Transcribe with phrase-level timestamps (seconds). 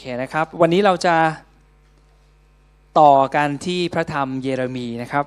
[0.00, 1.16] เคนะครับ วันนี้เราจะ
[3.00, 5.24] ต่อกันที่พระธรรมเยเรมีนะครับ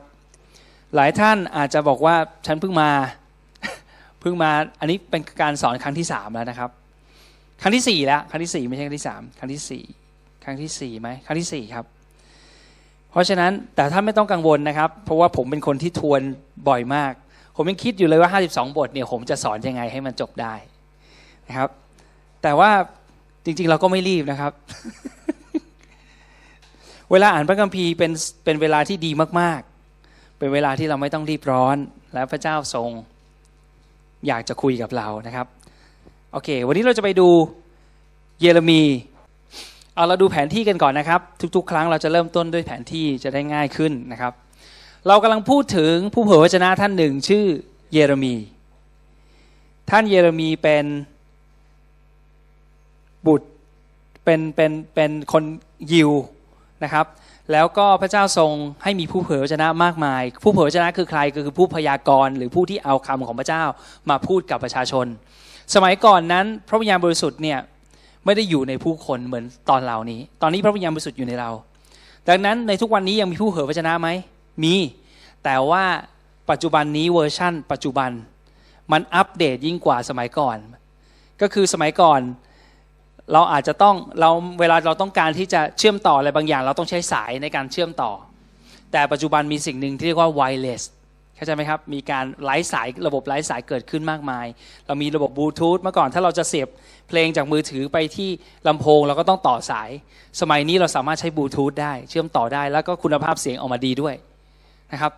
[0.95, 2.15] หลายท่านอาจจะบอกว่า
[2.45, 2.89] ฉันเพิ่งมา
[4.21, 6.69] เพิ่งมา อันนี้เป็นการสอนครั้งที่สามแล้วนะครับ
[7.61, 9.83] ครั้งที่สี่แล้ว ครั้งที่สี่ไม่ใช่ครั้งที่สามครั้งที่สี่
[10.43, 11.85] ครั้งที่สี่ไหมครั้งที่สี่ครับ
[13.11, 16.21] เพราะฉะนั้นแต่ท่านไม่ต้องกังวลนะครับ เพราะว่าผมเป็นคนที่ทวน
[16.67, 17.13] บ่อยมาก
[17.55, 20.53] ผมยังคิดอยู่เลยว่า 52 บทเนี่ยผมจะสอนยังไงให้มันจบได้
[21.47, 21.69] นะครับ
[22.43, 22.71] แต่ว่า
[23.45, 24.51] จริง ๆ เราก็ไม่รีบนะครับ
[27.11, 28.11] เวลาอ่านพระคัมภีร์เป็น
[28.43, 29.61] เป็นเวลาที่ดีมาก
[29.99, 31.77] ๆ เป็นเวลาที่เราไม่ต้องรีบร้อน
[32.13, 32.89] และพระเจ้าทรง
[34.27, 35.47] อยากจะคุยกับเรานะครับ
[36.31, 37.29] โอเค วันนี้เราจะไปดู
[38.41, 38.81] เยเรมี
[39.95, 41.21] เอาเราดูแผนที่กันก่อนนะครับ
[41.55, 44.33] ทุก ๆ ครั้งเราจะเริ่มต้นด้วยแผนที่จะได้ง่ายขึ้นนะครับ
[45.07, 47.45] เรากำลังพูดถึงผู้เผยพระชนะท่านหนึ่งชื่อ
[47.93, 48.35] เยเรมี
[49.89, 50.85] ท่านเยเรมีเป็น
[53.27, 53.47] บุตร
[54.23, 55.43] เป็นเป็นเป็นคน
[55.91, 56.11] ยิว
[56.83, 57.05] นะครับ
[57.51, 58.51] แล้วก็พระเจ้าทรง
[58.83, 63.63] ให้มีผู้เผยพระชนะมากมาย ผู้เผยพระชนะคือใครก็คือผู้พยากรณ์หรือผู้ที่เอาคำของพระเจ้า
[64.09, 65.05] มาพูดกับประชาชน
[65.75, 67.59] สมัยก่อนนั้นพระวิญญาณบริสุทธิ์เนี่ย
[68.25, 71.49] ไม่ได้อยู่ในผู้คนเหมือนตอนเหล่านี้ ตอนนี้พระวิญญาณบริสุทธิ์อยู่ในเรา
[72.27, 74.09] ดังนั้นในทุกวันนี้ยังมีผู้เผยพระชนะไหม
[74.63, 74.75] มี
[75.43, 75.83] แต่ว่า
[76.49, 78.11] ปัจจุบันนี้เวอร์ชั่น ปัจจุบัน
[78.91, 80.57] มันอัปเดตยิ่งกว่าสมัยก่อน
[81.41, 82.19] ก็คือสมัยก่อน
[83.31, 84.29] เราอาจจะต้องเรา
[84.59, 88.11] เวลาเราต้องการที่จะเชื่อมต่ออะไรบางอย่าง เราต้องใช้สายในการเชื่อมต่อ
[88.91, 90.83] แต่ปัจจุบันมีสิ่งหนึ่งที่เรียกว่า wireless
[91.35, 94.45] เข้าใจไหมครับ มีการไร้สายระบบไร้สายเกิดขึ้นมากมาย
[94.87, 96.67] เรามีระบบบลูทูธเมื่อก่อนถ้าเราจะเสียบ
[97.09, 98.29] เพลงจากมือถือไปที่
[98.67, 99.89] ลำโพงเราก็ต้องต่อสาย
[100.41, 104.15] สมัยนี้เราสามารถใช้บลูทูธได้เชื่อมต่อได้แล้วก็คุณภาพเสียงออกมาดีด้วย
[104.91, 105.11] นะครับ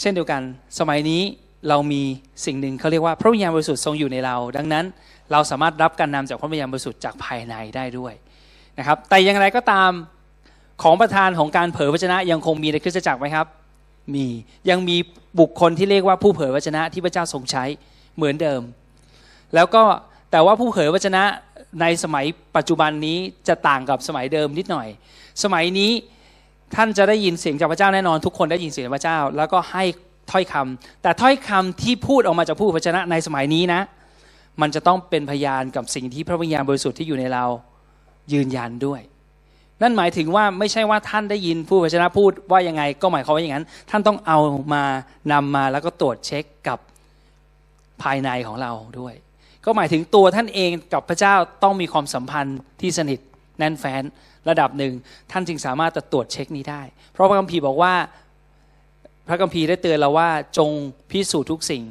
[0.00, 0.42] เช่นเดียวกัน
[0.78, 1.22] สมัยนี้
[1.68, 2.02] เรามี
[2.46, 4.84] สิ่งหนึ่งเขาเรียกว่าพระวิญญาณบริสุทธิ์ทรงอยู่ในเรา ดังนั้น
[5.32, 8.12] เราสามารถรับการนำจากพระวิญญาณบริสุทธิ์จากภายในได้ด้วย
[8.78, 9.90] นะครับ แต่อย่างไรก็ตาม
[10.82, 13.46] ของประธานของการเผยพระชนะยังคงมีในคริสตจักรไหมครับ
[14.14, 14.26] มี
[14.70, 14.96] ยังมี
[15.40, 17.64] บุคคลที่เรียกว่าผู้เผยพระชนะที่พระเจ้าทรงใช้
[18.16, 18.62] เหมือนเดิม
[19.54, 19.82] แล้วก็
[20.30, 21.22] แต่ว่าผู้เผยพระชนะ
[21.80, 22.24] ในสมัย
[22.56, 24.88] ปัจจุบันนี้จะต่างกับสมัยเดิมนิดหน่อย
[25.42, 25.90] สมัยนี้
[26.74, 29.84] ท่านจะได้ยินเสียงจากพระเจ้าแน่นอนทุกคนได้ยินเสียงพระเจ้า แล้วก็ให้
[30.30, 33.80] ถ้อยคำแต่ถ้อยคำที่พูดออกมาจากผู้พชนะในสมัยนี้นะ
[34.60, 37.44] มันจะต้องเป็นพยานกับสิ่งที่พระวิญญาณบริสุทธิ์ที่อยู่ในเรา
[38.32, 39.00] ยืนยันด้วย
[39.82, 44.38] นั่นหมายถึงว่าไม่ใช่ว่าท่านได้ยินผู้พชนะพูดว่ายังไง ก็หมายความว่าอย่างนั้น ท่านต้องเอา
[44.72, 44.84] มา
[45.32, 46.78] นำมาแล้วก็ตรวจเช็คกับ
[48.02, 49.14] ภายในของเราด้วย
[49.64, 53.18] ก็หมายถึงตัวท่านเองกับพระเจ้าต้องมีความสัมพันธ์ที่สนิท
[53.58, 54.02] แน่นแฟ้น
[54.48, 54.92] ระดับหนึ่ง
[55.32, 57.94] ท่านจึงสามารถจะตรวจเช็คนี้ได้ เพราะพระคัมภีร์บอกว่า
[59.28, 60.70] พระคัมภีร์ได้เตือนเราว่าจง
[61.10, 61.82] พิสูจน์ทุกสิ่ง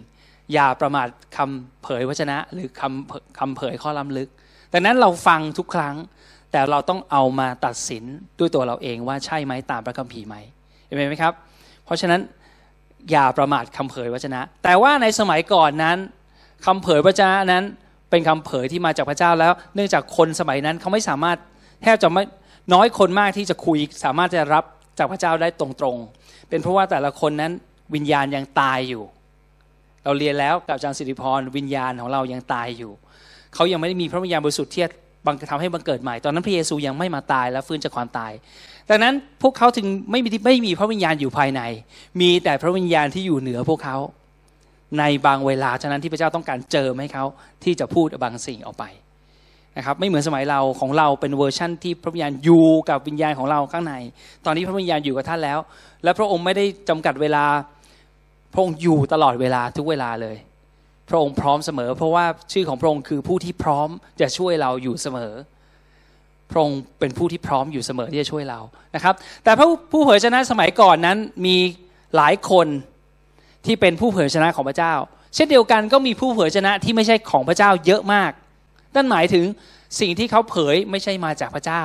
[0.53, 1.07] อย่าประมาท
[1.37, 4.29] คำเผยวจนะ หรือคำคำเผยข้อล้ำลึก
[4.73, 5.95] ดังนั้นเราฟังทุกครั้ง
[6.51, 8.03] แต่เราต้องเอามาตัดสิน
[8.39, 10.35] ด้วยตัวเราเองว่าใช่ไหมตามพระคัมภีร์ไหม
[10.85, 11.33] เห็นไหมครับ
[11.85, 12.21] เพราะฉะนั้น
[13.11, 15.97] อย่าประมาทคำเผยวจนะ แต่ว่าในสมัยก่อนนั้น
[16.65, 17.63] คำเผยวจนะนั้น
[18.09, 21.37] เป็นคำเผยที่มาจากพระเจ้าแล้ว เนื่องจากคนสมัยนั้นเขาไม่สามารถ
[21.83, 22.23] แทบจะไม่
[22.73, 24.63] น้อยคนมากที่จะคุยสามารถจะรับ
[24.97, 26.22] จากพระเจ้าได้ตรงๆ
[26.53, 27.51] เป็นเพราะว่าแต่ละคนนั้น
[27.95, 29.03] วิญญาณยังตายอยู่
[30.03, 32.91] เราเรียนแล้วกับอาจารย์สิริพรวิญญาณของเรายังตายอยู่
[33.53, 34.83] เขายังไม่ได้มีพระวิญญาณบริสุทธิ์ที่
[35.25, 38.31] บังทำให้บังเกิดใหม่ ตอนนั้นพระเยซูยังไม่มาตายและฟื้นจากความตาย
[38.89, 41.61] ดังนั้นพวกเขาถึงไม่มีไม่มีพระวิญญาณอยู่ภายใน
[42.21, 43.97] มีแต่พระวิญญาณที่อยู่เหนือพวกเขา
[44.99, 47.25] ในบางเวลาฉะนั้นที่พระเจ้าต้องการเจอให้เขา
[47.63, 48.85] ที่จะพูดบางสิ่งออกไป
[49.77, 53.93] นะครับไม่เหมือนสมัยเราของเราเป็นเวอร์ชั่นที่พระวิญญาณอยู่กับวิญญาณของเราข้างใน
[54.45, 55.59] ตอนนี้พระวิญญาณอยู่กับท่านแล้ว
[56.03, 57.45] และพระองค์ไม่ได้จำกัดเวลา
[58.53, 60.35] พระองค์อยู่ตลอดเวลาทุกเวลาเลย
[61.09, 63.89] พระองค์พร้อมเสมอ เพราะว่าชื่อของพระองค์คือผู้ที่พร้อม
[64.21, 65.33] จะช่วยเราอยู่เสมอ
[66.51, 68.59] พระองค์เป็นผู้ที่พร้อมอยู่เสมอที่จะช่วยเรา
[68.95, 69.13] นะครับ
[69.43, 71.57] แต่ผู้ผู้เผยชนะสมัยก่อนนั้นมี
[72.15, 72.67] หลายคน
[73.65, 74.93] ที่เป็นผู้เผยชนะของพระเจ้า
[75.35, 78.31] เช่นเดียวกันก็มีผู้เผยชนะที่ไม่ใช่ของพระเจ้าเยอะมาก
[78.95, 79.45] นั่นหมายถึง
[79.99, 81.83] สิ่งที่เขาเผยไม่ใช่มาจากพระเจ้า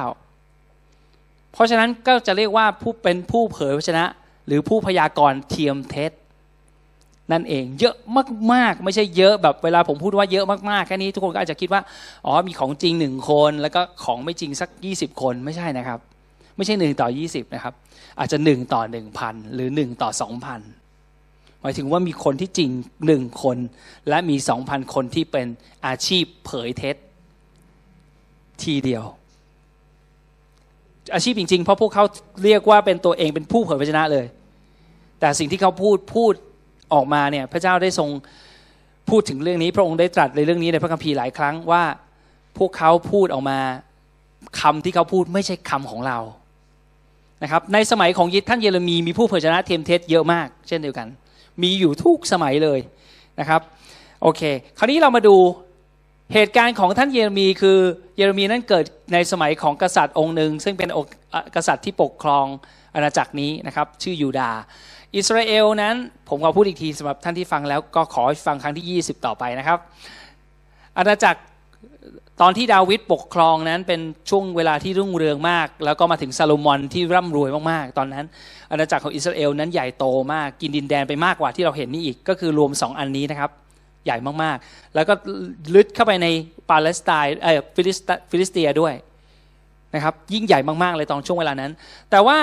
[1.52, 4.04] เพราะฉะนั้นก็จะเรียกว่าผู้เป็นผู้เผยพระชนะ
[4.46, 6.12] หรือผู้พยากรณ์เทียมเท็จ
[7.32, 7.94] นั่นเองเยอะ
[8.52, 11.82] มากๆ ไม่ใช่เยอะแบบเวลาผมพูดว่าเยอะมากๆแค่นี้ทุกคนก็อาจจะคิดว่า
[12.26, 15.98] อ๋อมีของจริงหนึ่งคน แล้วก็ของไม่จริงสักยี่สิบคนไม่ใช่นะครับ
[16.56, 17.74] ไม่ใช่หนึ่งต่อยี่สิบนะครับ
[18.18, 22.70] อาจจะหนึ่งต่อหนึ่งพันหรือหนึ่งต่อสองพันายถึงว่ามีคนที่จริง
[23.06, 23.56] หนึ่งคน
[24.08, 25.46] และมีสองพันคนที่เป็น
[25.86, 26.96] อาชีพเผยเท็จ
[28.62, 29.04] ทีเดียว
[31.14, 32.04] อาชีพจริง ๆ เพราะพวกเขา
[32.44, 34.26] เรียกว่าเป็นตัวเองเป็นผู้เผยพระวจนะเลย
[35.20, 36.32] แต่สิ่งที่เขาพูดพูด
[36.92, 38.08] ออกมาเนี่ยพระเจ้าได้ทรง
[39.10, 41.82] พูดถึงเรื่องนี้ พระองค์ได้ตรัสในเรื่องนี้ในพระคัมภีร์หลายครั้งว่า
[42.58, 43.58] พวกเขาพูดออกมา
[44.60, 46.18] คำที่เขาพูดไม่ใช่คำของเรา
[47.42, 51.08] นะครับในสมัยของยิท่านเยเรมีมีผู้เผยพระวจนะเทียมเท็จเยอะมาก เช่นเดียวกัน
[51.62, 52.80] มีอยู่ทุกสมัยเลย
[53.40, 53.60] นะครับ
[54.22, 54.42] โอเค
[54.78, 55.36] คราวนี้เรามาดู
[56.34, 57.78] เหตุการณ์ของท่านเยเรมีคือ
[58.16, 60.88] เยเรมีนั้นเกิดในสมัยของกษัตริย์องค์หนึ่งซึ่งเป็น
[61.56, 62.46] กษัตริย์ที่ปกครอง
[62.94, 64.50] อาณาจักรนี้นะครับชื่อยูดา
[65.16, 65.94] อิสราเอลนั้น
[66.28, 69.78] ผมขอพูดอีกทีสำหรับท่านที่ฟังแล้วก็ขอฟังครั้งที่ 20 ต่อไปนะครับ
[70.98, 71.40] อาณาจักร
[72.42, 74.00] ตอนที่ดาวิดปกครองนั้นเป็น
[74.30, 78.24] ช่วงเวลาที่รุ่งเรืองมาก แล้วก็มาถึงซาโลมอนที่ร่ำรวยมากๆ ตอนนั้น
[78.70, 83.50] อาณาจักรของอิสราเอลนั้นใหญ่โตมากกินดินแดนไปมากกว่าที่เราเห็นนี่อีกก็คือรวม 2 อันนี้นะครับ
[84.04, 85.14] ใหญ่มากๆ แล้วก็
[85.74, 86.26] ลึกเข้าไปใน
[86.70, 88.94] ปาเลสไตน์เออฟิลิสเตียด้วย
[89.94, 91.72] นะครับ ยิ่งใหญ่มากๆเลยตอนช่วงเวลานั้น
[92.10, 92.38] แต่ว่า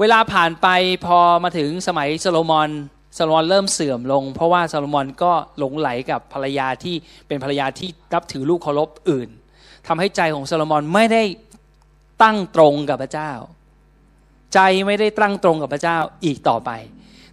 [0.00, 0.66] เวลาผ่านไป
[1.06, 2.70] พอมาถึงสมัยโซโลมอน
[3.16, 6.94] ซาโลมอนเริ่มเสื่อมลง เพราะว่าซาโลมอนก็หลงใหลกับภรรยาที่
[7.26, 9.28] เป็นภรรยาที่นับถือรูปเคารพอื่น
[9.86, 11.22] ทำให้ใจของซาโลมอนไม่ได้
[12.22, 13.32] ตั้งตรงกับพระเจ้า
[14.54, 16.70] ใจไม่ได้ตั้งตรงกับพระเจ้าอีกต่อไป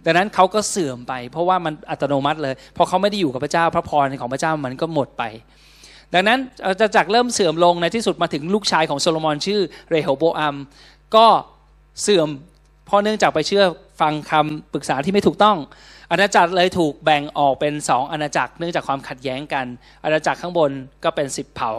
[0.04, 5.22] ดังนั้นเขาก็เสื่อมไป เพราะว่ามันอัตโนมัติเลยพอเขาไม่ได้อยู่กับพระเจ้า พระพรของพระเจ้ามันก็หมดไป
[6.14, 6.38] ดังนั้น
[6.80, 10.56] จะจากเริ่มเสื่อมลงในที่สุดมาถึงลูกชายของโซโลมอนชื่อเรโฮโบอัม
[11.16, 11.26] ก็
[12.02, 12.28] เสื่อม
[12.86, 13.64] เพราะเนื่องจากไปเชื่อ
[14.00, 15.56] ฟังคำปรึกษาที่ไม่ถูกต้อง
[16.10, 19.66] อาณาจักรเลยถูกแบ่งออกเป็นสองอาณาจักร เนื่องจากความขัดแย้งกัน
[20.04, 20.70] อาณาจักรข้างบน
[21.04, 21.72] ก็เป็นสิบเผ่า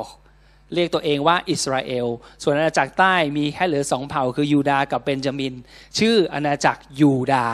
[0.74, 2.08] เรียกตัวเองว่าอิสราเอล
[2.44, 5.54] ส่วนอาณาจักรใต้มีแค่เหลือสองเผ่า คือยูดากับเบนจามิน
[5.98, 7.46] ชื่ออาณาจักรยูดา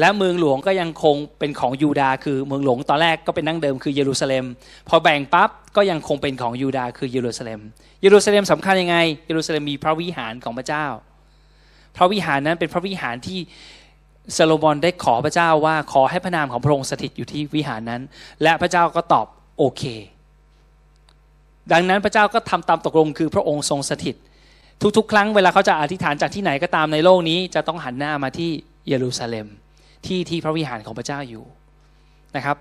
[0.00, 4.44] และเมืองหลวงก็ยังคงเป็นของยูดา คือเมืองหลวงตอนแรกก็เป็นนั่งเดิมคือเยรูซาเล็ม
[4.88, 7.60] พอแบ่งปั๊บก็ยังคงเป็นของยูดา คือเยรูซาเล็ม
[8.02, 8.96] เยรูซาเล็มสำคัญยังไง
[9.26, 10.86] เยรูซาเล็มมีพระวิหารของพระเจ้า
[11.96, 13.38] พระวิหารนั้นเป็นพระวิหารที่
[14.36, 18.02] ซาโลมอนได้ขอพระเจ้าว่าขอให้พระนามของพระองค์สถิตอยู่ที่วิหารนั้น
[18.42, 19.26] และพระเจ้าก็ตอบ
[19.58, 19.82] โอเค
[21.72, 24.16] ดังนั้นพระเจ้าก็ทำตามตกลงคือพระองค์ทรงสถิต
[24.96, 28.50] ทุกๆ ครั้งเวลาเขาจะอธิษฐานจากที่ไหนก็ตามในโลกนี้ จะต้องหันหน้ามาที่
[28.88, 29.46] เยรูซาเล็ม
[30.06, 31.44] ที่ที่พระวิหารของพระเจ้าอยู่
[32.36, 32.56] นะครับ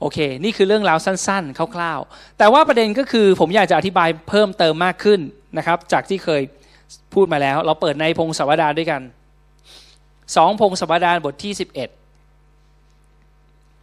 [0.00, 5.20] โอเค นี่คือเรื่องราวสั้นๆ คร่าวๆ แต่ว่าประเด็นก็คือผมอยากจะอธิบายเพิ่มเติมมากขึ้น
[5.58, 6.42] นะครับ จากที่เคย
[7.14, 9.02] พูดมาแล้ว เราเปิดในพงศาวดารด้วยกัน
[10.36, 11.88] สองพงศาวดารบทที่สิบเอ็ด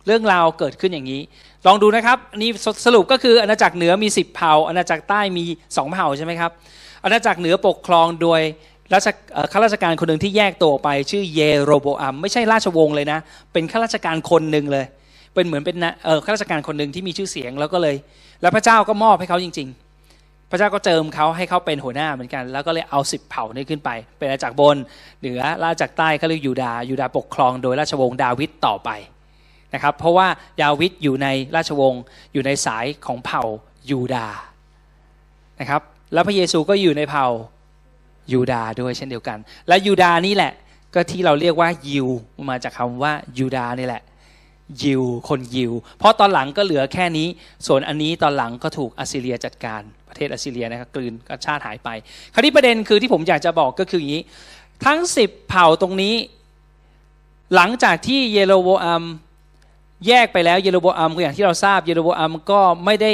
[0.05, 1.21] เรื่องราวเกิดขึ้นอย่างนี้
[1.67, 2.49] ลองดูนะครับนี่
[2.85, 5.43] สรุปก็คืออาณาจักรเหนือมีสิบเผ่าอาณาจักรใต้มี
[5.77, 6.51] สองเผ่าใช่ไหมครับ
[7.03, 8.41] อาณาจักรเหนือปกครองโดย
[8.93, 9.07] ราช
[9.51, 13.19] ข้าราชการคนหนึ่งที่แยกตัวไป ชื่อเยโรโบอัมไม่ใช่ราชวงศ์เลยนะ
[13.53, 14.85] เป็นข้าราชการคนหนึ่งเลย
[15.33, 15.77] เป็นเหมือนเป็น
[16.25, 17.95] ข้าราชการคนหนึ่งที่มีชื่อเสียงแล้วก็เลย
[18.41, 19.88] แล้วพระเจ้าก็มอบให้เขาจริง ๆ
[20.49, 24.77] พระเจ้าก็เจิมเขาให้เขาเป็นหัวหน้าเหมือนกัน แล้วก็เลยเอาสิบเผ่านี้ขึ้นไป เป็นอาณาจักรบน
[25.19, 28.89] เหนือราชอาณาจักรใต้เขาเรียกยูดายูดาปกครองโดยราชวงศ์ดาวิดต่อไป
[29.73, 30.27] นะครับ เพราะว่า
[30.61, 32.01] ดาวิดอยู่ในราชวงศ์
[32.33, 33.43] อยู่ในสายของเผ่า
[33.89, 34.27] ยูดา
[35.59, 35.81] นะครับ
[36.13, 37.27] แล้วพระเยซูก็อยู่ในเผ่า
[38.33, 39.37] ยูดาด้วยเช่นเดียวกัน
[39.67, 40.53] และยูดานี่แหละ
[40.93, 42.07] ก็ที่เราเรียกว่ายิว
[42.49, 44.03] มาจากคำว่ายูดานี่แหละ
[44.83, 47.27] ยิวคนยิว เพราะตอนหลังก็เหลือแค่นี้
[47.67, 49.81] ส่วนอันนี้ตอนหลังก็ถูกอัสซีเรียจัดการ
[50.19, 51.89] เทศอัสซีเรียนะครับกลืนชาติหายไป
[52.33, 54.23] คราวนี้ประเด็นคือที่ผมอยากจะบอกก็คืออย่างนี้
[54.85, 56.15] ทั้งสิบเผ่าตรงนี้
[57.55, 59.03] หลังจากที่เยโรโบอัม
[60.07, 63.11] แยกไปแล้วเยโรโบอัมก็อย่างที่เราทราบเยโรโบอัมก็ไม่ได้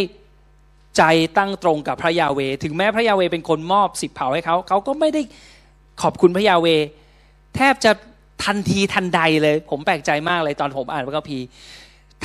[0.97, 1.03] ใจ
[1.37, 5.21] ตั้งตรงกับพระยาเว ถึงแม้พระยาเวเป็นคนมอบสิบเผ่าให้เขาเขาก็ไม่ได้
[6.01, 6.67] ขอบคุณพระยาเว
[7.55, 7.91] แทบจะ
[8.43, 11.45] ทันทีทันใดเลย ผมแปลกใจมากเลยตอนผมอ่านพระคัมภีร์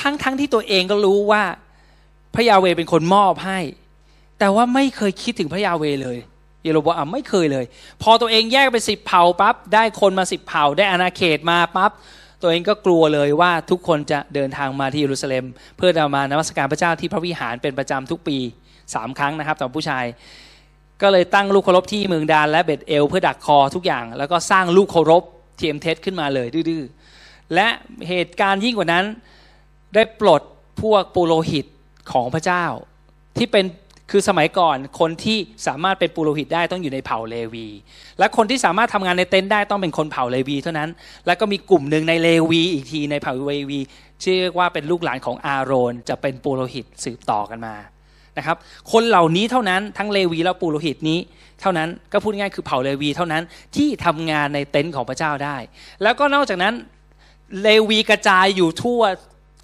[0.00, 1.43] ทั้งทั้งที่ตัวเองก็รู้ว่า
[2.35, 3.59] พระยาห์เวห์เป็นคนมอบให้
[4.40, 6.18] แต่ว่าไม่เคยคิดถึงพระยาห์เวห์เลย
[6.62, 7.64] เยโรบอัมไม่เคยเลย
[8.02, 11.90] พอตัวเองแยกไปสิบเผ่าปั๊บได้คนมาสิบเผ่าได้อาณาเขตมาปั๊บ
[12.42, 15.44] ตัวเองก็กลัวเลยว่าทุกคนจะเดินทางมาที่เยรูซาเล็ม
[15.76, 18.38] เพื่อจะมานมัสการพระเจ้าที่พระวิหารเป็นประจำทุกปี
[18.94, 20.04] สามครั้งนะครับสำหรับผู้ชาย
[21.02, 26.82] ก็เลยตั้งรูปเคารพที่เมืองดานและเบตเอล เพื่อดักคอทุกอย่าง แล้วก็สร้างรูปเคารพเทียมเท็จขึ้นมาเลยดื้อ
[27.54, 27.68] และ
[28.09, 29.04] เหตุการณ์ยิ่งกว่านั้น
[29.94, 30.42] ได้ปลด
[30.82, 31.66] พวกปุโรหิต
[32.12, 32.64] ของพระเจ้า
[33.37, 33.64] ที่เป็น
[34.11, 37.67] คือสมัยก่อนคนที่สามารถเป็นปุโรหิตได้ต้องอยู่ในเผ่าเลวี
[38.19, 40.90] และคนที่สามารถทำงานในเต็นท์ได้ต้องเป็นคนเผ่าเลวีเท่านั้น
[41.26, 43.81] แล้วก็มีกลุ่มหนึ่งในเลวีอีกทีในเผ่าเลวี
[44.25, 47.75] ชื่อว่าเป็นลูกหลานของอาโรนจะเป็นปุโรหิตสืบต่อกันมา
[48.38, 48.57] นะครับ
[48.93, 51.19] คนเหล่านี้เท่านั้นทั้งเลวีและปุโรหิตนี้
[51.61, 53.43] เท่านั้นก็พูดง่ายคือเผ่าเลวีเท่านั้น
[53.76, 55.57] ที่ทำงานในเต็นท์ของพระเจ้าได้
[56.02, 56.75] แล้วก็นอกจากนั้น
[57.62, 59.00] เลวีกระจายอยู่ทั่ว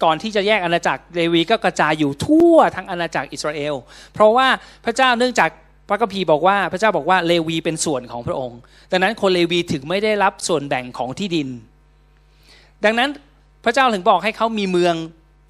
[0.03, 3.75] ก่อนที่จะแยกอาณาจักรเลวีก็กระจายอยู่ทั่วทั้งอาณาจักรอิสราเอล
[4.13, 4.47] เพราะว่า
[4.85, 5.49] พระเจ้าเนื่องจาก
[5.89, 8.59] พระคัมภีร์บอกว่าพระเจ้าบอกว่าเลวีเป็นส่วนของพระองค์
[8.91, 11.49] ดังนั้นคนเลวีถึงไม่ได้รับส่วนแบ่งของที่ดิน
[12.85, 13.09] ดังนั้น
[13.65, 14.95] พระเจ้าถึงบอกให้เขามีเมือง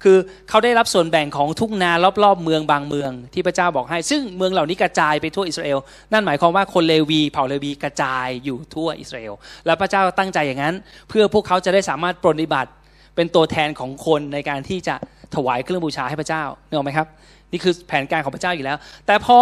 [0.04, 1.92] คือเขาได้รับส่วนแบ่งของทุ่งนา
[2.24, 5.78] รอบๆเมืองบางเมืองที่พระเจ้าบอกให้ ซึ่งเมืองเหล่านี้กระจายไปทั่วอิสราเอล
[6.12, 9.34] นั่นหมายความว่าคนเลวีเผ่าเลวีกระจายอยู่ทั่วอิสราเอล
[9.66, 10.74] และพระเจ้าตั้งใจอย่างนั้น
[11.08, 12.70] เพื่อพวกเขาจะได้สามารถปฏิบัติ
[13.18, 14.94] เป็นตัวแทนของคนในการที่จะ
[15.34, 17.06] ถวายเครื่องบูชาให้พระเจ้าเนอะไหมครับ
[17.52, 19.38] นี่คือแผนการของพระเจ้าอยู่แล้ว แต่พอ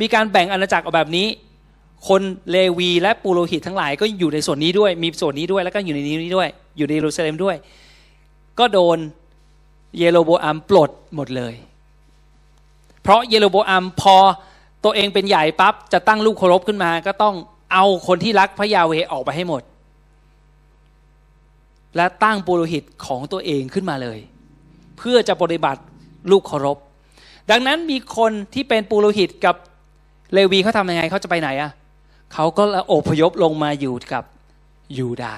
[0.00, 1.26] มีการแบ่งอาณาจักรออกแบบนี้
[2.08, 7.56] คนเลวีและปุโรหิตทั้งหลายก็อยู่ในส่วนนี้ด้วย มีส่วนนี้ด้วยแล้วก็อยู่ในนี้ด้วย อยู่ในเยรูซาเล็มด้วย
[8.58, 8.98] ก็โดน
[9.98, 11.54] เยโรโบอัมปลดหมดเลย
[13.02, 14.16] เพราะเยโรโบอัมพอ
[14.84, 17.34] ตัวเองเป็นใหญ่ปั๊บจะตั้งลูกเคารพขึ้นมา ก็ต้อง
[17.72, 19.62] เอาคนที่รักพระยาเวออกไปให้หมด
[21.96, 24.18] และตั้งปุโรหิตของตัวเองขึ้นมาเลย
[24.98, 25.80] เพื่อจะปฏิบัติ
[26.30, 26.78] ลูกเคารพ
[27.50, 29.56] ดังนั้นมีคนที่เป็นปุโรหิตกับ
[30.34, 31.70] เลวีเขาทำยังไงเขาจะไปไหนอะ่ะ
[32.34, 34.24] เขาก็อพยพลงมาอยู่กับ
[34.98, 35.36] ยูดา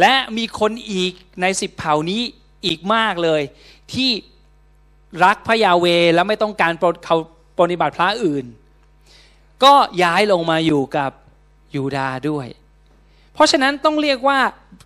[0.00, 2.20] และมีคนอีกในสิบเผ่านี้
[2.66, 3.42] อีกมากเลย
[3.92, 4.10] ที่
[5.24, 6.72] รักพระยาเวและไม่ต้องการ
[7.06, 7.16] เขา
[7.58, 8.46] ปฏิบัติพระอื่น
[9.64, 11.10] ก็ย้ายลงมาอยู่กับ
[11.74, 12.46] ยูดาด้วย
[13.36, 14.38] เพราะฉะนั้นต้องเรียกว่า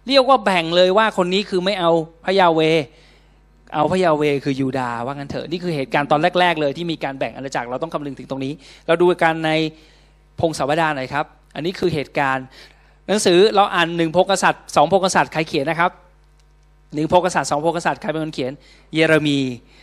[0.09, 1.91] เรียกว่าแบ่งเลยว่าคนนี้คือไม่เอา
[2.25, 2.61] พระยาเว
[3.75, 8.53] เอาพระยาเวคือยูดาว่างั้นเถอะนี่คือเหตุการณ์ตอนแรก ๆ เลยที่มีการแบ่งอาณาจักรเราต้องคำนึงถึงตรงนี้
[8.87, 9.51] เราดูกันใน
[10.41, 12.47] พงศาวดารหน่อยครับ อันนี้คือเหตุการณ์
[13.09, 15.91] หนังสือเราอ่านหนึ่งพกษัตริย์สองพกษัตริย์ใครเขียนนะครับ
[16.95, 18.53] หนึ่งพกษัตริย์สองพกษัตริย์ใครเป็นคนเขียน
[18.95, 19.39] เยเรมี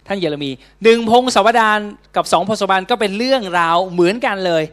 [0.08, 0.52] ท่านเยเรมี
[0.84, 1.80] หนึ่งพงศาวดาร
[2.16, 4.64] กับสองพงศาวดารก็เป็นเรื่องราวเหมือนกันเลย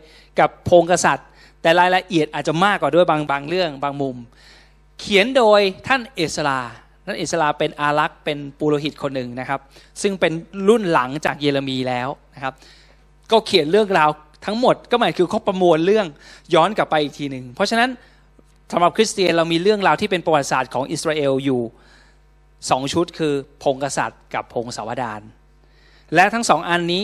[0.41, 1.27] กับพงกษัตริย์
[1.64, 4.16] แต่รายละเอียดอาจจะมากกว่าด้วยบางบางเรื่องบางมุม
[5.00, 6.61] เขียนโดยท่านเอสรา
[7.06, 9.61] ท่านเอสราเป็นอารักษ์เป็นปุโรหิตคนหนึ่งนะครับ
[10.02, 10.33] ซึ่งเป็น
[10.68, 12.54] รุ่นหลังจากเยเรมีแล้วนะครับ
[13.30, 14.11] ก็เขียนเรื่องราว
[14.47, 16.06] ทั้งหมดก็หมายคือเขาประมวลเรื่อง
[16.54, 17.90] ย้อนกลับไปอีกทีหนึ่งเพราะฉะนั้น
[18.73, 21.62] สำหรับคริสเตียนเรามีเรื่องราวที่เป็นประวัติศาสตร์ของอิสราเอลอยู่
[22.71, 25.21] สองชุดคือพงกษัตริย์กับพงศาวดาร
[26.14, 27.02] และทั้งสองอันนี้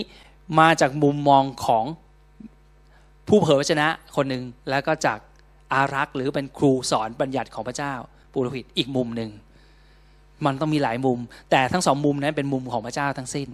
[0.61, 1.85] มาจากมุมมองของ
[3.31, 5.19] ผู้เผยพระชนะคนหนึ่งแล้วก็จาก
[5.73, 7.95] อารักษ์หรือเป็นครูสอนบัญญัติของพระเจ้า
[8.33, 9.31] ปุโรหิตอีกมุมหนึ่ง
[10.47, 11.19] มันต้องมีหลายมุม
[11.51, 13.49] แต่ทั้งสองมุมนั้นเป็นมุมของพระเจ้าทั้งสิ้น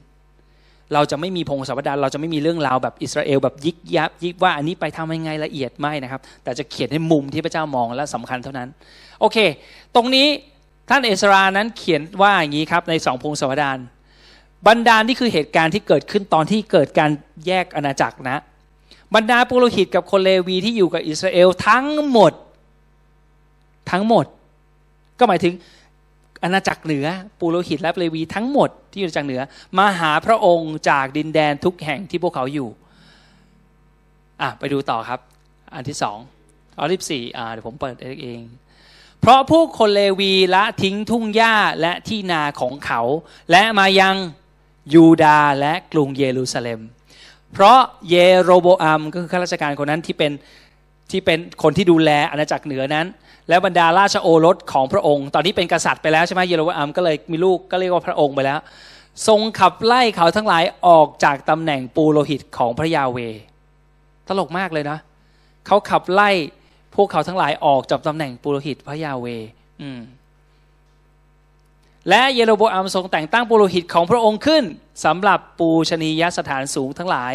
[0.94, 8.68] เราจะไม่มีพงศาวดารเราจะไม่มีเรื่องราวแบบอิสราเอลแบบยิกยับยิกว่าอันนี้ไปทำยังไงละเอียดไม่นะครับ แต่จะเขียนให้มุมที่พระเจ้ามองและสำคัญเท่านั้น
[9.20, 9.38] โอเค
[9.94, 10.26] ตรงนี้
[10.88, 13.78] ท่านเอสรานั้นเขียนว่าอย่างนี้ครับในสองพงศาวดาร
[14.66, 17.10] บรรดาลนี่คือเหตุการณ์ที่เกิดขึ้นตอนที่เกิดการ
[17.46, 18.38] แยกอาณาจักรนะ
[19.14, 22.32] บรรดาปุโรหิตกับคนเลวีที่อยู่กับอิสราเอลทั้งหมด
[23.90, 24.26] ทั้งหมด
[25.18, 25.54] ก็หมายถึง
[26.42, 27.06] อาณาจักรเหนือ
[27.38, 29.40] ปุโรหิตและเลวีทั้งหมดที่อยู่จากเหนือ
[29.78, 32.68] มาหาพระองค์จากดินแดนทุกแห่งที่พวกเขาอยู่
[34.42, 35.20] อะไปดูต่อครับ
[35.74, 36.18] อันที่สอง
[36.78, 38.40] อันที่สี่อ่าเดี๋ยวผมเปิดเอง
[39.20, 43.00] เพราะผู้คนเลวีละทิ้งทุ่งหญ้าและที่นาของเขา
[43.50, 44.16] และมายัง
[44.94, 46.80] ยูดาและกรุงเยรูซาเล็ม
[47.58, 50.32] เพราะเยโรโบอัมก็คือข้าราชการคนนั้นที่เป็น
[51.10, 53.06] ที่เป็นคนที่ดูแลอาณาจักรเหนือนั้น
[53.48, 58.58] และบรรดาราชโอรสของพระองค์ ตอนนี้เป็นกษัตริย์ไปแล้วใช่ไหมเยโรโบอัมก็เลยมีลูกก็เรียกว่าพระองค์ไปแล้ว
[59.26, 63.18] ทรงขับไล่เขาทั้งหลายออกจากตำแหน่งปูโรหิตของพระยาเว
[64.28, 64.98] ตลกมากเลยนะ
[65.66, 66.30] เขาขับไล่
[66.94, 69.26] พวกเขาทั้งหลายออกจากตำแหน่งปุโรหิตพระยาเว
[69.82, 69.98] อืม
[72.08, 74.64] และเยโรโบอัมทรงแต่งตั้งปุโรหิตของพระองค์ขึ้น
[75.04, 77.34] สำหรับปูชนียสถานสูงทั้งหลาย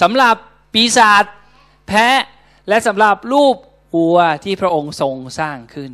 [0.00, 0.36] สำหรับ
[0.72, 1.24] ปีศาจ
[1.88, 2.20] แพะ
[2.68, 3.56] และสำหรับรูป
[3.94, 5.92] วัวที่พระองค์ทรงสร้างขึ้น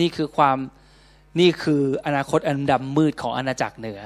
[0.00, 0.58] นี่คือความ
[1.40, 4.00] นี่คืออนาคตอันดำมืดของอาณาจักรเหนือ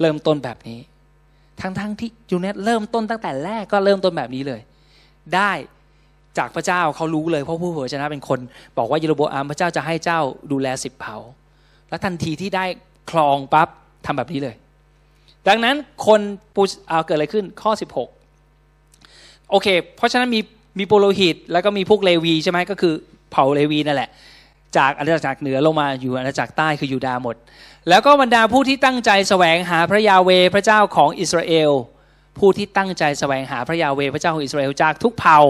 [0.00, 0.80] เริ่มต้นแบบนี้
[1.60, 4.60] ทั้งๆทที่ยูเนตเริ่มต้นตั้งแต่แรกก็เริ่มต้นแบบนี้เลย
[5.34, 5.52] ได้
[6.38, 8.38] จากพระเจ้าเขารู้เลยเพราะผู้เผยชนะเป็นคน
[8.78, 10.20] บอกว่าเยโรโบอัมพระเจ้าจะให้เจ้า
[10.52, 11.16] ดูแลสิบเผ่า
[11.90, 12.64] แล้วทันทีที่ได้
[13.10, 13.68] คลองปั๊บ
[14.06, 14.54] ทำแบบนี้เลย
[15.48, 16.20] ดังนั้นคน
[16.54, 17.72] ปูเอาเกิดอะไรขึ้นข้อ
[18.60, 20.40] 16 โอเค เพราะฉะนั้นมี
[20.78, 22.94] มีโปโลหิต แล้วก็มีพวกเลวีใช่ไหมก็คือ
[23.30, 24.10] เผ่าเลวีนั่นแหละ
[24.76, 27.36] จากอาณาจักรเหนือลงมาอยู่อาณาจักรใต้คือยูดาหมด
[27.88, 31.70] แล้วก็บรรดาผู้ที่ตั้งใจแสวงหาพระยาเวพระเจ้าของอิสราเอล
[32.40, 35.40] ผู้ที่ตั้งใจแสวงหาพระยาเวพระเจ้าของอิสราเอลจากทุกเผ่า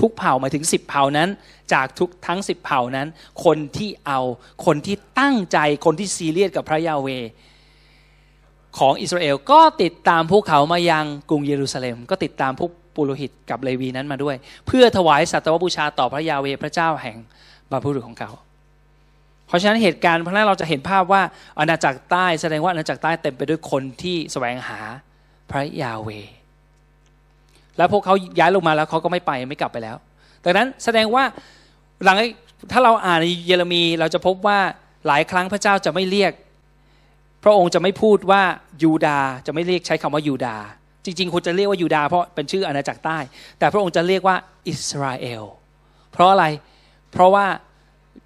[0.00, 1.28] ทุกเผ่ามาถึงสิบเผ่านั้น
[1.72, 3.08] จากทุกทั้งสิบเผ่านั้น
[3.44, 4.20] คนที่เอา
[4.66, 7.08] คนที่ตั้งใจคนที่ซีเรียสกับพระยาเว
[8.78, 14.36] ของอิสราเอลก็ติดตามพวกเขามายังกรุงเยรูซาเล็ม ก็ติดตามพวกปุโรหิตกับเลวีนั้นมาด้วย
[14.66, 17.16] เพื่อถวายสัตวบูชาต่อพระยาเวพระเจ้าแห่ง
[17.70, 18.30] บาพูรุษของเขา
[19.46, 21.22] เพราะฉะนั้นเหตุการณ์พระนั้นเราจะเห็นภาพว่า
[21.58, 24.80] อาณาจักรใต้แสดงว่าอาณาจักรใต้เต็มไปด้วยคนที่แสวงหา
[25.50, 26.10] พระยาเว
[27.78, 29.96] แล้วพวกเขาย้ายลงมาแล้วเขาก็ไม่ไปไม่กลับไปแล้ว
[30.44, 31.24] ดังนั้นแสดงว่า
[32.04, 32.16] หลัง
[32.72, 34.58] ถ้าเราอ่านเยเรมีเราจะพบว่า
[35.06, 36.32] หลายครั้งพระเจ้าจะไม่เรียก
[37.44, 38.42] พระองค์จะไม่พูดว่า
[38.82, 40.56] ยูดาจะไม่เรียกใช้คำว่ายูดา
[41.04, 43.18] จริงๆควรจะเรียกว่ายูดาเพราะเป็นชื่ออาณาจักรใต้
[43.58, 44.36] แต่พระองค์จะเรียกว่า
[44.68, 45.42] อิสราเอล
[46.12, 46.46] เพราะอะไร
[47.12, 47.46] เพราะว่า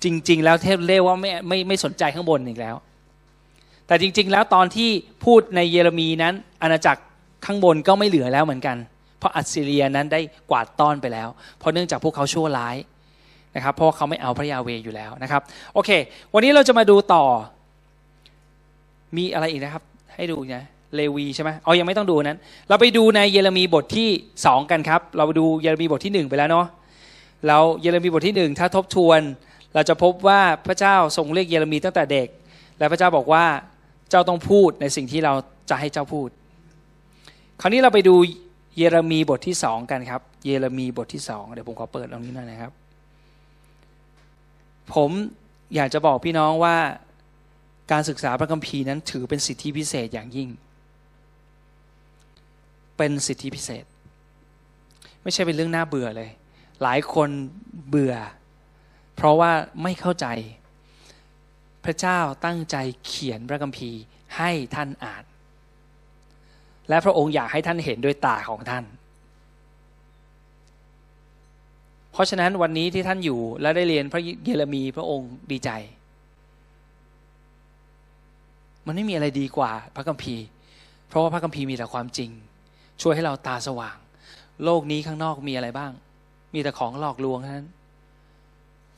[0.04, 2.76] จริง ๆ แล้วเทพเรียกว่าไม่ไม่ไม่สนใจข้างบนอีกแล้ว
[3.86, 4.90] แต่จริง ๆ แล้วตอนที่
[5.24, 7.02] พูดในเยเรมีนั้นอาณาจักร
[7.46, 8.76] ข้างบนก็ไม่เหลือแล้วเหมือนกัน
[9.22, 12.76] เพราะอัสซีเรียนั้นได้กวาดต้อนไปแล้ว เพราะเนื่องจากพวกเขาชั่วร้าย
[13.56, 15.42] นะครับเพราะเขาไม่เอาพระยาเวอยู่แล้วนะครับ
[15.74, 15.90] โอเค
[16.34, 17.24] วันนี้เราจะมาดูต่อ
[19.16, 19.82] มีอะไรอีกนะครับ
[20.14, 20.64] ให้ดูนะ
[20.94, 22.38] เลวีใช่ไหมเอายังไม่ต้องดูนั้น
[22.68, 24.08] เราไปดูในเยเรมีบทที่
[24.46, 26.66] สองกันครับ เราดูเยเรมีบทที่หนึ่งไปแล้วเนาะ
[27.48, 29.20] เราเยเรมีบทที่หนึ่งถ้าทบทวน
[29.74, 32.28] เราจะพบว่าพระเจ้าทรงเรียกเยเรมีตั้งแต่เด็ก
[32.78, 33.44] และพระเจ้าบอกว่า
[34.10, 35.34] เจ้าต้องพูดในสิ่งที่เรา
[35.70, 36.28] จะให้เจ้าพูด
[37.60, 38.14] คราวนี้เราไปดู
[38.76, 42.72] เยเรมีบทที่สองกันครับ เยเรมีบทที่สองเดี๋ยวผมขอเปิดตรงนี้หน่อยนะครับ
[44.94, 45.10] ผม
[45.74, 46.76] อยากจะบอกพี่น้องว่า
[47.92, 50.48] การศึกษาพระคัมภีร์นั้นถือเป็นสิทธิพิเศษอย่างยิ่ง
[52.96, 53.84] เป็นสิทธิพิเศษ
[55.22, 56.30] ไม่ใช่เป็นเรื่องน่าเบื่อเลย
[56.82, 57.28] หลายคน
[57.88, 58.14] เบื่อ
[59.16, 59.52] เพราะว่า
[59.82, 60.26] ไม่เข้าใจ
[61.84, 62.76] พระเจ้าตั้งใจ
[63.06, 64.00] เขียนพระคัมภีร์
[64.36, 65.24] ให้ท่านอ่าน
[66.88, 68.84] และพระองค์อยากให้ท่านเห็นด้วยตาของท่าน
[72.12, 75.70] เพราะฉะนั้นวันนี้ที่ท่านอยู่และได้เรียนพระเยเรมีพระองค์ดีใจ
[78.86, 80.44] มันไม่มีอะไรดีกว่าพระคัมภีร์
[81.08, 82.30] เพราะว่าพระคัมภีร์มีแต่ความจริง
[83.02, 83.96] ช่วยให้เราตาสว่าง
[84.64, 85.92] โลกนี้ข้างนอกมีอะไรบ้าง
[86.54, 87.68] มีแต่ของหลอกลวงเท่านั้น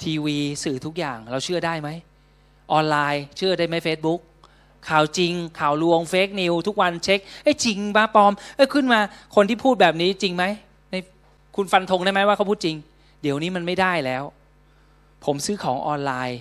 [0.03, 1.89] ทีวีสื่อทุกอย่างเราเชื่อได้ไหม
[2.73, 4.21] ออนไลน์เชื่อได้ไหมเฟซบุ๊ก
[4.89, 9.01] ข่าวจริง ข่าวลวง fake news ทุกวันเช็คไอ้จริงบ้าปลอมเอ้ขึ้นมา
[9.35, 10.45] คนที่พูดแบบนี้จริงไหม
[10.91, 10.95] ใน
[11.57, 12.77] คุณฟันธงได้ไหมว่าเขาพูดจริง
[13.23, 14.25] เดี๋ยวนี้มันไม่ได้แล้ว
[15.25, 16.41] ผมซื้อของออนไลน์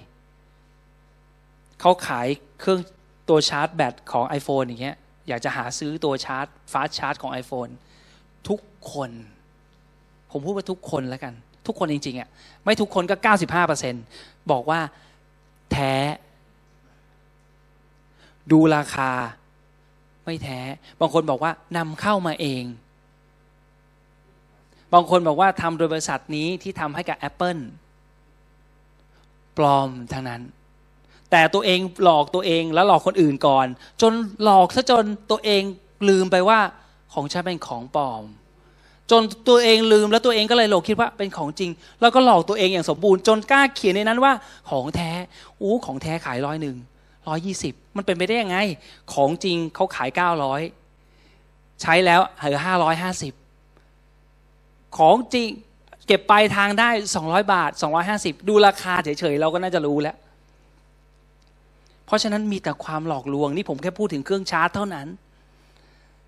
[1.81, 2.27] เขาขาย
[2.59, 2.81] เครื่อง
[3.29, 4.97] ตัวชาร์จแบตของ iPhone อย่างเงี้ย
[5.27, 7.71] อยากจะหาซื้อตัวชาร์จฟาสชาร์จของ iPhone
[8.50, 8.59] ทุก
[8.91, 9.12] คน
[10.31, 11.33] ผมพูดว่าทุกคนแล้วกัน
[11.67, 12.29] ทุกคนจริงๆอะ่ะ
[12.63, 13.15] ไม่ทุกคนก็
[13.84, 14.79] 95%บอกว่า
[15.71, 15.93] แท้
[18.51, 19.12] ดูราคา
[20.25, 20.60] ไม่แท้
[20.99, 22.63] บางคนบอกว่านำเข้ามาเอง
[24.93, 27.62] บางคนบอกว่าทำโดยบริษัทนี้ที่ทำให้กับ Apple
[29.58, 30.41] ปลอมทั้งนั้น
[31.32, 33.67] แต่ตัวเองหลอกตัวเองแล้วหลอกคนอื่นก่อน
[34.01, 35.62] จนหลอกซะจนตัวเอง
[36.10, 36.60] ลืมไปว่า
[37.13, 38.23] ของฉันเป็นของปลอม
[39.12, 44.34] จนตัวเองลืมแล้วตัวเองก็เลยหลงคิดว่าเป็นของจริง แล้วก็หลอกตัวเองอย่างสมบูรณ์ จนกล้าเขียนในนั้นว่า
[44.69, 45.12] ของแท้
[45.62, 46.77] อู้ของแท้ขายร้อยหนึ่ง
[47.27, 48.57] ร้อยยี่สิบมันเป็นไปได้ยังไง
[49.13, 50.62] ของจริงเขาขายเก้าร้อย
[51.81, 53.33] ใช้แล้วเหลือห้าร้อยห้าสิบ
[54.97, 55.47] ของจริง
[56.07, 60.15] เก็บปลายทางได้สองร้อยบาทสองร้อยห้าสิบดูราคาเฉยๆเราก็น่าจะรู้แล้ว
[62.05, 65.07] เพราะฉะนั้นมีแต่ความหลอกลวง นี่ผมแค่พูดถึงเครื่องชาร์จเท่านั้น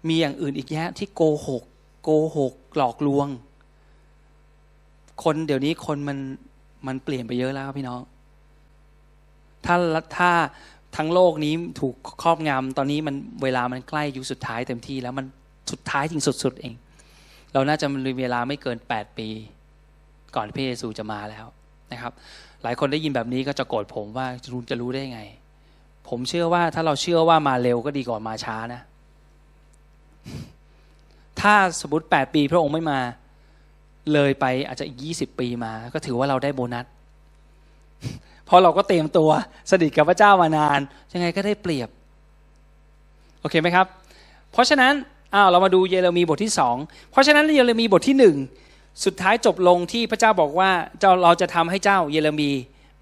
[0.08, 1.64] มีอย่างอื่นอีกแยะที่โกหก
[2.04, 3.28] โกหกหลอกลวง
[5.24, 6.18] คนเดี๋ยวนี้คนมัน
[6.88, 8.02] มันเปลี่ยนไปเยอะแล้วพี่น้อง
[9.66, 9.76] ถ้า
[10.18, 10.30] ถ้า
[10.96, 15.26] ทั้งโลกนี้ถูกครอบงำตอนนี้มันเวลามันใกล้ยุคสุดท้ายเต็มที่แล้วมัน
[15.72, 16.74] สุดท้ายจริงสุด ๆ เอง
[17.54, 19.30] เราน่าจะมีเวลาไม่เกินแปดปี
[20.36, 21.46] ก่อนพระเยซูจะมาแล้ว
[21.92, 22.14] นะครับ
[22.64, 25.22] หลายคนได้ยินแบบนี้ก็จะโกรธผมว่าจะรู้จะรู้ได้ไง
[26.10, 28.82] ผมเชื่อว่าถ้าเราเชื่อว่ามาเร็วก็ดีกว่ามาช้านะ
[31.42, 33.00] ถ้าสมมติแปดปีพระองค์ไม่มา
[34.14, 36.86] เลยไปอาจจะอีกยี่สิบปีมา ก็ถือว่าเราได้โบนัส
[38.46, 39.30] เพราะเราก็เตรียมตัว
[39.72, 40.80] สนิทกับพระเจ้ามานาน
[41.14, 41.90] ยังไงก็ได้เปรียบ
[43.42, 43.88] โอเคไหมครับ
[44.52, 44.94] เพราะฉะนั้น
[45.34, 46.76] อ้าวเรามาดูเยเรมีบทที่สอง
[47.12, 48.36] เพราะฉะนั้นเยเรมีบทที่หนึ่ง
[49.06, 52.52] สุดท้ายจบลงที่พระเจ้าบอกว่าเจ้าเราจะทำให้เจ้าเยเรมี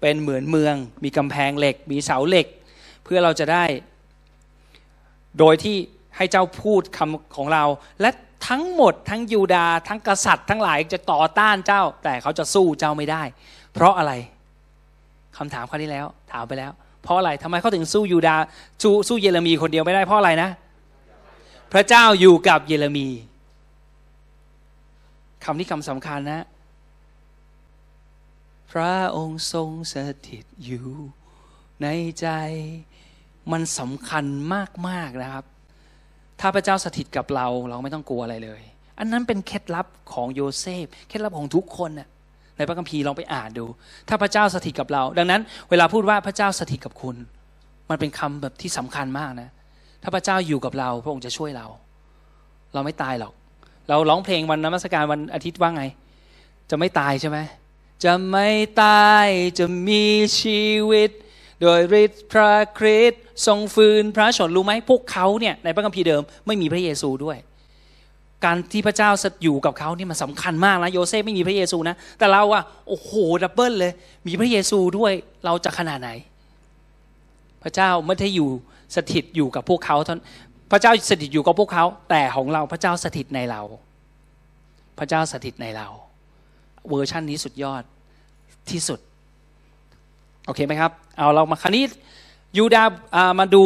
[0.00, 2.46] เป็นเหมือนเมือง มีกำแพงเหล็ก มีเสาเหล็ก
[3.04, 3.64] เพื่อเราจะได้
[5.38, 5.76] โดยที่
[6.16, 7.64] ให้เจ้าพูดคำของเรา
[8.00, 8.10] และ
[8.48, 13.22] ทั้งหมดทั้งยูดา ทั้งกษัตริย์ ทั้งหลายจะต่อต้านเจ้า แต่เขาจะสู้เจ้าไม่ได้
[13.72, 14.12] เพราะอะไร
[15.38, 18.36] คำถามครั้นี้แล้ว ถามไปแล้ว เพราะอะไรทำไมเขาถึงสู้ยูดา
[18.82, 20.50] สู้สู้เยเรมีคนเดียวไม่ได้เพราะอะไรนะ
[21.72, 23.08] พระเจ้าอยู่กับเยเรมี
[25.44, 26.44] คำนี้คำสำคัญนะ
[28.72, 29.94] พระองค์ทรงส
[30.28, 30.86] ถิตอยู่
[31.82, 31.88] ใน
[32.20, 32.28] ใจ
[33.52, 34.24] มันสำคัญ
[34.88, 35.44] มากๆนะครับ
[36.40, 38.62] ถ้าพระเจ้าสถิตกับเราเราไม่ต้องกลัวอะไรเลย
[38.98, 42.08] อันนั้นเป็นเคล็ดลับของโยเซฟ เคล็ดลับของทุกคนน่ะ
[42.56, 43.66] ในพระคัมภีร์ลองไปอ่านดู
[44.08, 45.40] ถ้าพระเจ้าสถิตกับเรา ดังนั้น
[45.70, 47.16] เวลาพูดว่าพระเจ้าสถิตกับคุณ
[47.90, 49.48] มันเป็นคำแบบที่สำคัญมากนะ
[50.02, 51.66] ถ้าพระเจ้าอยู่กับเรา พระองค์จะช่วยเรา
[52.74, 53.32] เราไม่ตายหรอก
[53.88, 55.84] เราร้องเพลงวันนมัสการวันอาทิตย์ว่าไง
[56.70, 57.38] จะไม่ตายใช่ไหม
[58.04, 58.48] จะไม่
[58.82, 59.26] ตาย
[59.58, 60.04] จะมี
[60.40, 61.10] ชีวิต
[61.60, 67.36] โดยฤทธิ์พระคริสต์ทรงฟื้นพระชนม์รู้ไหมพวกเขาเนี่ยในพระคัมภีร์เดิมไม่มีพระเยซูด้วย
[68.44, 69.10] การที่พระเจ้า
[69.42, 73.10] อยู่กับเขานี่มันสำคัญมากนะโยเซฟไม่มีพระเยซูนะ แต่เราอะโอ้โห
[73.42, 73.92] double เลย
[74.26, 75.12] มีพระเยซูด้วย
[75.44, 76.10] เราจะขนาดไหน
[77.62, 78.50] พระเจ้าไม่ได้อยู่
[78.96, 80.18] สถิตอยู่กับพวกเขาท่าน
[80.70, 83.62] พระเจ้าสถิตอยู่กับพวกเขา แต่ของเราพระเจ้าสถิตในเรา
[84.98, 85.88] พระเจ้าสถิตในเรา
[86.88, 87.82] เวอร์ชั่นนี้สุดยอด
[88.70, 89.00] ที่สุด
[90.46, 91.84] โอเคไหมครับ เอาเรามาคราวนี้
[92.56, 93.64] ยูดาามาดู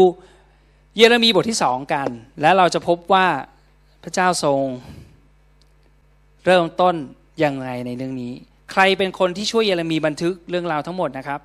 [0.97, 2.09] เยเรมีบทที่สองกัน
[2.41, 3.27] และเราจะพบว่า
[4.03, 4.63] พระเจ้าทรง
[6.45, 6.95] เริ่มต้น
[7.45, 8.33] ยังไงในเรื่องนี้
[8.73, 11.41] ใครเป็นคนที่ช่วยเยเรมีบันทึกเรื่องราวทั้งหมดนะครับ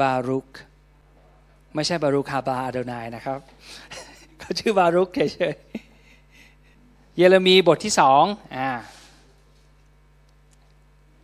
[0.00, 0.46] บารุก
[1.74, 3.38] ไม่ใช่บารุคาบาอาโดนายนะครับ
[4.38, 5.20] เขาชื่อบารุกเฉ
[5.52, 5.56] ย
[7.16, 8.24] เยเรมีบทที่สอง
[8.56, 8.68] อ่า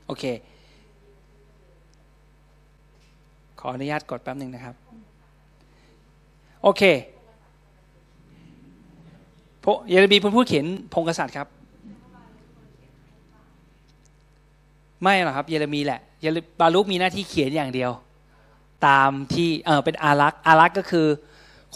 [0.06, 0.24] โอเค
[3.60, 4.74] ขออนุญาตกดแป๊บหนึ่งนะครับ
[6.62, 6.82] โอเค
[9.64, 11.48] พระเยเรมีพูดพูดเขียนพงกษัตริย์ครับ
[15.02, 17.90] ไม่หรอกครับ เยเรมีแหละเยเรบาลุกมีหน้าที่เขียนอย่างเดียว
[18.86, 21.06] ตามที่เออเป็นอารักษ์อารักษ์ก็คือ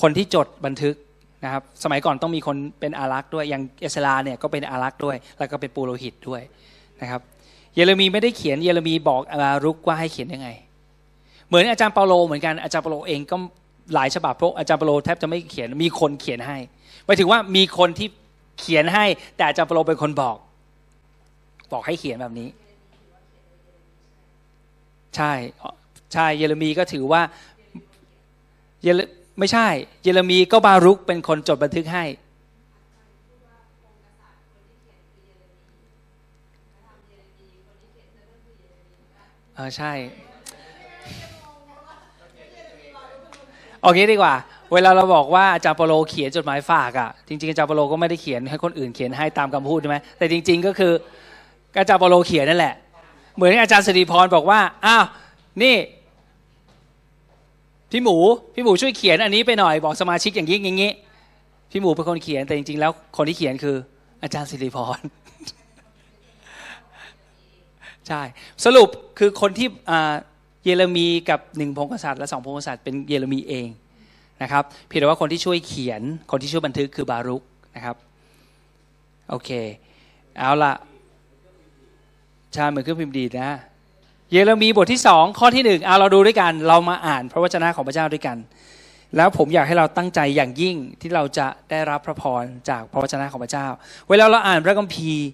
[0.01, 0.95] คนที่จดบันทึก
[1.45, 6.43] นะครับ สมัยก่อนต้องมีคนเป็นอารักษ์ด้วยอย่างเอสลาเนี่ยก็เป็นอารักษ์ด้วย แล้วก็เป็นปูโรหิตด้วย
[7.01, 7.21] นะครับ
[7.75, 10.49] เยเรมีไม่ได้เขียนเยเรมีบอกอารุกว่าให้เขียนยังไง
[11.47, 13.37] เหมือนอาจารย์เปาโลเหมือนกันอาจารย์เปาโลเองก็
[13.95, 16.59] หลายฉบับพวกอาจารย์เปาโลแทบจะไม่เขียนมีคนเขียนให้
[17.09, 18.09] หมายถึงว่ามีคนที่
[18.61, 19.05] เขียนให้
[19.37, 20.37] แต่อาจารย์เปโลเป็นคนบอก
[21.73, 22.49] บอกให้เขียนแบบนี้
[25.17, 25.33] ใช่
[26.15, 27.23] ใช่เยเรมีก็ถือว่า
[28.83, 28.89] เย
[29.39, 29.69] ไม่ใช่
[30.03, 32.05] เยเรมีก็บารุกเป็นคนจดบันทึกให้
[39.55, 39.93] เออใช่
[43.83, 44.35] โอเคดีกว่า
[44.73, 50.93] เวลาเราบอกว่าอาจารย์ปโลเขียนจดหมายฝากอะจริงๆอาจารย์ปโลก็ไม่ได้เขียนให้คนอื่นเขียนให้ตามคำพูดใช่ไหมแต่จริง ๆ ก็คือ
[51.79, 52.75] อาจารย์ปโลเขียนนั่นแหละ
[53.37, 55.05] เหมือนอาจารย์สิริพรบอกว่าอ้าว
[55.63, 55.77] นี่
[57.91, 58.17] พี่หมู
[58.55, 60.91] พี่หมูช่วยเขียนอันนี้ไปหน่อยบอกสมาชิกอย่างนี้อย่างนี้
[61.71, 63.77] พี่หมูเป็นคนเขียนแต่จริง ๆ แล้วคนที่เขียนคือ
[64.23, 65.01] อาจารย์สิริพร
[68.09, 68.21] ใช่
[68.65, 69.69] สรุปคือคนที่
[70.65, 73.69] เยเรมีกับหนึ่งพงศษัตริย์และสองพงศษัตริย์เป็นเยเรมีเอง
[74.43, 77.43] นะครับเพียงแต่ว่าคนที่ช่วยเขียนคนที่ช่วยบันทึกคือบารุก
[77.77, 77.97] นะครับ
[79.31, 79.51] โอเค
[80.39, 80.75] เอาละ
[82.55, 83.51] ชาเหมือนเครื่องพิมพ์ดีนะ
[84.31, 88.37] เยเรมีบทที่สองข้อที่หนึ่งเอาเราดูด้วยกัน เรามาอ่านพระวจนะของพระเจ้าด้วยกัน
[89.17, 93.67] แล้วผมอยากให้เราตั้งใจอย่างยิ่งที่เราจะได้รับพระพรจากพระวจนะของพระเจ้า
[94.09, 95.27] เวลาเราอ่านพระคัมภีร์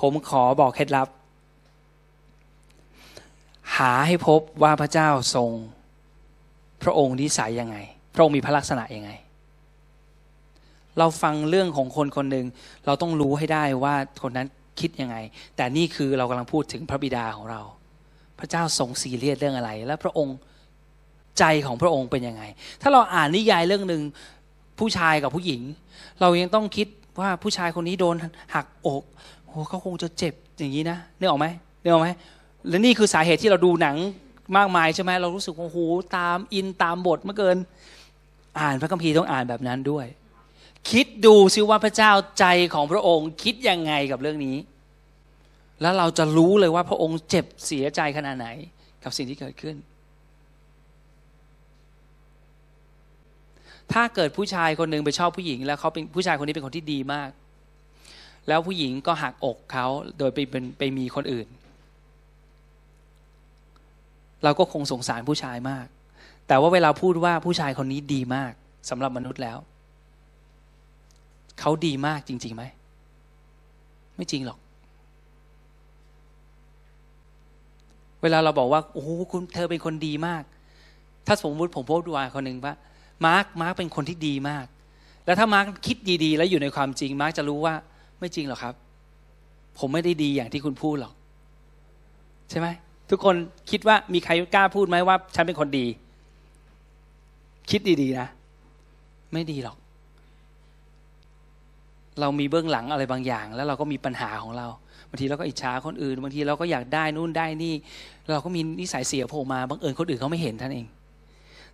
[0.00, 1.08] ผมขอบอกเคล็ดลับ
[3.76, 5.50] หาให้พบว่าพระเจ้าทรง
[6.82, 7.76] พระองค์นิสัยยังไง
[8.14, 9.10] พระองค์มีพระลักษณะยังไง
[10.98, 12.46] เราฟังเรื่องของคนคนหนึ่ง
[12.86, 14.48] เราต้องรู้ให้ได้ว่าคนนั้น
[14.80, 15.16] คิดยังไง
[15.56, 17.60] แต่นี่คือเรากำลังพูดถึงพระบิดาของเรา
[18.38, 20.36] พระเจ้าทรงซีเรียสเรื่องอะไร และพระองค์
[21.38, 22.42] ใจของพระองค์เป็นยังไง
[22.82, 24.02] ถ้าเราอ่านนิยายเรื่องหนึ่ง
[24.78, 25.60] ผู้ชายกับผู้หญิง
[26.20, 26.86] เรายังต้องคิด
[27.20, 28.16] ว่าผู้ชายคนนี้โดน
[28.54, 29.04] หักอก
[29.44, 31.46] โอ้เขาคงจะเจ็บอย่างนี้นะนึกออกไหม
[31.82, 32.08] นึกออกไหม
[32.68, 33.96] และนี่คือสาเหตุที่เราดูหนัง
[34.56, 35.78] มากมายใช่ไหมเรารู้สึกว่าโอ้โห
[36.16, 37.56] ตามอินตามบทเมื่อเกิน
[38.58, 40.06] อ่านพระคัมภีร์ต้องอ่านแบบนั้นด้วย
[40.90, 44.56] คิดดูซิว่าพระเจ้าใจของพระองค์คิดยังไงกับเรื่องนี้
[45.82, 48.48] แล้วเราจะรู้เลยว่าพระองค์เจ็บเสียใจขนาดไหน
[49.04, 49.76] กับสิ่งที่เกิดขึ้น
[53.92, 57.30] ถ้าเกิดผู้ชายคนหนึ่งไปชอบผู้หญิง แล้วเขาเป็นผู้ชายคนนี้เป็นคนที่ดีมาก
[58.48, 59.86] แล้วผู้หญิงก็หักอกเขา
[60.18, 61.48] โดยไปเป็นไปมีคนอื่น
[64.44, 65.86] เราก็คงสงสารผู้ชายมาก
[66.50, 68.52] แต่ว่าเวลาพูดว่าผู้ชายคนนี้ดีมาก
[68.90, 69.58] สำหรับมนุษย์แล้ว
[71.60, 72.62] เขาดีมากจริงๆไหม
[74.16, 74.58] ไม่จริงหรอก
[78.22, 80.42] เวลาเราบอกว่าโอ้โหคุณเธอเป็นคนดีมาก
[81.26, 82.74] ถ้าสมมติผมพบดูอาคนหนึ่งว่า
[83.26, 84.66] มาร์กมาร์กเป็นคนที่ดีมาก
[85.26, 87.74] แล้วถ้ามาร์กคิดดีๆ แล้วอยู่ในความจริงมาร์กจะรู้ว่า
[88.18, 88.74] ไม่จริงหรอกครับ
[89.78, 91.14] ผมไม่ได้ดีอย่างที่คุณพูดหรอก
[92.50, 92.68] ใช่ไหม
[93.10, 93.34] ทุกคน
[93.70, 95.86] คิดว่ามีใครกล้าพูดไหมว่า ฉันเป็นคนดี
[97.70, 98.28] คิดดีๆนะ
[99.32, 99.76] ไม่ดีหรอก
[102.20, 104.66] เรามีเบื้องหลังอะไรบางอย่าง แล้วเราก็มีปัญหาของเรา
[105.08, 107.74] บางทีเราก็อิจฉาคนอื่นบางทีเราก็อยากได้นู่นได้นี่
[108.30, 110.86] เราก็มีนิสัยเสียโผล่มาบางเอิญคนอื่นเขาไม่เห็นท่านเอง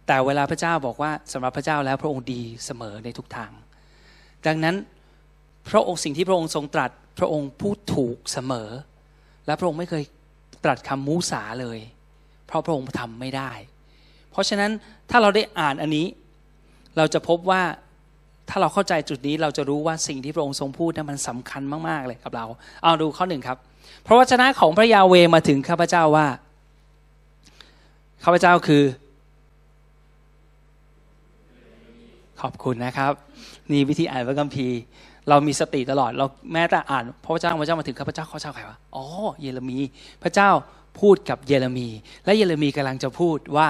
[0.06, 3.50] แต่เวลาพระเจ้าบอกว่าสำหรับพระเจ้าแล้วพระองค์ดีเสมอในทุกทาง
[4.46, 4.76] ดังนั้น
[5.70, 8.70] พระองค์สิ่งที่พระองค์ทรงตรัส พระองค์พูดถูกเสมอ
[9.46, 10.02] และพระองค์ไม่เคย
[10.64, 11.78] ตรัสคำมูสาเลย
[12.46, 13.50] เพราะพระองค์ทำไม่ได้
[14.36, 14.72] เพราะฉะนั้น
[15.10, 16.06] ถ้าเราได้อ่านอันนี้
[16.96, 17.62] เราจะพบว่า
[18.48, 22.46] ถ้าเราเข้าใจจุดนี้เราจะรู้ว่าสิ่งที่พระองค์ทรงพูดนั้นมันสำคัญมากๆเลยกับเรา
[22.82, 23.58] เอาดูข้อหนึ่งครับ
[24.06, 26.26] พระวจนะของพระยาเวมาถึงข้าพเจ้าว่า
[28.24, 28.82] ข้าพเจ้าคือ
[32.40, 33.12] ขอบคุณนะครับ
[33.70, 34.78] นี่วิธีอ่านพระคัมภีร์
[35.28, 39.04] เรามีสติตลอด เราแม้แต่อ่าน พระวจนะพระเจ้ามาถึงข้าพเจ้าข้าพเจ้าใครวะอ๋อ
[39.40, 39.78] เยเรมี
[40.22, 40.50] พระเจ้า
[41.00, 41.88] พูดกับเยเรมี
[42.24, 43.68] และเยเรมีกำลังจะพูดว่า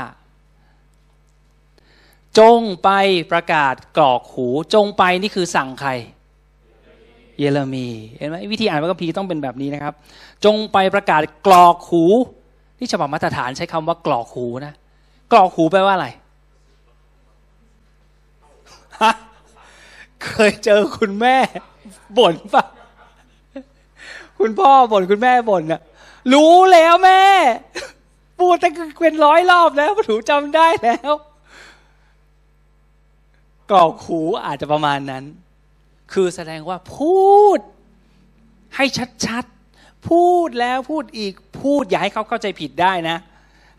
[2.39, 2.91] จงไป
[3.33, 5.91] ประกาศกรอกหูจงไปนี่คือสั่งใคร
[7.39, 7.87] เยเรมี
[8.19, 9.95] เห็นไหมวิธีอ่านพระคัมภีร์ต้องเป็นแบบนี้นะครับ
[10.45, 12.05] จงไปประกาศกรอกหู
[12.79, 14.75] นี่ฉบับมาตรฐานใช้คำว่ากรอกหูนะ
[15.33, 16.09] กรอกหูแปลว่าอะไร
[20.25, 21.37] เคยเจอคุณแม่
[22.19, 22.65] บ่นปะ
[24.39, 25.81] คุณพ่อบ่นคุณแม่บ่นอะ
[26.33, 27.23] รู้แล้วแม่
[28.39, 28.73] พูดตั้ง
[29.03, 31.13] เป็นร้อยรอบแล้วถูจำได้แล้ว
[33.71, 35.25] กรอกหูอาจจะประมาณนั้น
[36.13, 37.27] คือแสดงว่าพู
[37.57, 37.59] ด
[38.77, 38.85] ให้
[39.27, 43.17] ชัดๆ พูดแล้วพูดอีกพูดอย่าให้เขาเข้าใจผิดได้นะ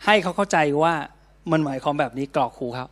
[0.06, 0.94] ให้เขาเข้าใจว่า
[1.50, 2.88] มันหมายความแบบนี้กรอกหูเขา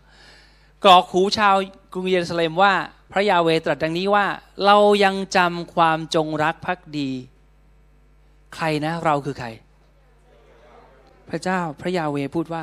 [0.84, 1.54] กรอกหูชาว
[1.92, 2.72] กรุงเยรูซาเล็มว่า
[3.12, 4.26] พระยาเวตรัสดังนี้ว่า
[4.66, 7.10] เรายังจำความจงรักภักดี
[8.54, 9.48] ใครนะเราคือใคร
[11.28, 12.62] พระเจ้าพระยาเวพูดว่า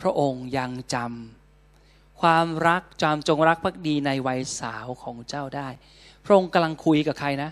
[0.00, 1.41] พระองค์ยังจำ
[2.22, 5.68] ความรักจำจงรักภักดีในวัยสาวของเจ้าได้
[6.24, 7.50] พระองค์กำลังคุยกับใครนะ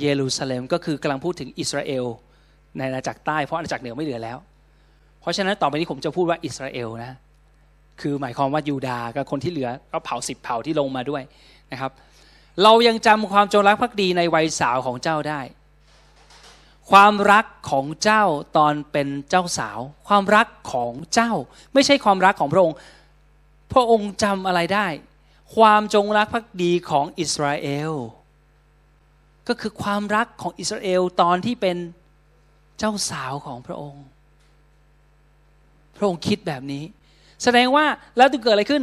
[0.00, 2.04] เยรูซาเล็มก็คือกำลังพูดถึงอิสราเอล
[2.76, 4.38] ในอาณาจักรใต้เพราะอาณาจักรเหนือไม่เหลือแล้ว
[5.20, 7.12] เพราะฉะนั้นต่อไปนี้ผมจะพูดว่าอิสราเอลนะ
[8.00, 11.22] คือหมายความว่ายูดาห์กับคนที่เหลือก็เผ่าสิบเผ่าที่ลงมาด้วย
[11.72, 11.92] นะครับ
[12.62, 15.40] เรายังจำความจงรักภักดีในวัยสาวของเจ้าได้
[16.90, 18.24] ความรักของเจ้า
[18.56, 19.78] ตอนเป็นเจ้าสาว
[20.08, 21.32] ความรักของเจ้า
[21.74, 22.76] ไม่ใช่ความรักของพระองค์
[23.72, 24.86] พระองค์จำอะไรได้
[25.56, 27.92] ความจงรักภักดีของอิสราเอล
[29.48, 31.76] ก็คือความรักของอิสราเอลตอนที่เป็น
[32.78, 34.04] เจ้าสาวของพระองค์
[35.96, 36.84] พระองค์คิดแบบนี้
[37.42, 38.82] แสดงว่าแล้วจะเกิดอะไรขึ้น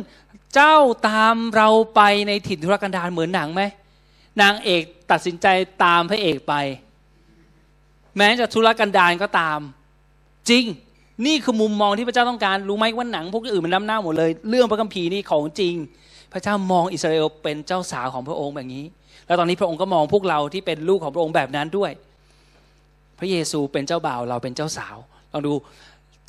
[0.53, 0.75] เจ้า
[1.09, 3.63] ตามเราไปในถิ่นทุรกันดารเหมือนหนังไหม
[4.41, 5.47] นางเอกตัดสินใจ
[5.83, 6.53] ตามพระเอกไป
[8.17, 9.59] แม้จะทุรกันดารก็ตาม
[10.49, 10.65] จริง
[11.25, 15.75] นี่คือมุมมองที่พระเจ้าต้องการรู้ไหมว่าหนังพวกอื่นมันน้ำหน้าหมดเลย เรื่องพระคัมภีร์นี่ของจริง
[16.33, 18.83] พระเจ้ามองอิสราเอลเป็นเจ้าสาวของพระองค์แบบนี้
[19.27, 21.91] แล้วตอนนี้พระองค์ก็มองพวกเราที่เป็นลูกของพระองค์แบบนั้นด้วย
[23.19, 24.95] พระเยซูเป็นเจ้าบ่าวเราเป็นเจ้าสาว
[25.31, 25.53] ลองดู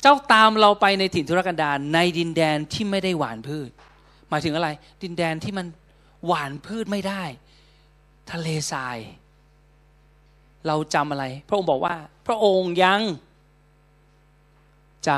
[0.01, 3.69] เจ้าตามเราไปในถิ่นทุรกันดารในดินแดนที่ไม่ได้หวานพืช
[4.29, 4.69] หมายถึงอะไร
[5.03, 5.65] ดินแดนที่มัน
[6.27, 7.23] หวานพืชไม่ได้
[8.31, 8.97] ทะเลทราย
[10.67, 11.95] เราจำอะไร พระองค์บอกว่า
[12.27, 13.01] พระองค์ยัง
[15.07, 15.09] จ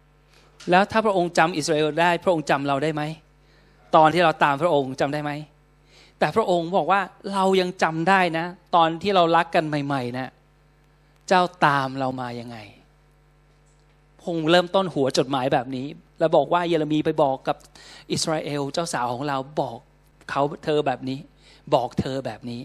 [0.00, 3.02] ำแล้วถ้าพระองค์จำอิสราเอลได้ พระองค์จำเราได้ไหม
[3.96, 5.32] ตอนที่เราตามพระองค์จำได้ไหม
[6.18, 7.00] แต่พระองค์บอกว่า
[7.32, 10.30] เรายังจำได้นะ ตอนที่เรารักกันใหม่ๆนะ
[11.28, 12.56] เจ้าตามเรามายังไง
[14.22, 15.86] พงเริ่มต้นหัวจดหมายแบบนี้
[16.18, 17.56] แล้วบอกว่าเยเรมีไปบอกกับ
[18.12, 19.78] อิสราเอลเจ้าสาวของเราบอก
[20.30, 21.18] เขาเธอแบบนี้
[21.74, 22.60] บอกเธอแบบนี้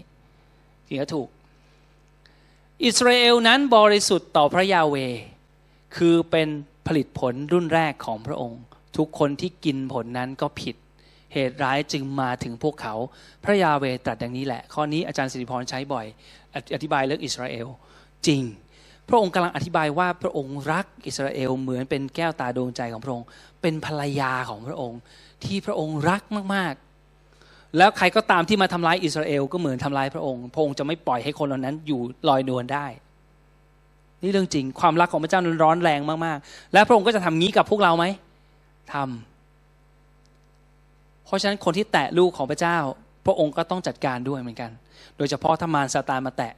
[0.86, 1.28] ถึงถูก
[2.84, 4.96] อิสราเอลนั้นบริสุทธิ์ต่อพระยาเว
[5.96, 6.48] คือเป็น
[6.86, 8.60] ผลิตผลรุ่นแรกของพระองค์
[8.96, 10.76] ทุกคนที่กินผลนั้นก็ผิด
[11.32, 12.94] เหตุร้ายจึงมาถึงพวกเขา
[13.42, 16.06] พระยาเวตรัสดังนี้แหละ ข้อนี้อาจารย์สิริพรใช้บ่อย
[16.74, 17.66] อธิบายเรื่องอิสราเอล
[18.26, 18.42] จริง
[19.08, 23.26] พระองค์กำลังอธิบายว่าพระองค์รักอิสราเอลเหมือนเป็นแก้วตาดวงใจของพระองค์
[23.62, 25.00] เป็นภรรยาของพระองค์
[25.44, 26.22] ที่พระองค์รัก
[26.54, 32.86] มากๆ แล้วใครก็ตามที่มาทำลายอิสราเอลก็เหมือนทำลายพระองค์ พระองค์จะไม่ปล่อยให้คนเหล่านั้นอยู่ลอยนวลได้
[34.24, 38.04] นี่เรื่องจริง ความรักของพระเจ้านั้นร้อนแรงมากๆ และพระองค์ก็จะทำงี้กับพวกเราไหม
[38.92, 42.78] ทำเพราะฉะนั้นคนที่แตะลูกของพระเจ้า
[43.26, 44.70] พระองค์ก็ต้องจัดการด้วยเหมือนกัน
[45.16, 46.52] โดยเฉพาะถ้ามารซาตานมาแตะ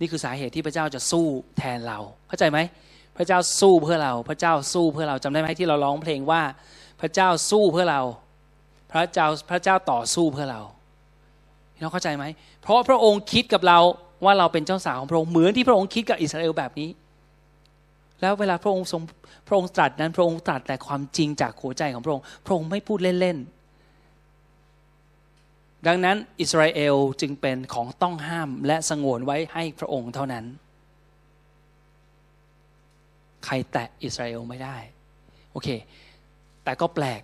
[0.00, 1.26] นี่คือสาเหตุที่พระเจ้าจะสู้
[1.58, 2.58] แทนเรา เข้าใจไหม
[3.16, 6.42] พระเจ้าสู้เพื่อเรา พระเจ้าสู้เพื่อเราจำได้ไหมที่เราร้องเพลงว่า
[7.00, 8.02] พระเจ้าสู้เพื่อเรา
[8.92, 10.60] พระเจ้าพระเจ้าต่อสู้เพื่อเรา
[11.74, 12.24] พี่น้องเข้าใจไหม
[12.62, 13.78] เพราะพระองค์คิดกับเรา
[14.24, 16.90] ว่าเราเป็นเจ้าสาวของพระองค์เหมือนที่พระองค์คิดกับอิสราเอลแบบนี้
[18.20, 19.02] แล้วเวลาพระองค์ทรง
[19.46, 23.48] พระองค์ตรัสนั้น พระองค์ตรัสแต่ความจริงจากหัวใจของพระองค์ พระองค์ไม่พูดเล่นๆ
[25.86, 30.44] ดังนั้นอิสราเอลจึงเป็นของต้องห้ามและสงวนไว้ให้พระองค์เท่านั้น
[33.44, 34.76] ใครแตะอิสราเอลไม่ได้
[35.52, 35.68] โอเค
[36.64, 37.22] แต่ก็แปลก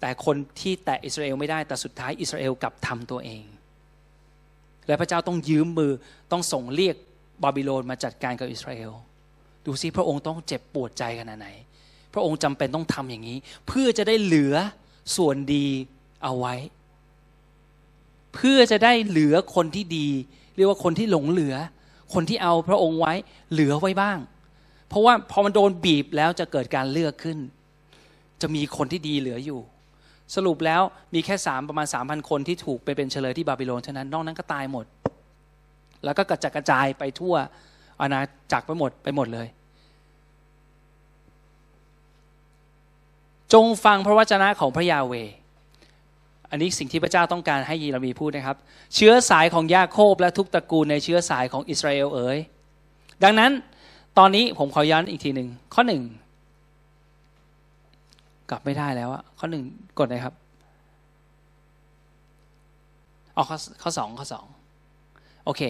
[0.00, 3.42] แต่คนที่แตะอิสราเอลไม่ได้แต่สุดท้ายอิสราเอลกลับทำตัวเอง
[4.86, 5.92] และพระเจ้าต้องยืมมือ
[6.32, 6.96] ต้องส่งเรียก
[7.42, 8.92] บาบิโลนมาจัดการกับอิสราเอล
[9.64, 11.48] ดูซิพระองค์ต้องเจ็บปวดใจขนาดไหน
[12.14, 14.54] พระองค์จำเป็นต้องทำอย่างนี้ เพื่อจะได้เหลือ
[15.16, 15.66] ส่วนดี
[16.22, 16.54] เอาไว้
[18.34, 20.08] เพื่อจะได้เหลือคนที่ดี
[20.56, 21.54] เรียกว่าคนที่หลงเหลือ
[22.14, 23.12] คนที่เอาพระองค์ไว้
[23.52, 24.18] เหลือไว้บ้าง
[24.88, 27.38] เพราะว่าพอมันโดนบีบแล้วจะเกิดการเลือกขึ้น
[28.40, 29.60] จะมีคนที่ดีเหลืออยู่
[30.34, 30.82] สรุปแล้ว
[31.14, 34.86] มีแค่สามประมาณสามพันคนที่ถูกไปเป็นเฉลยที่บาบิโลนเท่านั้นนอกนั้นก็ตายหมด
[36.04, 37.34] แล้วก็กระจัดกระจายไปทั่ว
[38.00, 38.20] อาณา
[38.52, 39.48] จักรไปหมดไปหมดเลย
[43.52, 45.14] จงฟังพระวจนะของพระยาเว
[46.50, 48.56] อันนี้สิ่งที่พระเจ้าต้องการให้ยีรามีพูดนะครับ
[48.94, 52.38] เชื้อสายของยาโคบและทุกตระกูลในเชื้อสายของอิสราเอลเอ๋ย
[53.24, 53.50] ดังนั้น
[54.18, 56.02] ตอนนี้ผมขอย้อนอีกทีหนึ่งข้อหนึ่ง
[58.52, 59.64] กลับไม่ได้แล้วอะข้อหนึ่ง
[59.98, 60.34] กดเลยครับ
[63.36, 64.46] อ๋อข้อข้อสองข้อสอง
[65.44, 65.62] โอเค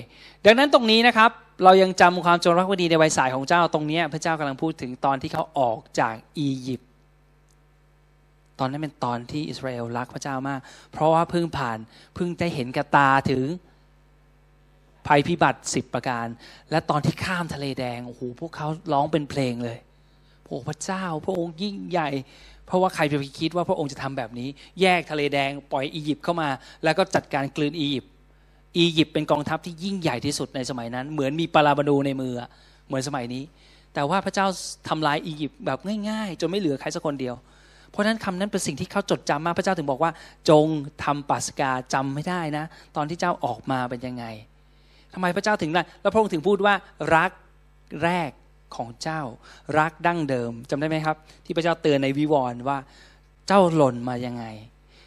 [0.44, 1.30] ดังนั้นตรงนี้นะครับ
[1.64, 6.90] เรายังจำความจงรักภักดีในวัยสายของเจ้าตรงนี้ พระเจ้ากำลังพูดถึงตอนที่เขาออกจากอียิปต์
[8.58, 10.60] ตอนนั้นเป็นตอนที่อิสราเอลรักพระเจ้ามาก
[10.92, 11.78] เพราะว่าเพิ่งผ่าน
[12.14, 13.44] เพิ่งได้เห็นกับตาถึง
[15.06, 16.26] ภัยพิบัติสิบประการ
[16.70, 19.78] และตอนที่ข้ามทะเลแดงโอ้โหพวกเขาร้องเป็นเพลงเลย
[20.46, 22.08] โอ้พระเจ้า พระองค์ยิ่งใหญ่
[22.72, 24.48] ราะว่าใครจะไปคิดว่าพระองค์จะทำแบบนี้
[24.80, 26.48] แยกทะเลแดงปล่อยอียิปต์เข้ามา
[26.84, 28.10] แล้วก็จัดการกลืนอียิปต์
[28.78, 32.34] อียิปต์เป็นกองทัพที่ยิ่งใหญ่ที่สุดในสมัยนั้น เหมือนมีปาราบานูในมือ
[32.86, 33.42] เหมือนสมัยนี้
[33.94, 34.46] แต่ว่าพระเจ้า
[34.88, 37.34] ทำลายอียิปต์แบบง่าย ๆ จนไม่เหลือใครสักคนเดียว
[37.90, 40.12] เพราะนั้นคำนั้นเป็นสิ่งที่เขาจดจำมากพระเจ้าถึงบอกว่า
[40.50, 40.66] จง
[41.04, 42.64] ทำปัสกาจำไม่ได้นะ
[42.96, 44.24] ตอนที่เจ้าออกมาเป็นยังไง
[45.14, 46.74] ทำไมพระเจ้าถึงได้แล้วพระองค์ถึงพูดว่า
[47.16, 47.30] รัก
[48.04, 48.30] แรก
[48.76, 49.20] ของเจ้า
[49.78, 52.78] รักดั้งเดิมจำได้ไหมครับ ที่พระเจ้าเตือนในวิวรณ์ว่า
[53.48, 54.44] เจ้าหล่นมายังไง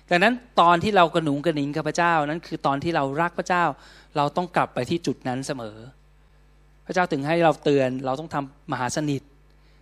[0.10, 3.64] ดังนั้นตอนที่เรากระหนุงกระหนิงกับพระเจ้านั้นคือตอนที่เรารักพระเจ้า
[4.18, 5.78] เราต้องกลับไปที่จุดนั้นเสมอ
[6.86, 9.22] พระเจ้าถึงให้เราเตือนเราต้องทำมหาสนิท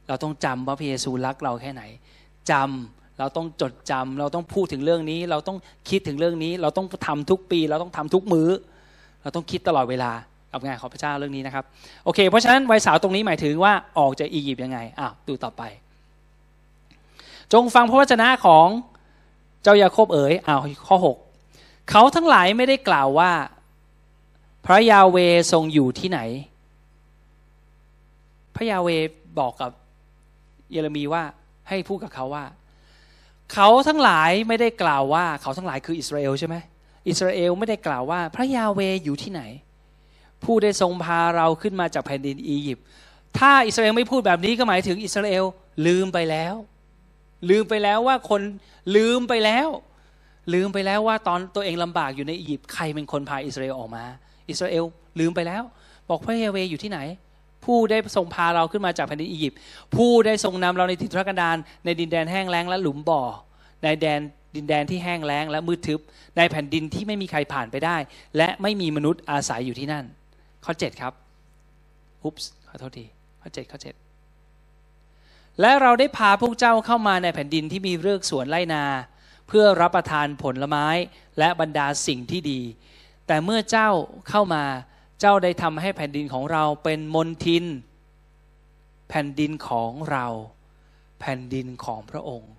[0.07, 1.83] เราต้องจำว่าพระเยซูรักเราแค่ไหน
[2.51, 5.57] จำเราต้องจดจำเราต้องพูดถึงเรื่องนี้ เราต้อง
[5.89, 8.49] คิดถึงเรื่องนี้ เราต้องทำทุกปี เราต้องทำทุกมื้อ
[9.21, 10.11] เราต้องคิดตลอดเวลา
[10.53, 11.63] กับงานของพระเจ้าเรื่องนี้นะครับ
[12.05, 15.61] โอเค เพราะฉะนั้นวัยสาวตรงนี้หมายถึงว่าออกจากอียิปต์ยังไงอะดูต่อไป
[17.53, 18.67] จงฟังพระวจนะของ
[19.63, 21.17] เจ้ายาโคบเอ๋ยอ้าวข้อหก
[21.89, 23.31] เขาทั้งหลายไม่ได้กล่าวว่า
[24.65, 25.17] พระยาเว
[25.51, 26.19] ทรงอยู่ที่ไหน
[28.55, 28.89] พระยาเว
[29.39, 29.71] บอกกับ
[30.71, 31.23] เยเรมีว่า
[31.69, 32.45] ให้พูดกับเขาว่า
[33.53, 36.55] เขาทั้งหลายไม่ได้กล่าวว่า เขาทั้งหลายคืออิสราเอลใช่ไหม
[37.07, 39.41] อิสราเอลไม่ได้กล่าวว่า พระยาเวอยู่ที่ไหน
[40.45, 42.83] ผู้ได้ทรงพาเราขึ้นมาจากแผ่นดินอียิปต์
[43.39, 45.45] ถ้าอิสราเอลไม่พูดแบบนี้ก็หมายถึงอิสราเอล
[45.87, 46.55] ลืมไปแล้ว
[47.49, 48.41] ลืมไปแล้วว่าคน
[48.95, 49.67] ลืมไปแล้ว
[50.53, 54.03] ลืมไปแล้วว่าตอนตัวเองลำบากอยู่ในอียิปต์ใครเป็นคนพาอิสราเอลออกมา
[54.49, 54.85] อิสราเอล
[55.19, 55.63] ลืมไปแล้ว
[56.09, 56.99] บอกพระเยเวอยู่ที่ไหน
[57.65, 59.57] ผู้ได้ทรงพาเราขึ้นมาจากแผ่นดินอียิปต์
[59.95, 63.21] ผู้ได้ทรงนำเราในทิศทุรกันดารในดินแดนแห้งแล้งและหลุมบ่อ
[63.83, 64.19] ในแดน
[64.55, 65.99] ดินแดนที่แห้งแล้งและมืดทึบ
[66.37, 67.97] ในแผ่นดินที่ไม่มีใครผ่านไปได้
[68.37, 70.05] และไม่มีมนุษย์อาศัยอยู่ที่นั่น
[70.65, 71.13] ข้อ 7 ครับ
[72.23, 72.35] อุ๊บ
[72.67, 73.05] ขอโทษที
[73.41, 78.83] ข้อ 7 ข้อ 7 และเราได้พาพวกเจ้าเข้ามาในแผ่นดินที่มีเรือกสวนไรนา
[79.47, 80.87] เพื่อรับประทานผลไม้
[81.39, 82.61] และบรรดาสิ่งที่ดี
[83.27, 83.89] แต่เมื่อเจ้า
[84.29, 84.63] เข้ามา
[85.19, 87.65] เจ้าได้ทำให้แผ่นดินของเราเป็นมนทิน
[89.09, 90.25] แผ่นดินของเรา
[91.19, 92.53] แผ่นดินของพระองค์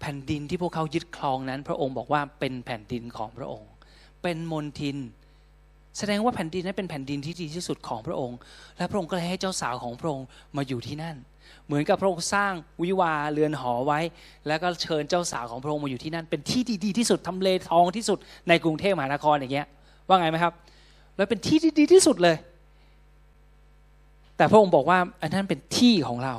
[0.00, 3.70] แผ่นดินที่พวกเขายึดครองนั้น พระองค์บอกว่าเป็นแผ่นดินของพระองค์
[4.22, 4.96] เป็นมนทิน
[5.98, 8.38] แสดงว่าแผ่นดินนั้นเป็นแผ่นดินที่ดีที่สุดของพระองค์
[8.76, 10.26] และพระองค์ก็เลยให้เจ้าสาวของพระองค์
[10.56, 11.16] มาอยู่ที่นั่น
[11.66, 14.00] เหมือนกับพระองค์สร้างวิวาเรือนหอไว้
[14.48, 19.66] แล้วก็เชิญเจ้าสาวของพระองค์มาอยู่ที่นั่น เป็นที่ดีที่สุดทำเลทองที่สุดในกรุงเทพมหานครอย่างเงี้ย
[20.06, 20.54] ว่าไงไหมครับ
[21.16, 22.36] แล้วเป็นที่ที่ดีที่สุดเลย
[24.36, 26.34] แต่พระองค์บอกว่าอันนั้นเป็นที่ของเรา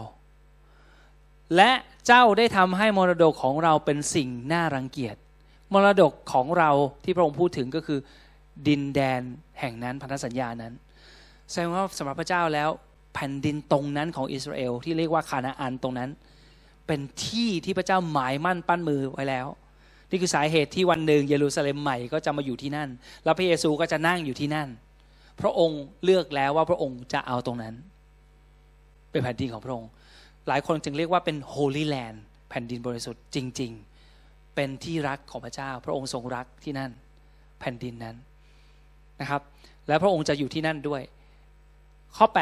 [1.56, 1.72] และ
[2.08, 5.16] เจ้าได้ทำให้มรดกของเราเป็นสิ่งน่ารังเกียจ
[5.74, 6.70] มรดกของเรา
[7.04, 8.00] ที่พระองค์พูดถึงก็คือ
[8.68, 9.22] ดินแดน
[9.60, 10.74] แห่งนั้นพันธสัญญานั้น
[11.50, 12.70] แสดงว่าสำหรับพระเจ้าแล้ว
[13.14, 16.10] แผ่นดินตรงนั้นของอิสราเอลที่เรียกว่าคานาอันตรงนั้น
[16.88, 19.48] เป็นที่ที่พระเจ้าหมายมั่นปั้นมือไว้แล้ว
[20.10, 22.90] นี่คือสาเหตุที่วันหนึ่งเยรูซาเล็มใหม่ก็จะมาอยู่ที่นั่น
[23.24, 24.70] แล้วพระเยซูก็จะนั่งอยู่ที่นั่น
[25.42, 27.76] พระองค์เลือกแล้วว่าพระองค์จะเอาตรงนั้น
[29.12, 29.90] เป็นแผ่นดินของพระองค์
[30.48, 32.18] หลายคนจึงเรียกว่าเป็น Holy Land
[32.50, 33.72] แผ่นดินบริสุทธิ์จริง
[34.14, 36.92] ๆ เป็นที่รักของพระเจ้า พระองค์ทรงรักที่นั่น
[37.60, 38.16] แผ่นดินนั้น
[39.20, 39.42] นะครับ
[39.88, 41.02] และพระองค์จะอยู่ที่นั่นด้วย
[42.18, 42.38] ข้อ 8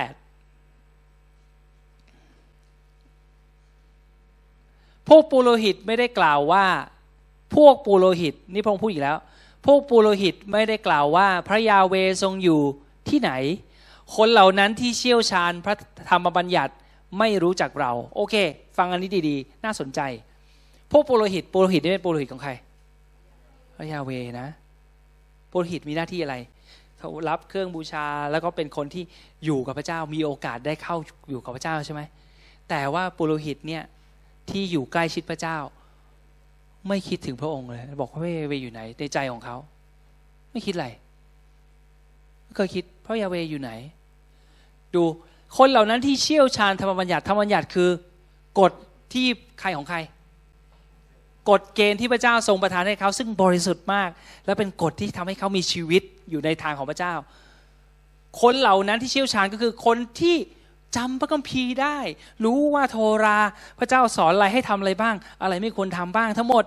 [5.08, 6.66] พวกปุโรหิตไม่ได้กล่าวว่า
[7.56, 9.18] พวกปุโรหิตนี่พระองค์พูดอีกแล้ว
[9.66, 12.62] พวกปุโรหิตไม่ได้กล่าวว่า พระยาเวทรงอยู่
[13.10, 13.32] ที่ไหน
[14.16, 15.76] คนเหล่านั้นที่เชี่ยวชาญพระ
[16.10, 16.74] ธรรมบัญญัติ
[17.20, 18.36] ไม่รู้จักเรา โอเค
[18.78, 20.02] ฟังอันนี้ดีๆ น่าสนใจ
[20.92, 22.52] พวกปุโรหิตปุโรหิตนี่เป็นปุโรหิตของใคร
[23.76, 24.48] พระยาเวนะ
[25.52, 26.36] ปุโรหิตมีหน้าที่อะไร
[27.30, 29.04] รับเครื่องบูชา แล้วก็เป็นคนที่
[29.46, 30.96] อยู่กับพระเจ้ามีโอกาสได้เข้า
[31.30, 32.02] อยู่กับพระเจ้าใช่ไหม
[32.70, 33.84] แต่ว่าปุโรหิตเนี่ย
[34.50, 35.58] ที่อยู่ใกล้ชิดพระเจ้า
[36.88, 39.56] ไม่คิดถึงพระองค์เลย บอกว่าพระยาเวอยู่ไหนในใจของเขา
[40.52, 40.88] ไม่คิดอะไร
[42.44, 43.72] ไม่เคยคิดพระยาเวอยู่ไหน
[44.96, 45.04] ดู
[45.58, 47.90] คนเหล่านั้นที่เชี่ยวชาญธรรมบัญญัติธรรมบัญญัติคือ
[48.60, 48.72] กฎ
[49.14, 49.28] ที่
[49.60, 49.98] ใครของใคร
[51.50, 54.10] กฎเกณฑ์ที่พระเจ้าทรงประทานให้เขาซึ่งบริสุทธิ์มาก
[54.46, 57.14] และเป็นกฎที่ทำให้เขามีชีวิตอยู่ในทางของพระเจ้า
[58.42, 60.36] คนเหล่านั้นที่เชี่ยวชาญก็คือคนที่
[60.98, 61.98] จำพระคัมภีร์ได้
[62.46, 63.38] รู้ว่าโทรา
[63.80, 66.66] พระเจ้าสอนอะไรให้ทำอะไรบ้าง อะไรไม่ควรทำบ้างทั้งหมด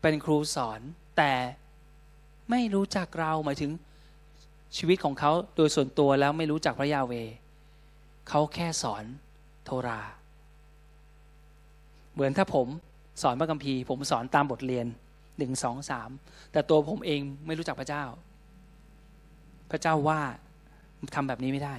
[0.00, 0.80] เป็นครูสอน
[1.16, 1.32] แต่
[2.50, 3.70] ไม่รู้จักเราหมายถึง
[4.76, 7.12] ชีวิตของเขาโดยส่วนตัวแล้วไม่รู้จักพระยาเว
[8.28, 9.04] เขาแค่สอน
[9.64, 10.00] โทรา
[12.18, 12.66] เหมือนถ้าผม
[13.22, 14.86] สอนพระคัมภีร์ ผมสอนตามบทเรียน
[15.38, 16.10] หนึ่งสองสาม
[16.52, 18.04] แต่ตัวผมเองไม่รู้จักพระเจ้า
[19.70, 20.20] พระเจ้าว่า
[21.14, 21.74] ทำแบบนี้ไม่ได้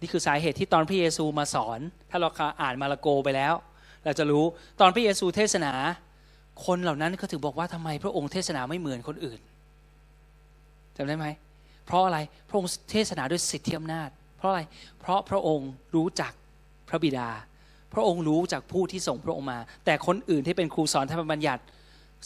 [0.00, 1.80] นี่คือสาเหตุที่ตอนพระเยซูมาสอน
[2.10, 2.28] ถ้าเรา
[2.62, 3.54] อ่านมาระโกไปแล้ว
[4.04, 4.44] เราจะรู้
[4.80, 5.72] ตอนพระเยซูเทศนา
[6.66, 9.40] คนเหล่านั้นก็ถึงบอกว่าทำไมพระองค์เทศนาไม่เหมือนคนอื่น
[10.96, 11.26] จำได้ไหม
[11.86, 14.62] เพราะอะไรพระองค์เทศนาด้วยสิทธิอำนาจ เพราะอะไร
[15.00, 16.32] เพราะพระองค์รู้จัก
[16.88, 17.28] พระบิดา
[17.94, 21.62] พระองค์รู้จากผู้ที่ส่งพระองค์มา แต่คนอื่นที่เป็นครูสอนธรรมบัญญัติ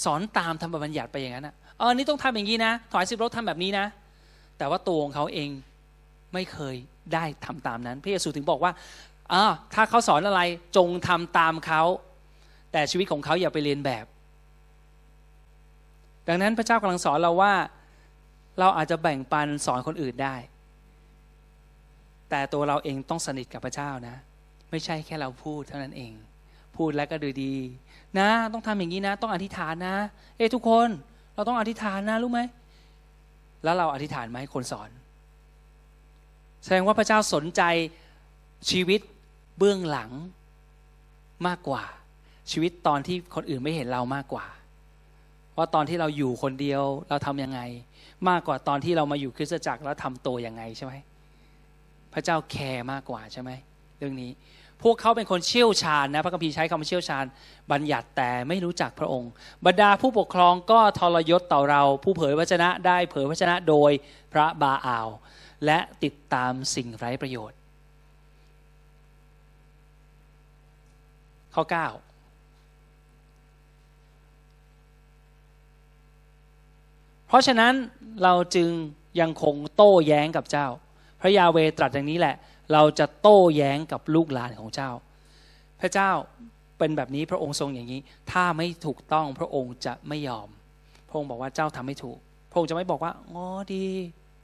[0.04, 3.86] สอนตามธรรมบัญญัติไปอย่างนั้นอะเออนี่ต้องทำอย่างนี้นะถอยสิบรถทำแบบนี้นะ
[4.58, 5.50] แต่ว่าตัวของเขาเอง
[6.34, 6.76] ไม่เคย
[7.14, 8.72] ได้ทำตามนั้น พระเยซูถึงบอกว่า
[9.32, 9.44] อ่า
[9.74, 10.40] ถ้าเขาสอนอะไร
[10.76, 11.82] จงทำตามเขา
[12.72, 14.04] แต่ชีวิตของเขาอย่าไปเรียนแบบ
[16.28, 17.52] ดังนั้นพระเจ้ากำลังสอนเราว่า
[18.60, 20.34] เราอาจจะแบ่งปันสอนคนอื่นได้
[22.30, 24.16] แต่ตัวเราเองต้องสนิทกับพระเจ้านะ
[24.73, 26.12] ไม่ใช่แค่เราพูดเท่านั้นเอง
[26.77, 27.55] พูดแล้วก็ดูดี
[28.18, 29.97] นะ ต้องทำอย่างนี้นะ ต้องอธิษฐานนะ
[30.37, 30.89] เอ้ทุกคน
[31.35, 32.41] เราต้องอธิษฐานนะรู้ไหม
[33.64, 34.91] แล้วเราอธิษฐานไหมคนสอน
[36.64, 37.62] แสดงว่าพระเจ้าสนใจ
[38.70, 39.01] ชีวิต
[39.59, 40.11] เบื้องหลัง
[41.47, 41.83] มากกว่า
[42.51, 44.47] ชีวิตตอนที่คนอื่นไม่เห็นเรามากกว่า
[45.57, 47.61] ว่าตอนที่เราอยู่คนเดียวเราทำยังไง
[48.29, 50.95] มากกว่าตอนที่เรามาอยู่คริสตจักรแล้วทำตัวยังไงใช่ไหม
[52.12, 53.51] พระเจ้าแคร์มากกว่าใช่ไหม
[53.99, 54.31] เรื่องนี้
[54.85, 57.24] พวกเขาเป็นคนเชี่ยวชาญนะพระคัมภีร์ใช้คำว่าเชี่ยวชาญ
[57.72, 59.30] บัญญัติแต่ไม่รู้จักพระองค์
[59.66, 63.91] บรรดาผู้ปกครองก็ทรยศต่อเรา ผู้เผยวจนะได้เผยวจนะโดย
[64.33, 65.09] พระบาอาล
[65.64, 67.59] และติดตามสิ่งไร้ประโยชน์
[71.55, 71.74] ข้อ 9
[77.26, 77.72] เพราะฉะนั้น
[78.22, 78.70] เราจึง
[79.20, 80.66] ยังคงโต้แย้งกับเจ้า
[81.20, 82.37] พระยาเวตรัสอย่างนี้แหละ
[82.72, 84.90] เราจะโต้แย้งกับลูกหลานของเจ้า
[85.80, 86.10] พระเจ้า
[86.78, 88.00] เป็นแบบนี้พระองค์ทรงอย่างนี้
[88.32, 90.48] ถ้าไม่ถูกต้องพระองค์จะไม่ยอม
[91.08, 92.18] พระองค์บอกว่าเจ้าทำไม่ถูก
[92.50, 93.84] พระองค์จะไม่บอกว่าอ๋อดี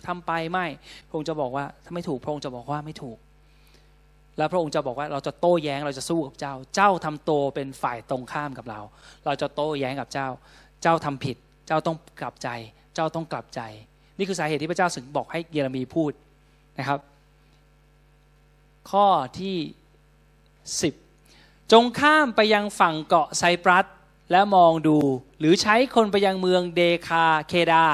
[0.07, 0.67] ทำไปไม่
[1.09, 3.19] พระองค์จะบอกว่าถ้าไม่ถูกพระองค์จะบอกว่าไม่ถูก
[4.39, 8.81] แล้วพระองค์จะบอกว่าเราจะโต้แย้งเราจะสู้กับเจ้า เจ้าทำตัวเป็นฝ่ายตรงข้ามกับเรา
[9.25, 10.29] เราจะโต้แย้งกับเจ้า
[10.83, 12.49] เจ้าทำผิด เจ้าต้องกลับใจ
[12.95, 13.61] เจ้าต้องกลับใจ
[14.19, 16.13] นี่คือสาเหตุที่พระเจ้าถึงบอกให้เยเรมีพูด
[16.79, 16.99] นะครับ
[18.91, 19.07] ข้อ
[19.41, 19.57] ที่
[20.85, 23.85] 10 จงข้ามไปยังฝั่งเกาะไซปรัส
[24.31, 24.99] และมองดู
[25.39, 27.85] หรือใช้คนไปยังเมืองเดคาเคดา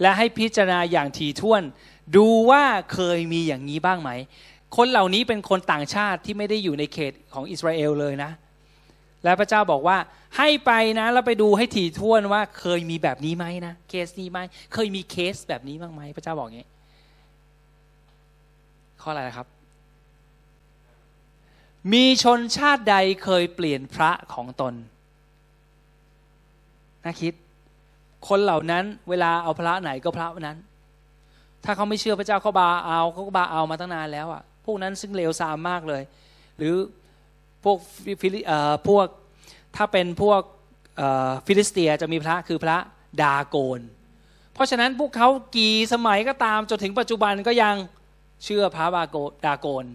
[0.00, 1.62] และให้พิจารณาอย่างถี่ถ้วน
[2.16, 4.10] ดูว่าเคยมีอย่างนี้บ้างไหม
[4.76, 8.30] คนเหล่านี้เป็นคนต่างชาติที่ไม่ได้อยู่ในเขตของอิสราเอลเลยนะ
[9.24, 9.98] และพระเจ้าบอกว่า
[10.36, 14.38] ให้ไปนะแล้วไปดูให้ถี่ถ้วนว่าเคยมีแบบนี้ไหมนะเคสนี้ไหม
[14.72, 16.68] เคยมีเคสแบบนี้บ้างไหมพระเจ้าบอกอย่างนี้
[19.02, 19.46] ข้ออะไรนะครับ
[21.92, 24.74] มีชนชาติใดเคยเปลี่ยนพระของตน
[27.04, 27.34] น่าคิด
[28.28, 30.58] คนเหล่านั้นเวลาเอาพระไหนก็พระนั้น
[31.64, 36.02] ถ้าเขาไม่เชื่อพระเจ้าเขาบาอัลเขาก็บาอัลมาตั้งนานแล้วอะ พวกนั้นซึ่งเลวทรามมากเลย
[36.58, 36.74] หรือ
[37.64, 37.76] พวก
[38.20, 38.40] ฟิลิ
[38.88, 39.06] พวก
[39.76, 40.40] ถ้าเป็นพวก
[41.46, 42.76] ฟิลิสเตียจะมีพระคือพระ
[43.22, 43.80] ดาโกน
[44.54, 47.74] เพราะฉะนั้นพวกเขากี่สมัยก็ตามจนถึงปัจจุบันก็ยัง
[48.44, 49.16] เชื่อพระบาโก
[49.46, 49.86] ดาโกน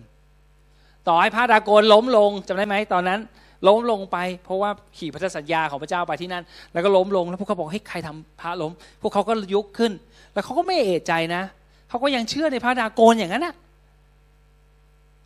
[1.07, 3.19] ต่อให้พระดาโกนล้มลงจำได้ไหมตอนนั้น
[3.67, 6.43] ล้มลงไป เพราะว่าขี่พันธสัญญาของพระเจ้าไปที่นั่น
[6.73, 8.71] แล้วก็ล้มลงแล้วพวกเขาบอกให้ใครทำพระล้ม
[9.01, 9.91] พวกเขาก็ยุกขึ้น
[10.33, 11.43] แล้วเขาก็ไม่เอะใจนะ
[11.89, 13.55] เขาก็ยังเชื่อในพระดาโกนอย่างนั้นนะ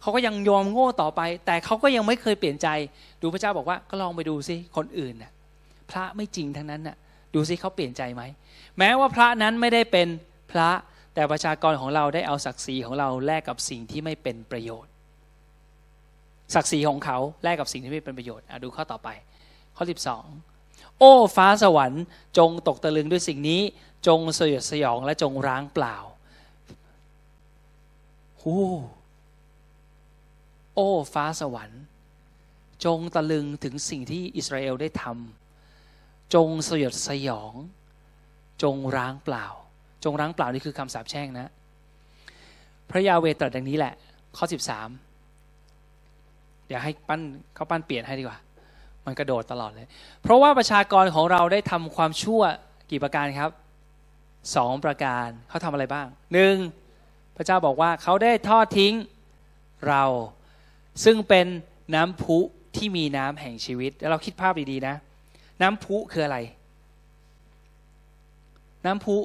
[0.01, 2.67] เขาก็ยังยอมโง่ต่อไป แต่เขาก็ยังไม่เคยเปลี่ยนใจ
[3.21, 5.31] ดูพระเจ้าบอกว่าก็ลองไปดูซิคนอื่นน่ะ
[5.91, 6.95] พระไม่จริงทั้งนั้นน่ะ
[7.33, 8.23] ดูซิเขาเปลี่ยนใจไหม
[8.77, 10.07] แม้ว่าพระนั้นไม่ได้เป็น
[10.51, 10.69] พระ
[11.13, 14.91] แต่ประชากรของเราได้เอาศักดิ์ศรีของเราแลกกับสิ่งที่ไม่เป็นประโยชน์
[16.53, 19.09] ศักดิ์ศรีของเขาแลกกับสิ่งที่ไม่เป็นประโยชน์ดูข้อต่อไป
[19.77, 19.83] ข้อ
[20.41, 22.03] 12 โอ้ฟ้าสวรรค์
[22.37, 23.61] จงตกตะลึงด้วยสิ่งนี้
[24.07, 25.95] จงสยดสยองและจงร้างเปล่า
[28.41, 28.55] หู
[30.75, 31.81] โอ้ฟ้าสวรรค์
[32.85, 37.53] จงตะลึงถึงสิ่งที่อิสราเอลได้ทำจงสยดสยอง
[38.63, 39.45] จงร้างเปล่า
[40.03, 41.51] จงร้างเปล่านี่คือคำสาปแช่งนะ
[42.89, 43.93] พระยาเวตรัสอย่างนี้แหละ
[44.37, 45.04] ข้อ 13
[46.67, 47.21] เดี๋ยวให้ปั้น
[47.55, 48.39] เขาปั้นเปลี่ยนให้ดีกว่า
[49.05, 49.87] มันกระโดดตลอดเลย
[50.21, 52.41] เพราะว่าประชากรของเราได้ทำความชั่ว
[52.91, 53.51] กี่ประการครับ
[54.55, 56.55] สองประการเขาทำอะไรบ้างหนึ่ง
[57.35, 58.93] พระเจ้าบอกว่าเขาได้ทอดทิ้ง
[59.87, 60.03] เรา
[61.03, 61.47] ซึ่งเป็น
[61.95, 62.37] น้ำพุ
[62.75, 64.95] ที่มีน้ำแห่งชีวิตแล้วเราคิดภาพดีๆนะ
[65.61, 66.37] น้ำพุคืออะไร
[68.85, 69.17] น้ำพุ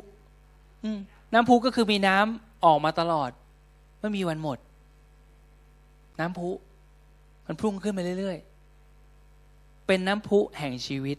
[1.33, 3.31] น้ำพุก็คือมีน้ำออกมาตลอด
[4.01, 4.59] ไม่มีวันหมด
[6.21, 6.49] น้ำพุ
[7.53, 8.39] มันพุ่งขึ้นมาเรื่อย
[9.13, 11.19] ๆ เป็นน้ำพุแห่งชีวิต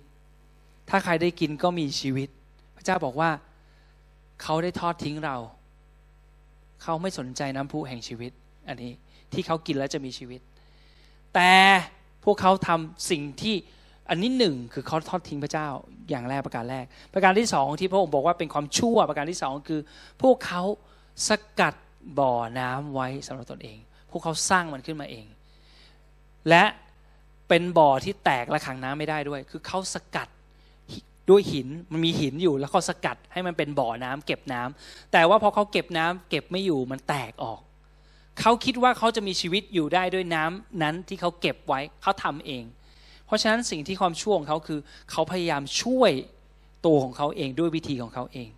[0.89, 2.29] ถ้าใครได้กินก็มีชีวิต
[2.75, 3.29] พระเจ้าบอกว่า
[4.41, 5.37] เขาได้ทอดทิ้งเรา
[6.81, 8.31] เขาไม่สนใจน้ำพุแห่งชีวิต
[8.67, 8.91] อันนี้
[9.33, 10.41] ที่เขากินแล้วจะมีชีวิต
[11.33, 11.51] แต่
[12.23, 13.55] พวกเขาทำสิ่งที่
[14.09, 15.67] อันนี้หนึ่งคือเขาทอดทิ้งพระเจ้า
[16.09, 19.79] อย่างแรกประการแรก ประการที่สองที่พระองค์บอกว่าเป็นความชั่วประการที่สองคือ
[20.21, 20.63] พวกเขา
[21.27, 21.29] ส
[21.59, 21.75] กัด
[22.19, 23.77] บ่อน้ำไว้สำหรับตนเอง
[24.11, 25.27] พวกเขาสร้างมันขึ้นมาเอง
[26.49, 26.63] และ
[27.49, 30.27] เป็นบ่อที่แตกและขังน้ำไม่ได้ด้วย คือเขาสกัด
[31.29, 37.61] ด้วยหินมันมีหินอยู่แล้วเขาสกัดให้มันเป็นบ่อน้ำเก็บน้ำแต่ว่าพอเขาเก็บน้ำเก็บไม่อยู่มันแตกออก
[38.41, 42.63] เขาคิดว่าเขาจะมีชีวิตอยู่ได้ด้วยน้ำนั้นที่เขาเก็บไว้เขาทำเอง
[43.25, 44.79] เพราะฉะนั้นสิ่งที่ความช่วงเขาคือ
[45.11, 46.11] เขาพยายามช่วย
[46.85, 48.49] ตัวของเขาเองด้วยวิธีของเขาเอง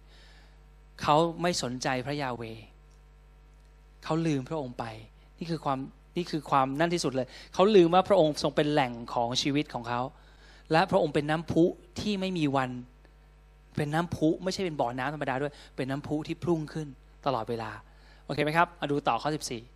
[1.01, 2.43] เขาไม่สนใจพระยาเว
[4.03, 4.85] เขาลืมพระองค์ไป
[5.37, 5.79] นี่คือความ
[6.17, 10.01] นี่คือความนั่นที่สุดเลย เขาลืมว่าพระองค์ทรงเป็นแหล่งของชีวิตของเขา
[10.71, 11.63] และพระองค์เป็นน้ำพุ
[11.99, 12.71] ที่ไม่มีวัน
[13.77, 16.87] เป็นน้ำพุไม่ใช่เป็นบ่อน้ำธรรมดาด้วย เป็นน้ำพุที่พุ่งขึ้น
[17.25, 17.71] ตลอดเวลา
[18.25, 19.29] โอเคไหมครับมาดูต่อข้อ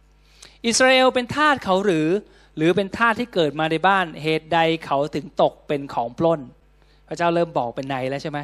[0.10, 2.08] 14 อิสราเอลเป็นทาสเขาหรือ
[2.58, 6.40] หรือเป็นทาสที่เกิดมาในบ้าน เหตุใดเขาถึงตกเป็นของปล้น
[7.08, 8.40] พระเจ้าเริ่มบอกเป็นในแล้วใช่ไหม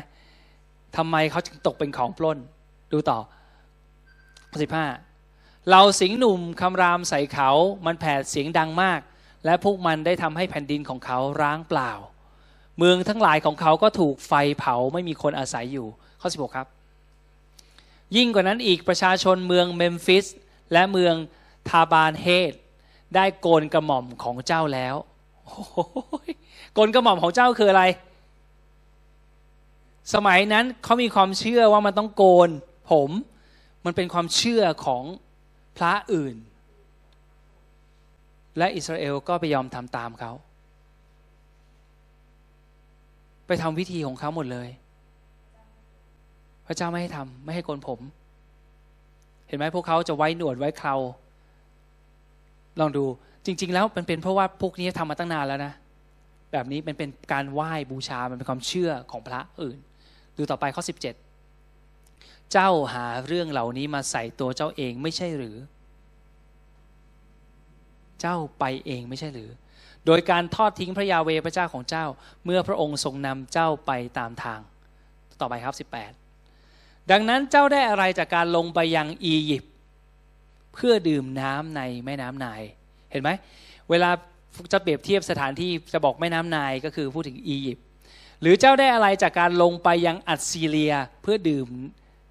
[0.97, 2.37] ทำไมเขาถึงตกเป็นของปล้น
[2.91, 3.19] ดูต่อ
[4.51, 5.12] ข้อ15
[5.69, 7.49] เราสิงหนุ่มคำรามใส่เขา
[7.85, 8.99] มันแผดเสียงดังมาก
[9.45, 11.91] และพวกมันได้ทำให้แผ่นดินของเขาร้างเปล่า
[12.77, 15.87] เมืองทั้งหลายของเขาก็ถูกไฟเผาไม่มีคนอาศัยอยู่
[16.21, 16.67] ข้อ 16 ครับ
[18.15, 20.25] ยิ่งกว่านั้นอีกประชาชนเมืองเมมฟิส
[20.73, 21.15] และเมือง
[21.69, 22.53] ทาบานเฮด
[23.15, 24.95] ได้โกนกระหม่อมของเจ้าแล้ว
[26.73, 27.83] โกนกระหม่อมของเจ้าคืออะไร
[30.13, 32.49] สมัยนั้นเขามีความเชื่อว่ามันต้องโกน
[32.91, 33.09] ผม
[33.85, 35.03] มันเป็นความเชื่อของ
[35.77, 36.35] พระอื่น
[38.57, 40.31] และอิสราเอลก็ไปยอมทำตามเขา
[43.47, 44.69] ไปทำวิธีของเขาหมดเลย
[46.67, 47.99] พระเจ้าไม่ให้ทำไม่ให้โกนผม
[49.47, 50.95] เห็นไหมพวกเขาจะไว้หนวดไว้เครา
[52.79, 53.05] ลองดู
[53.45, 55.73] จริง ๆ แล้วมันเป็นเพราะว่าพวกนี้ทำมาตั้งนานแล้วนะ
[56.51, 59.77] แบบนี้มันเป็นการไหว้บูชามันเป็นความเชื่อของพระอื่น
[60.37, 61.22] ดูต่อไปข้อ 17
[62.53, 65.57] เจ้าหาเรื่องเหล่านี้มาใส่ตัวเจ้าเองไม่ใช่หรือ
[68.21, 69.49] เจ้าไปเองไม่ใช่หรือ
[70.05, 72.05] โดยการทอดทิ้งพระยาเวพระเจ้าของเจ้า
[72.45, 74.59] เมื่อพระองค์ทรงนำเจ้าไปตามทาง
[75.41, 75.75] ต่อไปครับ
[76.43, 79.71] 18 ดังนั้นเจ้าได้อะไรจากการลงไปยังอียิปต์
[80.73, 82.61] เพื่อดื่มน้ำในแม่น้ำนาย
[83.11, 83.29] เห็นไหม
[83.89, 84.09] เวลา
[84.71, 87.85] จะเปรียบเทียบสถานที่จะบอกแม่น้ำนายก็คือพูดถึงอียิปต์
[88.41, 91.67] หรือเจ้าได้อะไรจากการลงไปยังอัสซีเรียเพื่อดื่ม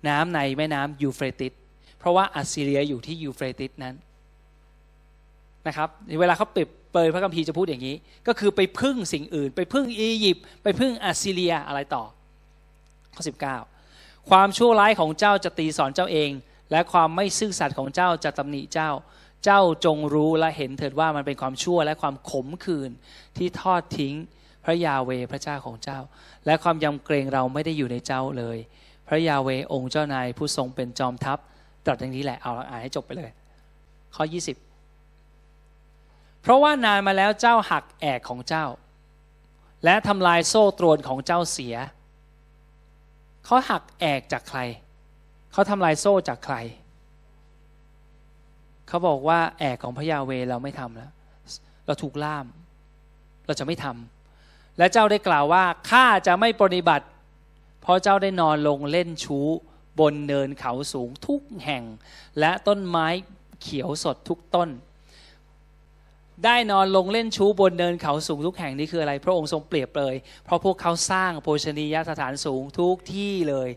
[0.09, 1.53] น้ำในแม่น้ำยูเฟรติส
[1.99, 3.95] เพราะว่าอัสซีเรียอยู่ที่ยูเฟรติสนั้น
[5.67, 5.89] นะครับ
[6.21, 7.97] เวลาเขาเปิดเปิดพระคัมภีร์จะพูดอย่างนี้
[8.27, 12.05] ก็คือไปพึ่งสิ่งอื่น ไปพึ่งอียิปต์ไปพึ่งอัสซีเรียอะไรต่อ
[13.15, 13.23] ข้อ
[13.77, 16.31] 19 ความชั่วร้ายของเจ้าจะตีสอนเจ้าเอง
[16.71, 18.91] และความไม่ซื่อสัตย์ของเจ้าจะตำหนิเจ้า
[19.45, 22.91] เจ้าจงรู้และเห็นเถิดว่ามันเป็นความชั่วและความขมขื่น
[23.37, 24.15] ที่ทอดทิ้ง
[24.65, 25.99] พระยาเวพระเจ้าของเจ้า
[26.47, 28.59] และความยำเกรงเราไม่ได้อยู่ในเจ้าเลย
[29.13, 31.39] ระยาเวองค์เจ้านายผู้ทรงเป็นจอมทัพ
[31.85, 33.31] ตรัสอย่างนี้แหละ เอาอ่านให้จบไปเลย
[34.15, 34.25] ข้อ
[35.13, 38.65] 20 เพราะว่านานมาแล้วเจ้าหักแอกของเจ้า
[39.85, 41.77] และทำลายโซ่ตรวนของเจ้าเสีย
[43.45, 44.61] เขาหักแอกจากใคร
[45.53, 46.57] เขาทำลายโซ่จากใคร
[48.89, 51.11] เขาบอกว่าแอกของพระยาเวเราไม่ทำแล้ว
[51.87, 52.47] เราถูกล่าม
[53.47, 57.05] เราจะไม่ทำและเจ้าได้กล่าวว่าข้าจะไม่ปฏิบัติ
[57.83, 59.47] เพราะเจ้าได้นอนลงเล่นชู้
[60.01, 61.85] บนเนินเขาสูงทุกแห่ง
[62.41, 63.07] และต้นไม้
[63.63, 64.69] เขียวสดทุกต้น
[66.45, 70.15] ได้นอนลงเล่นชู้บนเนินเขาสูงทุกแห่งนี่คืออะไร พระองค์ทรงเปรียบเลย
[70.45, 73.69] เพราะพวกเขาสร้างโภชนียสถานสูงทุกที่เลย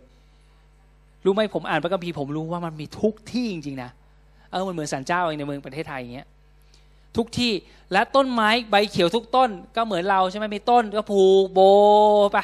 [1.25, 3.91] รู้ไหมผมอ่านพระคัมภีร์ผมรู้ว่ามันมีทุกที่จริงๆนะ
[4.51, 6.27] เออมันเหมือนสันเจ้าเองในเมืองประเทศไทยอย่างเงี้ย
[7.17, 7.53] ทุกที่
[7.91, 11.59] และต้นไม้ใบเขียวทุกต้น ก็เหมือนเราใช่ไหมมีต้นก็ผูกโบ
[12.33, 12.37] ไป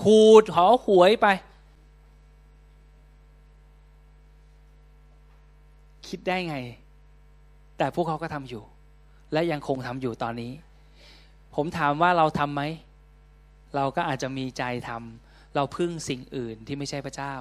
[0.00, 1.26] ขูดหอหวยไป
[6.08, 6.56] คิดได้ไง
[7.78, 8.62] แต่พวกเขาก็ทำอยู่
[9.32, 10.52] และยังคงทำอยู่ตอนนี้
[11.54, 12.62] ผมถามว่าเราทำไหม
[13.76, 17.34] เราก็อาจจะมีใจทำเราพึ่งสิ่งอื่นที่ไม่ใช่พระเจ้า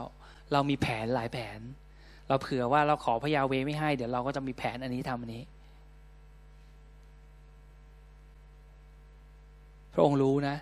[0.52, 1.60] เรามีแผนหลายแผน
[2.28, 5.44] เราเผื่อว่าเราขอพระยาเวไม่ให้ เดี๋ยวเราก็จะมีแผนอันนี้ทำอันนี้
[9.94, 10.56] พระองค์รู้นะ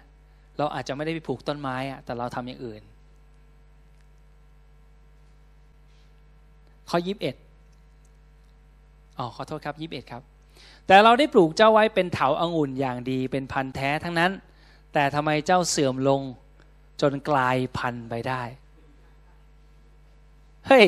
[0.60, 2.82] เราอาจจะไม่ได้ไปผูกต้นไม้อะแต่เราทำอย่างอื่น
[6.90, 7.36] ข้อยีิบเอ็ด
[9.18, 10.22] อ๋อขอโทษครับยีิบเอ็ดครับ
[10.88, 14.32] แต่เราได้ปลูกเจ้าไว้เป็นเถาอางุ่นอย่างดีเป็นพันธุ์แท้ทั้งนั้น
[14.94, 16.22] แต่ทำไมเจ้าเสื่อมลง
[17.02, 18.42] จนกลายพันธุ์ไปได้
[20.68, 20.86] เฮ้ย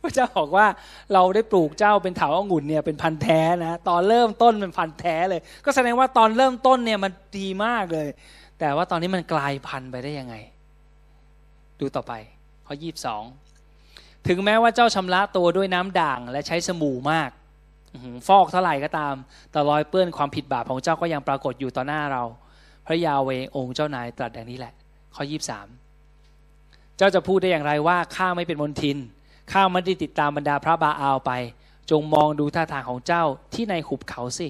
[0.00, 0.66] พระเจ้าบอกว่า
[1.12, 8.08] เราได้ปลูกเจ้าเป็นเถาองุ่นเนี่ยเป็นพันธุ์แท้นะตอนเริ่มต้นเป็นพันธุ์แท้เลย ก็แสดงว่าตอนเริ่มต้นเนี่ยมันดีมากเลย
[8.64, 10.34] แต่ว่าตอนนี้มันกลายพันธุ์ไปได้ยังไง
[11.80, 12.12] ดูต่อไป
[12.66, 13.22] ข้อยีบสอง
[14.28, 17.30] ถึงแม้ว่าเจ้าชำระตัวด้วยน้ำด่างและใช้สมูมาก
[18.28, 19.14] ฟอกเท่าไหร่ก็ตาม
[19.50, 22.22] แต่รอยเปื้อนความผิดบาปของเจ้าก็ยังปรากฏอยู่ต่อหน้าเรา
[22.86, 24.74] พระยาเวองค์เจ้านายตรัสดังนี้แหละ
[25.14, 25.66] ข้อยีบสาม
[26.96, 28.98] เจ้าจะพูดได้อย่างไรว่าข้าไม่เป็นมนทิน
[29.52, 31.32] ข้าไม่ได้ติดตามบรรดาพระบาอาลไป
[31.90, 34.48] จงมองดูท่าทางของเจ้าที่ในหุบเขาสิ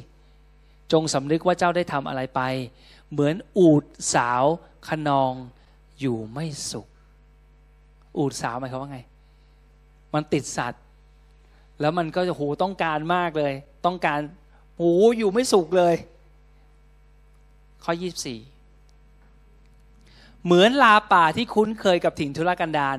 [0.92, 2.40] จงสำนึกว่าเจ้าได้ทำอะไรไป
[3.12, 3.84] เหมือนอูด
[4.14, 4.44] สาว
[4.88, 5.34] ขนอง
[6.00, 6.86] อยู่ไม่สุข
[8.18, 9.00] อูดสาวหมายความว่าไง
[10.14, 10.82] มันติดสัตว์
[11.80, 13.52] แล้วมันก็จะโหต้องการมากเลย
[13.86, 14.20] ต้องการ
[14.76, 14.82] โห
[15.18, 15.94] อยู่ไม่สุขเลย
[17.84, 18.40] ข้อยี่สี่
[20.44, 22.98] เหมือนลาป่าที่คุ้นเคยกับถิ่นทุรกันดาร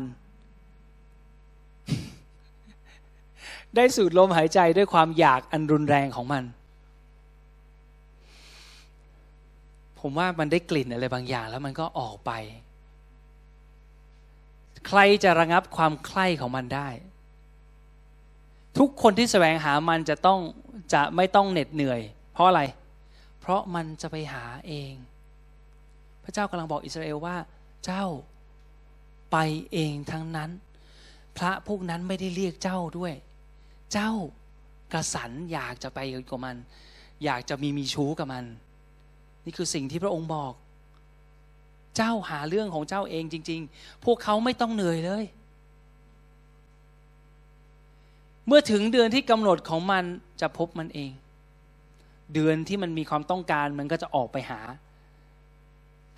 [3.76, 6.43] ได้สูดลมหายใจด้วยความอยากอันรุนแรงของมัน
[10.06, 12.32] ผมว่ามันได้กลิ่นอะไรบางอย่าง แล้วมันก็ออกไป
[14.88, 16.89] ใครจะระงับความใคร่ของมันได้
[18.78, 20.39] ทุกคนที่แสวงหามันจะต้อง
[20.93, 22.01] จะไม่ต้องเหน็ดเหนื่อย
[22.34, 22.62] เพราะอะไร
[23.39, 24.93] เพราะมันจะไปหาเอง
[26.24, 27.36] พระเจ้ากำลังบอกอิสราเอลว่า
[27.86, 28.06] เจ้า
[29.32, 29.38] ไป
[29.74, 30.49] เองทั้งนั้น
[31.38, 33.14] พระพวกนั้นไม่ได้เรียกเจ้าด้วย
[33.93, 34.12] เจ้า
[34.91, 35.99] กระสันอยากจะไป
[36.30, 36.56] กับมัน
[37.26, 38.45] อยากจะมีมีชู้กับมัน
[39.46, 40.54] นี่คือสิ่งที่พระองค์บอก
[41.96, 45.24] เจ้าหาเรื่องของเจ้าเองจริง ๆ พวกเขาไม่ต้องเหนื่อยเลย
[48.48, 50.04] เมื่อถึงเดือนที่กำหนดของมัน
[50.41, 51.12] จะพบมันเอง
[52.34, 54.60] เดือนที่มันมีความต้องการมันก็จะออกไปหา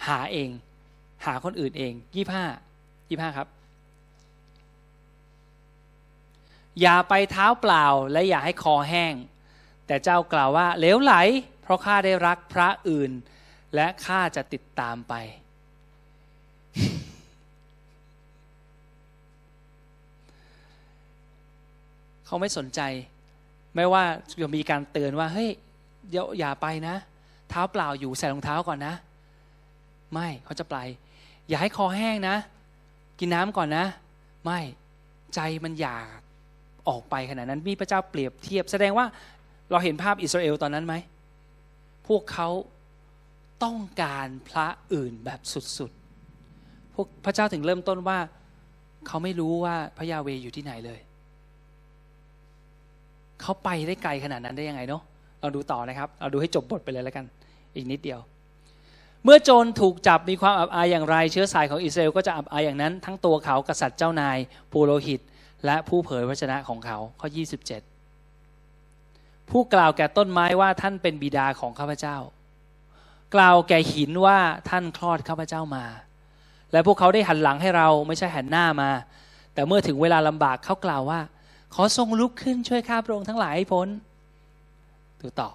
[0.07, 0.49] หาเอง
[1.25, 2.45] หาคนอื่นเองยี่ห้า
[3.09, 3.47] ยี่ห้าครับ
[6.81, 9.13] อย่าไปเท้าเปล่าและอย่าให้คอแห้ง
[9.87, 11.13] แต่เจ้ากล่าวว่าเลวไหล
[11.65, 13.11] เพราะข้าได้รักพระอื่น
[13.75, 15.13] และข้าจะติดตามไป
[22.25, 22.81] เขาไม่สนใจ
[23.75, 25.49] ไม่ว่าจะมีการเตือนว่า เฮ้ย
[26.09, 26.95] เดี๋ยวอย่าไปนะ
[27.49, 28.93] เท้าเปล่าอยู่ใส่รองเท้าก่อนนะ
[30.13, 30.77] ไม่เขาจะไป
[31.47, 32.35] อย่าให้คอแห้งนะ
[33.19, 33.85] กินน้ำก่อนนะ
[34.45, 34.59] ไม่
[35.35, 36.17] ใจมันอยาก
[36.87, 39.05] ออกไปขนาดนั้นมีพระเจ้าเปรียบเทียบ แสดงว่า
[39.71, 40.95] เราเห็นภาพอิสราเอลตอนนั้นไหม
[42.07, 42.49] พวกเขา
[43.63, 45.39] ต้องการพระอื่นแบบ
[45.77, 48.19] สุดๆ พวกพระเจ้าถึงเริ่มต้นว่า
[49.07, 50.99] เขาไม่รู้ว่าพระยาเวอยู่ที่ไหนเลย
[53.41, 55.03] เขาไปได้ไกลขนาดนั้นได้ยังไงเนาะ
[55.41, 57.25] เราดูต่อนะครับ เราดูให้จบบทไปเลยแล้วกัน
[57.75, 58.19] อีกนิดเดียว
[59.23, 64.37] เมื่อโจรถูกจับมีความอับอายอย่างไร เชื้อสายของอิสราเอลก็จะอับอายอย่างนั้น ทั้งตัวเขากษัตริย์เจ้านาย
[64.71, 65.21] ปูโรหิต
[65.65, 67.27] และผู้เผยพระชนะของเขาข้อ
[67.67, 67.94] 27
[69.49, 72.17] ผู้กล่าวแก่ต้นไม้ว่าท่านเป็นบิดาของข้าพเจ้า
[73.35, 74.37] กล่าวแก่หินว่า
[74.69, 75.85] ท่านคลอดข้าพเจ้ามา
[76.71, 78.89] และพวกเขาได้หันหลังให้เราไม่ใช่หันหน้ามา
[79.53, 81.19] แต่เมื่อถึงเวลาลำบากเขากล่าวว่า
[81.73, 83.87] ขอทรงลุกขึ้นช่วยข้าพระองค์ทั้งหลายให้พ้น
[85.21, 85.49] ดูต่อ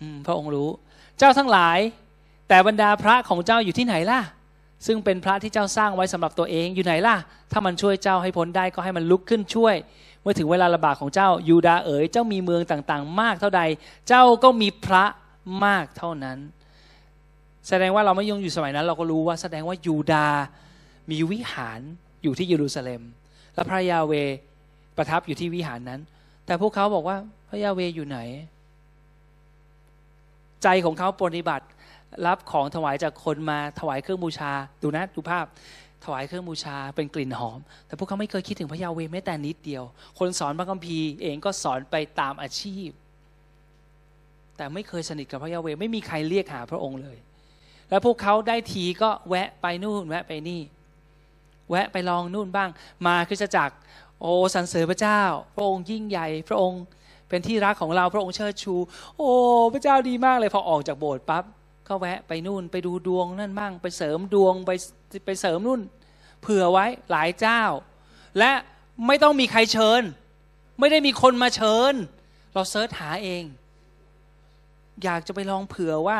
[0.00, 0.70] อพระองค์รู้
[1.18, 1.78] เจ้าทั้งหลาย
[2.48, 4.20] แต่บรรดาพระของเจ้าอยู่ที่ไหนล่ะ
[4.86, 7.16] ซึ่งเป็นพระที่เจ้าสร้างไว้สำหรับตัวเองอยู่ไหนล่ะ
[7.52, 9.74] ถ้ามันช่วยเจ้าให้พ้นได้ก็ให้มันลุกขึ้นช่วย
[10.28, 13.62] มื่อถึงเวลาระบาดของเจ้ายูดาเอ๋ยเจ้ามีเมืองต่างๆ มากเท่าใด
[14.08, 15.04] เจ้าก็มีพระ
[15.64, 16.38] มากเท่านั้น
[17.68, 20.28] แสดงว่าเราไม่ยงอยู่สมัยนั้น เราก็รู้ว่าแสดงว่ายูดา
[21.10, 21.80] มีวิหาร
[22.22, 23.02] อยู่ที่เยรูซาเล็ม
[23.54, 24.12] และพระยาเว
[24.96, 26.00] ประทับอยู่ที่วิหารนั้น
[26.46, 27.16] แต่พวกเขาบอกว่า
[27.48, 28.18] พระยาเวอยู่ไหน
[30.62, 31.66] ใจของเขาปฏิบัติ
[32.26, 34.52] รับของถวายจากคนมาถวายเครื่องบูชา
[34.82, 35.44] ดูนะดูภาพ
[36.06, 39.84] ถวายเครื่องบูชาเป็นกลิ่นหอม แต่พวกเขาไม่เคยคิดถึงพระยาเวแม้แต่นิดเดียว
[40.18, 42.88] คนสอนพระคัมภีร์เองก็สอนไปตามอาชีพ
[44.56, 47.18] แต่ไม่เคยสนิทกับพระยาเวไม่มีใครเรียกหาพระองค์เลย
[47.90, 50.60] แล้วพวกเขาได้ทีก็แวะไปนู่นแวะไปนี่
[51.70, 52.70] แวะไปลองนู่นบ้าง
[53.06, 53.70] มาคือจะจัก
[54.20, 55.22] โอ้สรรเสริญพระเจ้า
[55.54, 56.82] พระองค์ยิ่งใหญ่ พระองค์
[57.28, 58.74] เป็นที่รักของเราพระองค์เชิดชู
[59.16, 59.30] โอ้
[59.72, 61.44] พระเจ้าดีมากเลยพอออกจากโบสถ์ปั๊บ
[61.88, 64.70] ก็แวะไปนู่นไปดูดวงนั่นบ้างไปเสริมดวงไป
[65.24, 65.80] ไปเสริมนู่น
[66.42, 67.62] เผื่อไว้หลายเจ้า
[68.38, 68.52] และ
[69.06, 70.02] ไม่ต้องมีใครเชิญ
[70.80, 71.94] ไม่ได้มีคนมาเชิญ
[72.52, 73.44] เราเซิร์ชหาเอง
[75.04, 76.18] อยากจะไปลองเผื่อว่า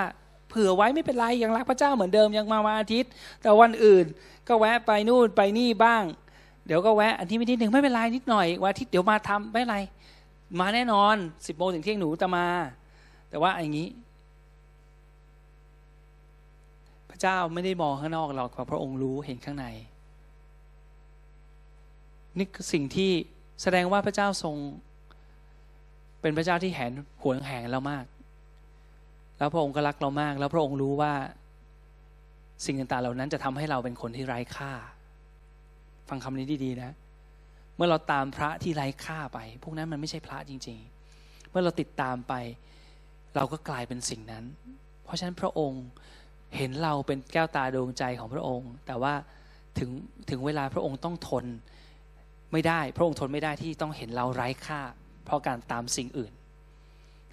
[0.49, 3.11] เผื่อไว้ไม่เป็นไรยังรักพระเจ้าเหมือนเดิมยังมาวันอาทิตย์
[3.43, 4.05] แต่วันอื่น
[4.49, 6.03] ก็แวะไปนู่นไปนี่บ้าง
[6.67, 9.79] เดี๋ยวก็แวะอันที่ไม่ที่หนึ่งไม่เป็นไรนิดหน่อยวันอาทิตย์เดี๋ยวมาทำไม่เป็นไร
[10.61, 11.17] มาแน่นอน
[11.47, 12.47] สิบโมงถึงเที่ยงหนูจะมา
[13.31, 13.89] แต่ว่าอย่างนี้
[17.17, 19.67] ระเจ้าไม่ได้มองข้างนอกหรอกพระองค์รู้เห็นข้างใน
[22.39, 23.11] นี่คือสิ่งที่
[23.63, 24.57] แสดงว่าพระเจ้าทรง
[26.21, 26.93] เป็นพระเจ้าที่แหน
[27.23, 28.05] หวงแหนเรามาก
[29.39, 31.13] แล้วพระองค์ก็รักเรามาก แล้วพระองค์รู้ว่า
[32.65, 34.73] สิ่งต่างๆเหล่านั้นจะทำให้เราเป็นคนที่ไร้ค่า
[36.09, 36.95] ฟังคำนี้ดีๆนะ
[37.77, 40.79] เมื่อเราตามพระที่ไร้ค่าไป พวกนั้นมันไม่ใช่พระจริง
[41.15, 42.35] ๆ เมื่อเราติดตามไป
[43.37, 44.45] เราก็กลายเป็นสิ่งนั้น
[45.05, 45.85] เพราะฉะนั้นพระองค์
[46.57, 49.15] เห็นเราเป็นแก้วตาดวงใจของพระองค์ แต่ว่า
[49.79, 49.91] ถึง
[50.31, 51.45] ถึงเวลาพระองค์ต้องทน
[52.53, 54.81] ไม่ได้ พระองค์ทนไม่ได้ที่ต้องเห็นเราไร้ค่า
[55.25, 56.33] เพราะการตามสิ่งอื่น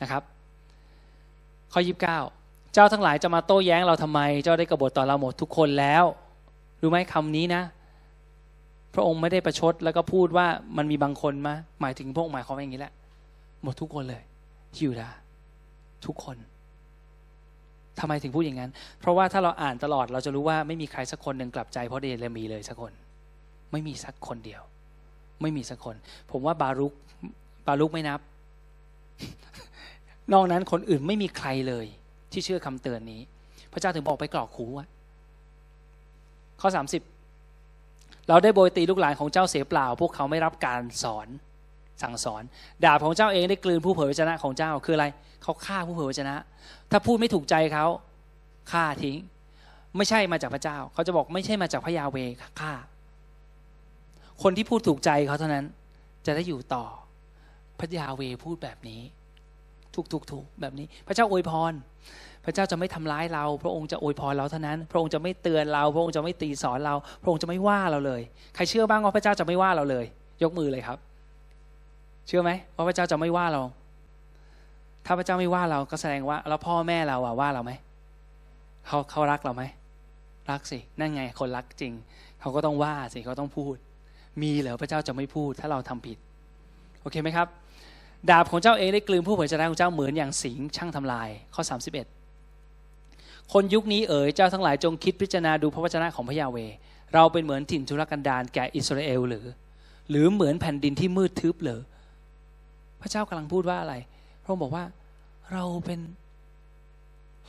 [0.01, 0.23] นะครับ
[1.73, 2.19] ข้อยีิบเก้า
[2.73, 6.03] เจ้าทั้งหลายจะมาโต้แย้งเราทำไม เจ้าได้กบฏต่อเราหมดทุกคนแล้ว
[6.81, 7.63] รู้ไหมคำนี้นะ
[8.93, 10.47] พระองค์ไม่ได้ประชดแล้วก็พูดว่า
[10.77, 12.93] มันมีบางคนมาหมายถึงพระองค์หมายความอย่างนี้แหละ
[13.63, 14.23] หมดทุกคนเลย
[14.77, 15.09] ฮิวดา
[16.05, 16.37] ทุกคน
[17.99, 22.93] ทำไมถึงพูดอย่างนั้น เพราะว่าถ้าเราอ่านตลอดเราจะรู้ว่าไม่มีใครสักคนหนึ่งกลับใจเพราะเดลมีเลยสักคน
[23.71, 24.61] ไม่มีสักคนเดียว
[25.41, 25.95] ไม่มีสักคน
[26.31, 26.93] ผมว่าบารุก
[27.67, 28.19] บารุกไม่นับ
[30.33, 31.85] นอกนั้นคนอื่นไม่มีใครเลย
[32.31, 33.21] ที่เชื่อคำเตือนนี้
[33.71, 34.85] พระเจ้าถึงบอกไปกรอกหูว่า
[36.61, 37.01] ข้อสามสิบ
[38.29, 41.27] เราได้โบยตีลูกหลานของเจ้าเสียเปล่า พวกเขาไม่รับการสอน
[42.01, 42.43] สั่งสอน
[42.85, 45.05] ดาบของเจ้าเองได้กลืนผู้เผยพระชนะของเจ้าคืออะไร
[45.43, 46.35] เขาฆ่าผู้เผยพระชนะ
[46.91, 47.85] ถ้าพูดไม่ถูกใจเขา
[48.71, 49.17] ฆ่าทิ้ง
[49.97, 52.17] ไม่ใช่มาจากพระเจ้า เขาจะบอกไม่ใช่มาจากพระยาเว
[52.59, 52.71] ฆ่า
[54.43, 55.65] คนที่พูดถูกใจเขาเท่านั้น
[56.25, 56.85] จะได้อยู่ต่อ
[57.79, 59.01] พระยาเวพูดแบบนี้
[59.95, 61.73] ถูกถูกถูกแบบนี้ พระเจ้าอวยพร
[62.45, 68.21] พระเจ้าจะไม่ทำร้ายเรา พระองค์จะอวยพรเราเท่านั้น พระองค์จะไม่เตือนเรา พระองค์จะไม่ตีสอนเรา พระองค์จะไม่ว่าเราเลย
[68.55, 70.05] ใครเชื่อบ้างว่าพระเจ้าจะไม่ว่าเราเลย
[70.43, 70.97] ยกมือเลยครับ
[72.27, 73.63] เชื่อไหมว่าพระเจ้าจะไม่ว่าเรา
[75.05, 77.71] ถ้าพระเจ้าไม่ว่าเราก็แสดงว่าแล้วพ่อแม่เราอะว่าเราไหม
[78.87, 79.63] เขาเขารักเราไหม
[80.51, 81.93] รักสินั่นไงคนรักจริง
[82.39, 83.75] เขาก็ต้องว่าสิเขาต้องพูด
[84.41, 86.17] มีเหรอพระเจ้าจะไม่พูด ถ้าเราทำผิด
[87.01, 87.47] โอเคไหมครับ
[88.29, 91.63] ดาบของเจ้าเองได้กลืนผู้เผยชนะของเจ้าเหมือนอย่างสิงช่างทำลาย ข้อ
[92.37, 96.57] 31 คนยุคนี้เอ๋ยเจ้าทั้งหลายจงคิดพิจารณาดูพระวจนะของพระยาเว
[97.13, 99.45] เราเป็นเหมือนถิ่นทุรกันดารแก่อิสราเอลหรือ
[100.09, 101.79] หรือเหมือนแผ่นดินที่มืดทึบหรือ
[103.03, 103.95] พระเจ้ากำลังพูดว่าอะไร
[104.43, 104.83] พระองค์บอกว่า
[105.53, 105.99] เราเป็น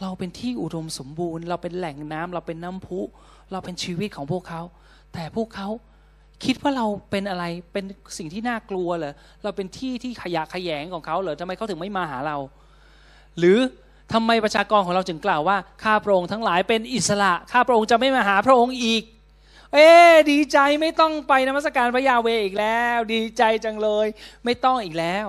[0.02, 3.00] เราเป็นที่อุดมสมบูรณ์ เราเป็นแหล่งน้ำเราเป็นน้ำพุ
[3.52, 4.62] เราเป็นชีวิตของพวกเขา
[5.12, 5.68] แต่พวกเขา
[6.44, 7.84] คิดว่าเราเป็นอะไรเป็น
[8.18, 12.36] สิ่งที่น่ากลัวเหรอเราเป็นที่ที่ขยะขยงของเขาเหรอทำไมเขาถึงไม่มาหาเรา
[13.38, 13.58] หรือ
[14.12, 19.02] ทำไมประชากรของเราจึงกล่าวว่าข้าพระองค์ทั้งหลายเป็นอิสระข้าพระองค์จะไม่มาหาพระองค์อีก
[19.72, 19.88] เอ๊
[20.30, 24.06] ดีใจไม่ต้องไปนมัสการพระยาเวอีกแล้ว ดีใจจังเลย
[24.44, 25.26] ไม่ต้องอีกแล้ว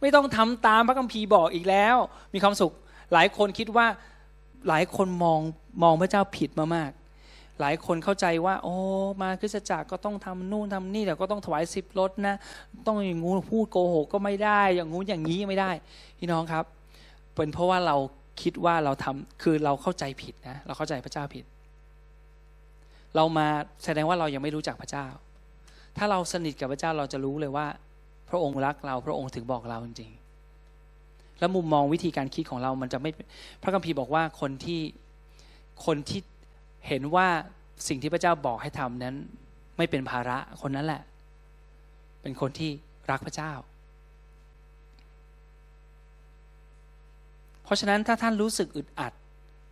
[0.00, 1.96] ไม่ต้องทำตามพระคัมภีร์บอกอีกแล้ว
[2.34, 2.72] มีความสุข
[3.12, 3.86] หลายคนคิดว่า
[4.68, 5.40] หลายคนมอง
[5.82, 6.90] มองพระเจ้าผิดมามาก
[7.60, 8.74] หลายคนเข้าใจว่า โอ้
[9.22, 12.36] มาคริสตจักรก็ต้องทำนู่นทำนี่แต่ก็ต้องถวายสิบรถนะ
[12.86, 15.70] ต้องอย่างงูพูดโกหกก็ไม่ได้ อย่างงูอย่างนี้ไม่ได้
[16.18, 16.64] พี่น้องครับ
[17.34, 17.96] เป็นเพราะว่าเรา
[18.42, 21.44] คิดว่าเราทำคือเราเข้าใจผิดนะ เราเข้าใจพระเจ้าผิด
[23.16, 23.46] เรามา
[23.84, 25.06] แสดงว่าเรายังไม่รู้จักพระเจ้า
[25.96, 27.66] ถ้าเราสนิทกับพระเจ้าเราจะรู้เลยว่า
[28.30, 33.10] พระองค์รักเรา พระองค์ถึงบอกเราจริงๆ แล้วมุมมองวิธีการคิดของเรามันจะไม่
[33.62, 34.80] พระคัมภีร์บอกว่าคนที่
[35.86, 36.20] คนที่
[36.88, 37.26] เห็นว่า
[37.88, 39.14] สิ่งที่พระเจ้าบอกให้ทำนั้น
[39.76, 41.02] ไม่เป็นภาระคนนั้นแหละ
[42.22, 42.70] เป็นคนที่
[43.10, 43.52] รักพระเจ้า
[47.64, 49.12] เพราะฉะนั้นถ้าท่านรู้สึกอึดอัด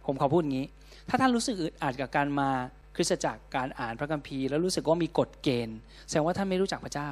[0.06, 0.68] ผมขอพูดอย่างนี้
[1.08, 2.50] ถ้าท่านรู้สึกอึดอัดกับการมา
[2.96, 5.78] คริสตจักรการอ่านพระคัมภีร์ แล้วรู้สึกว่ามีกฎเกณฑ์
[6.08, 7.10] แสดงว่าท่านไม่รู้จักพระเจ้า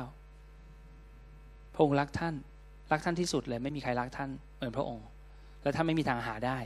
[1.77, 2.35] พระองค์รักท่าน
[2.93, 5.07] รักท่านที่สุดเลย ไม่มีใครรักท่านเหมือนพระองค์
[5.63, 6.59] และท่านไม่มีทางหาได้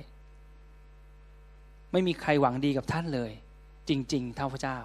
[1.93, 3.31] ไม่มีใครหวังดีกับท่านเลย
[3.89, 4.79] จริง ๆ เท่าพระเจ้า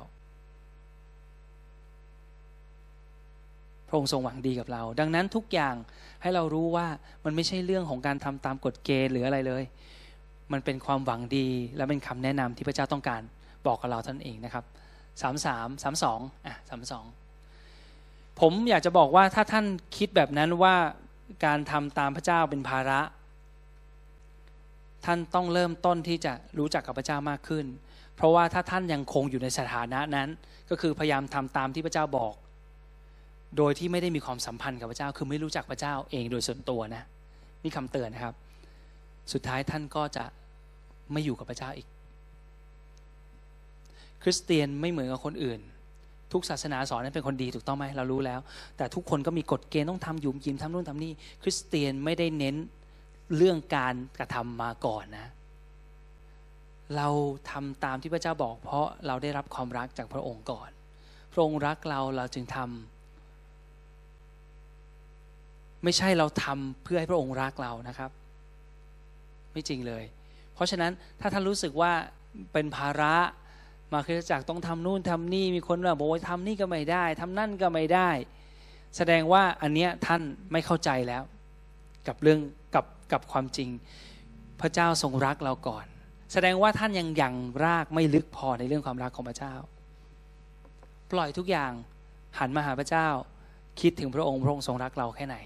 [3.87, 5.75] พระองค์ทรงหวังดีกับเรา ดังนั้นทุกอย่าง
[6.21, 6.87] ให้เรารู้ว่า
[7.25, 9.63] มันไม่ใช่เรื่องของการทำตามกฎเกณฑ์หรืออะไรเลย
[10.53, 11.47] มันเป็นความหวังดี
[11.77, 13.21] และเป็นคำแนะนำที่พระเจ้าต้องการ
[13.67, 14.65] บอกกับเราท่านเองนะครับ
[15.21, 17.05] สามสามสามสองอะสามสอง
[18.39, 19.65] ผมอยากจะบอกว่าถ้าท่าน
[19.97, 20.75] คิดแบบนั้นว่า
[21.45, 23.01] การทำตามพระเจ้าเป็นภาระ
[25.05, 27.65] ท่านต้องเริ่มต้นที่จะรู้จักกับพระเจ้ามากขึ้น
[28.15, 30.29] เพราะว่าถ้าท่านยังคงอยู่ในสถานะนั้น
[30.69, 32.33] ก็คือพยายามทำตามที่พระเจ้าบอก
[33.57, 37.03] โดยที่ไม่ได้มีความสัมพันธ์กับพระเจ้า คือไม่รู้จักพระเจ้าเองโดยส่วนตัวนะ
[37.63, 38.35] นี่คำเตือนนะครับ
[39.33, 40.25] สุดท้ายท่านก็จะ
[41.11, 41.87] ไม่อยู่กับพระเจ้าอีก
[44.23, 45.59] คริสเตียนไม่เหมือนกับคนอื่น
[46.35, 48.39] ทุกศาสนาสอนให้เป็นคนดีถูกต้องไหมเรารู้แล้ว
[48.77, 51.11] แต่ทุกคนก็มีกฎเกณฑ์ต้องทำยุมยิมทำนู่นทำนี่
[51.43, 52.55] คริสเตียนไม่ได้เน้น
[53.35, 55.27] เรื่องการกระทำมาก่อนนะ
[56.95, 57.07] เรา
[57.51, 60.69] ทำตามที่พระเจ้าบอก เพราะเราได้รับความรักจากพระองค์ก่อน
[61.33, 68.11] พระองค์รักเราเราจึงทำไม่ใช่เราทำเพื่อให้พระองค์รักเรานะครับ
[69.51, 70.03] ไม่จริงเลย
[70.53, 71.91] เพราะฉะนั้นถ้าท่านรู้สึกว่า
[72.53, 73.13] เป็นภาระ
[73.93, 78.09] มาคริสตจักรต้องทำนู่นทำนี่มีคนบอกว่าทำนี่ก็ไม่ได้ทำนั่นก็ไม่ได้
[78.97, 80.21] แสดงว่าอันเนี้ยท่าน
[80.51, 81.23] ไม่เข้าใจแล้ว
[82.07, 82.39] กับเรื่อง
[82.75, 83.69] กับกับความจริง
[84.61, 85.85] พระเจ้าทรงรักเราก่อน
[86.33, 87.33] แสดงว่าท่านยังยัง
[87.65, 89.53] รากไม่ลึกพอในเรื่องความรักของพระเจ้า
[91.11, 91.71] ปล่อยทุกอย่าง
[92.39, 93.07] หันมาหาพระเจ้า
[93.81, 95.37] คิดถึงพระองค์พระองค์ทรงรักเราแค่ไหน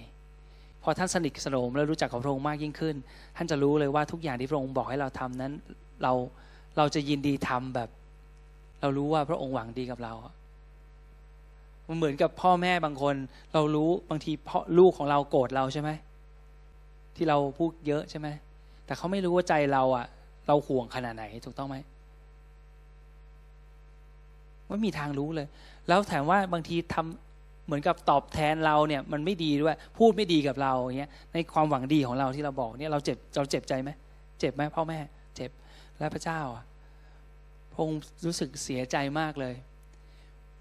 [0.84, 2.96] พอท่านสนิทสนมและรู้จักกับพระองค์มากยิ่งขึ้น
[3.36, 5.54] ท่านจะรู้เลยว่าทุกอย่างที่พระองค์บอกให้เราทำนั้น
[6.04, 6.14] เรา
[6.78, 7.90] เราจะยินดีทำแบบ
[8.82, 10.14] เรารู้ว่าพระองค์หวังดีกับเรา
[11.88, 13.16] มันเหมือนกับพ่อแม่บางคน
[13.54, 15.90] เรารู้บางทีพ่อลูกของเราโกรธเราใช่ไหม
[17.16, 18.28] ที่เราพูดเยอะใช่ไหม
[18.86, 20.06] แต่เขาไม่รู้ว่าใจเราอะ
[20.48, 21.78] เราห่วงขนาดไหนถูกต้องไหม
[24.68, 25.48] ไม่มีทางรู้เลย
[25.88, 33.90] แล้วแถมว่าบางทีทำเหมือนกับตอบแทนเราเนี่ยมันไม่ดีด้วย พูดไม่ดีกับเราอย่างเงี้ยในความหวังดีของเราที่เราบอกเนี่ยเราเจ็บเราเจ็บใจไหม
[34.40, 35.00] เจ็บไหมพ่อแม่
[35.36, 35.52] เจ็บ
[36.00, 36.64] และพระเจ้าอะ
[37.80, 39.56] องค์รู้สึกเสียใจมากเลย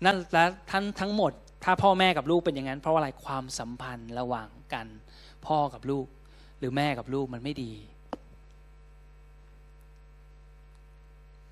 [0.05, 1.33] นั่นและท่านทั้งหมด
[1.65, 4.87] ถ้าพ่อแม่กับลูกเป็นอย่างนั้น เพราะอะไรความสัมพันธ์ระหว่างกัน
[5.47, 6.07] พ่อกับลูก
[6.59, 7.73] หรือแม่กับลูกมันไม่ดี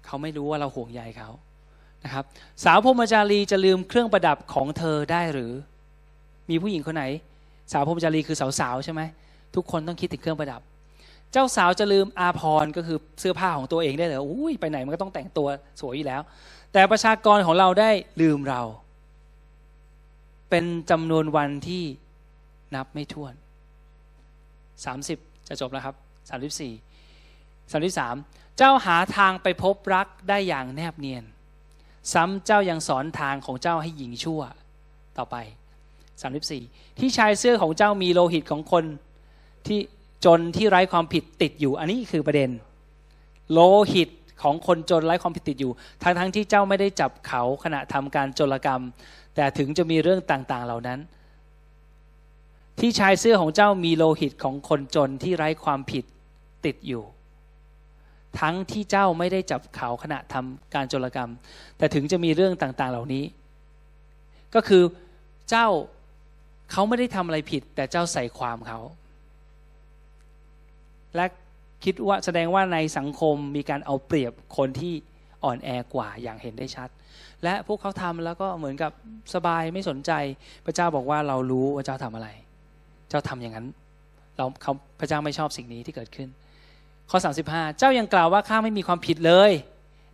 [0.06, 1.30] เขาไม่รู้ว่าเราห่วงใยเขา
[2.04, 2.24] นะครับ
[2.64, 5.52] สาวพรมจารีจะลืมเครื่องประดับของเธอได้หรือ
[6.50, 7.04] มีผู้หญิงคนไหน
[7.72, 9.02] สาวพรมจารีคือสาวๆใช่ไหม
[9.54, 10.60] ทุกคนต้องคิดถึงเครื่องประดับ
[11.39, 15.49] เจ้าสาวจะลืมอาพรก็คือเสื้อผ้าของตัวเองได้เลยอุ้ยไปไหนมันก็ต้องแต่งตัว
[15.80, 16.22] สวยอยู่แล้ว
[16.72, 18.62] แต่ประชากรของเราได้ลืมเรา
[20.51, 21.84] เป็นจำนวนวันที่
[22.74, 23.34] นับไม่ถ้วน
[24.84, 25.18] สามสิบ
[25.49, 25.95] จะจบแล้วครับ
[26.28, 26.72] สามสิบสี่
[27.70, 28.14] สามสิบสาม
[28.57, 31.24] เจ้าหาทางไปพบรักได้อย่างแนบเนียน
[32.12, 34.41] ซ้ำเจ้ายังสอนทางของเจ้าให้หญิงชั่ว
[35.18, 35.37] ต่อไป
[36.22, 36.62] สามสิบสี่
[36.99, 38.84] ที่ชายเสื้อของเจ้ามีโลหิตของคน
[39.66, 39.80] ที่
[40.26, 42.50] จนที่ไร้ความผิดติดอยู่ อันนี้คือประเด็น
[43.52, 43.60] โล
[43.92, 44.08] หิต
[44.42, 45.72] ของคนจนไร้ความผิดติดอยู่
[46.02, 48.82] ทั้งทั้งที่เจ้าไม่ได้จับเขาขณะทำการโจรกรรม
[49.34, 51.00] แต่ถึงจะมีเรื่องต่างๆเหล่านั้น
[52.80, 56.04] ที่ชายเสื้อของเจ้ามีโลหิตของคนจนที่ไร้ความผิด
[56.66, 57.02] ติดอยู่
[58.40, 61.30] ทั้งที่เจ้าไม่ได้จับเขาขณะทำการโจรกรรม
[61.78, 63.24] แต่ถึงจะมีเรื่องต่างๆเหล่านี้
[64.54, 64.82] ก็คือ
[65.50, 65.66] เจ้า
[66.72, 68.80] เขาไม่ได้ทำอะไรผิด แต่เจ้าใส่ความเขา
[71.16, 71.26] และ
[71.84, 74.94] คิดว่าแสดงว่าในสังคมมีการเอาเปรียบคนที่
[75.44, 76.88] อ่อนแอกว่าอย่างเห็นได้ชัด
[77.44, 78.92] และพวกเขาทำแล้วก็เหมือนกับ
[79.34, 80.12] สบายไม่สนใจ
[80.66, 82.28] พระเจ้าบอกว่าเรารู้ว่าเจ้าทำอะไร
[83.08, 83.66] เจ้าทำอย่างนั้น
[84.36, 86.28] เราเขาพระเจ้าไม่ชอบสิ่งนี้ที่เกิดขึ้น
[87.10, 89.50] ข้อ 35 เจ้ายังกล่าวว่าข้าไม่มีความผิดเลย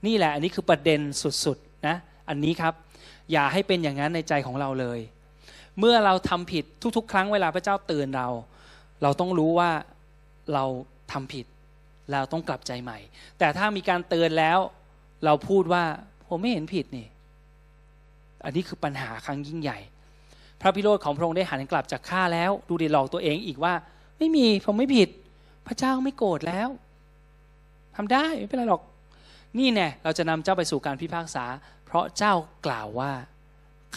[0.07, 1.01] นี่แหละ อันนี้คือประเด็น
[1.45, 1.97] สุดๆนะ
[2.29, 2.75] อันนี้ครับ
[3.33, 5.01] อย่าให้เป็นอย่างนั้นในใจของเราเลย
[5.79, 6.65] เมื่อเราทำผิด
[6.97, 8.29] ทุกๆ ครั้งเวลาพระเจ้าเตือนเรา
[9.03, 9.71] เราต้องรู้ว่า
[10.55, 10.65] เรา
[11.13, 11.47] ทำผิด
[12.13, 12.99] เราต้องกลับใจใหม่
[13.39, 14.59] แต่ถ้ามีการเตือนแล้ว
[15.25, 15.85] เราพูดว่า
[16.29, 17.07] ผมไม่เห็นผิดนี่
[18.45, 19.79] อันนี้คือปัญหาครั้งยิ่งใหญ่
[20.61, 23.75] พระพิโรธของพระองค์ได้หันกลับจากข้าแล้ว ดูดีหลอกตัวเองอีกว่า
[24.19, 25.09] ไม่มีผมไม่ผิด
[25.67, 26.69] พระเจ้าไม่โกรธแล้ว
[27.97, 28.83] ทำได้ไม่เป็นไรหรอก
[29.59, 31.45] นี่แน่เราจะนำเจ้าไปสู่การพิพากษา
[31.85, 32.35] เพราะเจ้า
[32.67, 33.13] กล่าวว่า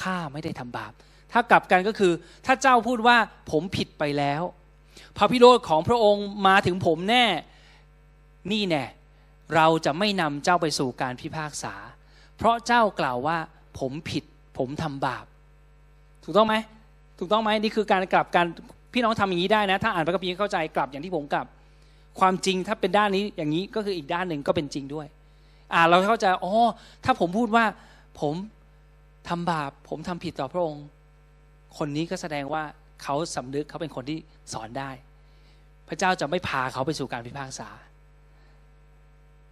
[0.02, 0.94] ข้าไม่ได้ทำบาป
[1.32, 2.14] ถ้ากลับกันก็คือ
[2.46, 3.18] ถ้าเจ้าพูดว่า
[3.52, 4.42] ผมผิดไปแล้ว
[5.18, 7.26] พระพิโรธของพระองค์มาถึงผมแน่
[8.52, 8.86] นี่แน่
[9.56, 11.74] เราจะไม่นำเจ้าไปสู่การพิพากษา
[12.38, 13.38] เพราะเจ้ากล่าวว่า
[13.80, 14.24] ผมผิด
[14.58, 15.26] ผมทำบาป
[16.24, 16.56] ถูกต้องไหม
[17.20, 18.48] ถูกต้องไหมนี่คือการกลับการ
[18.94, 21.46] พี่น้องทำอย่างนี้ได้นะ ถ้าอ่านพระคัมภีร์เข้าใจกลับอย่างที่ผมกลับ
[22.20, 25.08] ความจริงถ้าเป็นด้านนี้อย่างนี้ก็คืออีกด้านหนึ่งก็เป็นจริงด้วย
[25.74, 26.54] อ่าเราเข้าใจอ๋อ
[27.06, 27.66] ถ้าผมพูดว่า
[28.22, 28.34] ผม
[29.30, 30.86] ทำบาป ผมทำผิดต่อพระองค์
[31.78, 32.64] คนนี้ก็แสดงว่า
[33.06, 34.20] เขาสำนึกเขาเป็นคนที่
[34.54, 34.92] สอนได้
[35.90, 37.70] พระเจ้าจะไม่พาเขาไปสู่การพิพากษา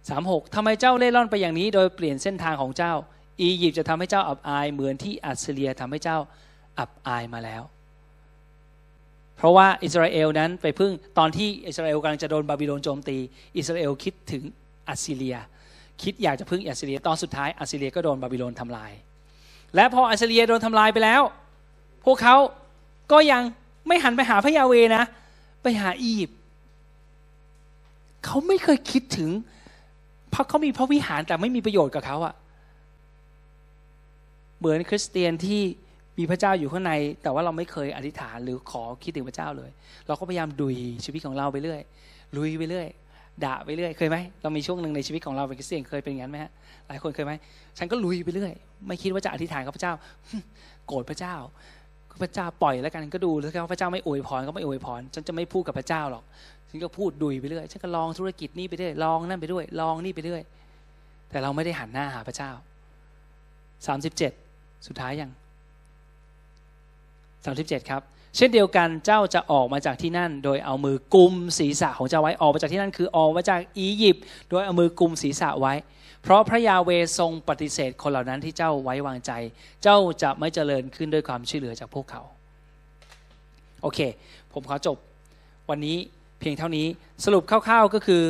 [0.08, 2.92] สามหกทำไมเจ้าเล่ร่อนไปอย่างนี้ โดยเปลี่ยนเส้นทางของเจ้า
[3.42, 6.18] อียิปต์จะทำให้เจ้าอับอายเหมือนที่อัสเซียทำให้เจ้า
[6.78, 7.62] อับอายมาแล้ว
[9.36, 13.16] เพราะว่าอิสราเอลนั้นไปพึ่งตอนที่อิสราเอลกำลังจะโดนบาบิโลนโจมตี
[13.56, 14.42] อิสราเอลคิดถึง
[14.88, 15.36] อัสซีเรีย
[16.02, 18.92] คิดอยากจะพึ่งอัสซีเรียตอนสุดท้ายอัสซีเรียก็โดนบาบิโลนทำลาย
[19.74, 21.22] และพออัสซีเรียโดนทำลายไปแล้ว
[22.04, 22.36] พวกเขา
[23.12, 23.42] ก็ยัง
[23.86, 25.04] ไม่หันไปหาพระยาห์เวห์นะ
[25.62, 26.38] ไปหาอียิปต์
[28.24, 29.30] เขาไม่เคยคิดถึง
[30.30, 32.34] เพราะเขามีพระวิหารแต่ไม่มีประโยชน์กับเขาอะ
[34.58, 35.60] เหมือนคริสเตียนที่
[36.18, 36.92] มีพระเจ้าอยู่ข้างใน
[37.22, 39.70] แต่ว่าเราไม่เคยอธิษฐานหรือขอคิดถึงพระเจ้าเลย
[40.06, 41.80] เราก็พยายามดุยชีวิตของเราไปเรื่อย
[42.36, 42.88] ลุยไปเรื่อย
[43.44, 46.50] ด่าไปเรื่อยเคยไหมเรามีช่วงหนึ่งในชีวิตของเราเป็นคริสเตียนเคยเป็นอย่างนั้นไหมฮะ
[46.88, 47.32] หลายคนเคยไหม
[47.78, 48.52] ฉันก็ลุยไปเรื่อย
[48.86, 49.94] ไม่คิดว่าจะอธิษฐานกับพระเจ้า
[50.86, 51.34] โกรธพระเจ้า
[52.22, 56.24] พระเจ้าปล่อยแล้วกันก็ดูแล้วกันพระเจ้าไม่อวยพรก็ไม่อวยพรฉันจะไม่พูดกับพระเจ้าหรอก
[56.70, 60.42] ฉันก็พูดดุยไปเรื่อยฉันก็ลองธุรกิจนี่ไปเรื่อยลองนั่นไปด้วยลองนี่ไปเรื่อย
[61.30, 62.50] แต่เราไม่ได้หันหน้าหาพระเจ้า
[63.86, 64.32] สามสิบเจ็ด
[64.86, 65.30] สุดท้ายยัง
[67.44, 68.02] สามสิบเจ็ดครับ
[68.36, 75.74] เช่นเดียวกันเจ้าจะออกมาจากที่นั่น โดยเอามือกุมศีรษะของเจ้าไว้ออกมาจากที่นั่น คือออกมาจากอียิปต์โดยเอามือกุมศีรษะไว้
[76.22, 79.32] เพราะพระยาเวทรงปฏิเสธคนเหล่านั้นที่เจ้าไว้วางใจ
[79.82, 82.22] เจ้าจะไม่เจริญขึ้นด้วยความช่วยเหลือจากพวกเขา
[83.82, 84.00] โอเค
[84.52, 84.96] ผมขอจบ
[85.70, 85.96] วันนี้
[86.40, 86.86] เพียงเท่านี้
[87.24, 88.22] สรุปคร่าวๆก็คือ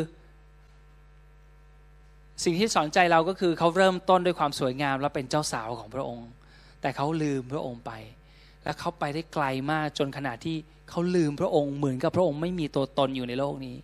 [2.45, 6.29] สิ่งที่สอนใจเราก็คือเขาเริ่มต้นด้วยความสวยงามและเป็นเจ้าสาวของพระองค์
[6.81, 7.93] แต่เขาลืมพระองค์ไป
[8.65, 10.57] และเขาไปได้ไกลมากจนขนาดที่
[10.91, 13.77] เขาลืมพระองค์เหมือนกับพระองค์ไม่มีตัวตนอยู่ในโลกนี้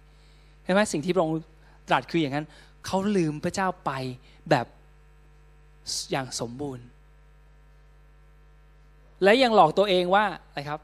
[0.65, 1.37] เห็นไหมสิ่งที่พระองค์
[1.89, 2.47] ตรัสคืออย่างนั้น
[2.87, 3.91] เขาลืมพระเจ้าไป
[4.51, 4.67] แบบ
[6.11, 6.85] อย่างสมบูรณ์
[9.23, 10.81] และยังหลอกตัวเองว่าอะไรครับ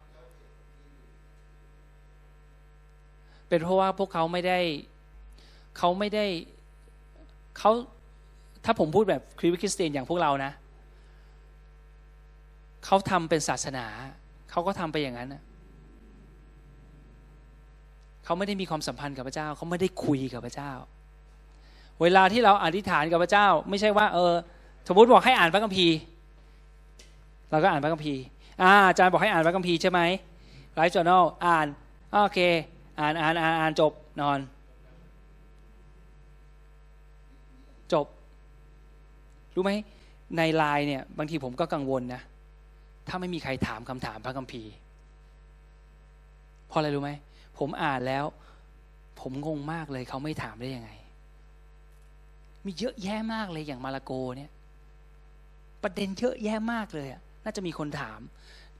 [3.48, 4.58] เป็นเพราะว่าพวกเขาไม่ได้
[5.78, 6.24] เขาไม่ได้
[7.58, 7.70] เขา
[8.64, 13.86] ถ้าผมพูดแบบคริสเตียนอย่างพวกเรานะเขาทำเป็นศาสนา
[14.50, 15.28] เขาก็ทำไปอย่างนั้น
[18.24, 20.72] เขาไม่ได้มีความสัมพันธ์กับพระเจ้า เขาไม่ได้คุยกับพระเจ้า
[22.02, 24.32] เวลาที่เราอธิษฐานกับพระเจ้า ไม่ใช่ว่า เออ
[24.88, 25.96] สมมติบอกให้อ่านพระคัมภีร์
[27.50, 28.22] เราก็อ่านพระคัมภีร์
[28.62, 30.00] อ่าอาจารย์บอกให้อ่านพระคัมภีร์ใช่ไหม
[30.74, 31.66] life journal อ่าน
[32.10, 32.38] โอเค
[32.98, 34.38] อ่านอ่านอ่านอ่านจบนอน
[37.92, 38.06] จบ
[39.54, 39.72] รู้ไหม
[40.36, 42.22] ในไลน์เนี่ย บางทีผมก็กังวลนะ
[43.08, 44.72] ถ้าไม่มีใครถามคำถามพระคัมภีร์
[46.68, 47.12] เพราะอะไรรู้ไหม
[47.58, 48.24] ผมอ่านแล้ว
[49.20, 50.90] ผมงงมากเลยเขาไม่ถามได้ยังไง
[52.64, 54.50] มีเยอะแยะมากเลยอย่างมาลาโกเนี่ย
[55.82, 57.08] ประเด็นเยอะแยะมากเลย
[57.44, 58.20] น่าจะมีคนถาม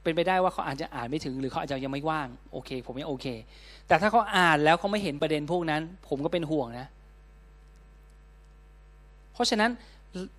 [0.03, 3.27] เป็นไปได้ว่าเขาอาจจะอ่านไม่ถึง หรือเขาอาจจะยังไม่ว่างโอเค ผมยังโอเค
[3.89, 6.87] แต่ถ้าเขาอ่านแล้วเขาไม่เห็นประเด็นพวกนั้น ผมก็เป็นห่วงนะ
[9.33, 9.71] เพราะฉะนั้น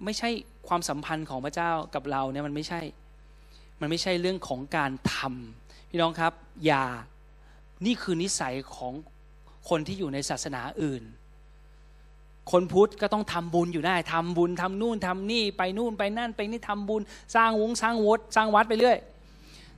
[0.06, 0.30] ไม่ใช่
[0.68, 2.80] ความสัมพันธ์ของพระเจ้ากับเราเนี่ยมันไม่ใช่
[3.80, 6.34] มันไม่ใช่เรื่องของการทำพี่น้องครับ
[6.66, 6.86] อย่า
[7.86, 8.94] นี่คือนิสัยของ
[9.70, 11.04] คนที่อยู่ในศาสนาอื่น
[12.52, 17.02] คนพุทธก็ต้องทำบุญอยู่ได้ทำบุญทำนู่นทำนี่ไปนู่นไปนั่นไปนี่ทำบุญ
[17.36, 18.98] สร้างวงสร้างวัดสร้างวัดไปเรื่อย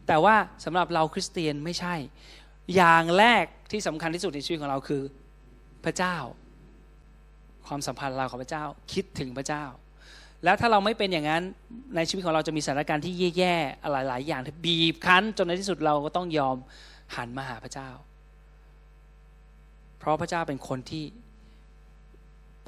[0.08, 0.36] แต่ว่า
[0.66, 1.96] สำหรับเราคริสเตียนไม่ใช่
[2.76, 5.02] อย่างแรกที่สำคัญที่สุดในชีวิตของเราคือ
[5.86, 6.16] พระเจ้า
[7.68, 9.64] ความสัมพันธ์เรากับพระเจ้า คิดถึงพระเจ้า
[10.44, 11.44] แล้วถ้าเราไม่เป็นอย่างนั้น
[11.96, 16.56] ในชีวิตของเราจะมีสถานการณ์ที่แย่ๆหลายๆ อย่างบีบคั้น จนในที่สุดเราก็ต้องยอม
[17.16, 17.90] หันมาหาพระเจ้า
[20.00, 21.04] เพราะพระเจ้าเป็นคนที่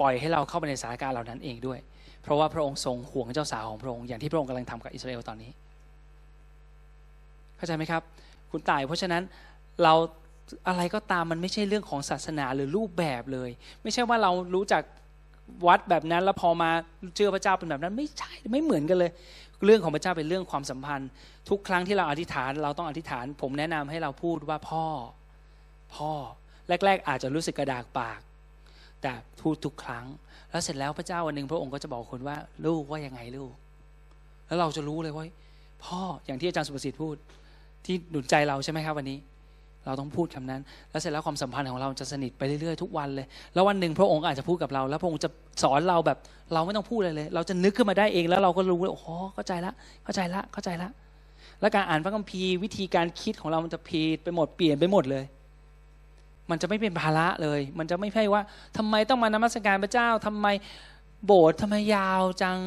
[0.00, 1.78] ปล่อยให้เราเข้าไปในสถานการณ์เหล่านั้นเองด้วย
[2.22, 5.50] เพราะว่าพระองค์ทรงห่วงเจ้าสาวของพระองค์อย่างที่พระองค์กำลังทำกับอิสราเอลตอนนี้
[7.56, 8.02] เข้าใจไหมครับ
[8.50, 9.22] คุณตายเพราะฉะนั้น
[9.82, 9.94] เรา
[10.68, 13.50] อะไรก็ตามมันไม่ใช่เรื่องของศาสนาหรือรูปแบบเลย
[13.82, 14.82] ไม่ใช่ว่าเรารู้จัก
[15.66, 16.70] วัดแบบนั้น แล้วพอมา
[17.14, 19.10] เชื่อพระเจ้าเป็นแบบนั้น ไม่ใช่ไม่เหมือนกันเลย
[19.64, 21.10] เรื่องของพระเจ้าเป็นเรื่องความสัมพันธ์
[21.48, 24.84] ทุกครั้งที่เราอธิษฐาน เราต้องอธิษฐาน ผมแนะนำให้เราพูดว่าพ่อ
[25.94, 26.12] พ่อ
[26.84, 28.20] แรก ๆ อาจจะรู้สึกกระดากปาก
[29.02, 30.04] แต่พูดทุกครั้ง
[30.50, 32.36] แล้วเสร็จแล้วพระเจ้าวันหนึ่งพระองค์ก็จะบอกคนว่า
[32.66, 33.52] ลูกว่ายังไงลูก
[34.46, 35.24] แล้วเราจะรู้เลยว่า
[35.84, 37.16] พ่ออย่างที่อาจารย์สุภสิทธิ์พูด
[37.84, 39.18] ที่หนุนใจเราใช่ไหมครับวันนี้
[39.86, 40.60] เราต้องพูดคำนั้น
[40.90, 45.28] แล้วเสร็จแล้วความสัมพันธ์ของเราจะสนิทไปเรื่อยๆทุกวันเลย แล้ววันหนึ่งพระองค์อาจจะพูดกับเรา แล้วพระองค์จะ
[45.62, 46.18] สอนเราแบบ
[46.54, 49.72] เราไม่ต้องพูดอะไรเลย เราจะนึกขึ้นมาได้เองแล้วเราก็รู้เลยโอ้โหเข้าใจละ
[50.04, 50.88] เข้าใจละเข้าใจละ
[51.60, 55.24] แล้วการอ่านพระคัมภีร์วิธีการคิดของเรามันจะผิดไปหมดเปลี่ยนไปหมดเลย
[56.50, 58.42] มันจะไม่เป็นภาระเลย มันจะไม่ใช่ว่า
[58.76, 60.46] ทำไมต้องมานมัสการพระเจ้าทำไม
[61.26, 62.58] โบสถ์ทำไมยาวจัง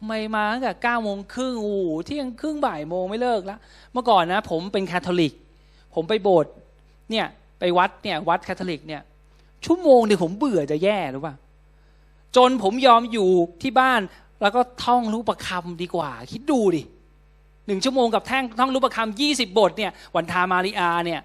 [0.00, 1.76] ทำไมมาตั้งแต่เก้าโมงครึ่งโอ้
[2.06, 3.58] เที่ยงครึ่งบ่ายโมงไม่เลิกแล้ว
[3.92, 5.32] เมื่อก่อนนะ ผมเป็นคาทอลิก
[5.94, 6.52] ผมไปโบสถ์
[7.10, 7.26] เนี่ย
[7.58, 9.02] ไปวัดเนี่ย วัดคาทอลิกเนี่ย
[9.64, 11.34] ชั่วโมงเดียวผมเบื่อจะแย่หรือเปล่า
[12.36, 13.28] จนผมยอมอยู่
[13.62, 14.00] ที่บ้าน
[14.42, 16.82] แล้วก็ท่องรูประคำดีกว่า คิดดูดิ
[17.66, 21.20] หนึ่งชั่วโมงกับแท่งท่องรูประคำยี่สิบบทเนี่ย วันทามาริอาเนี่ย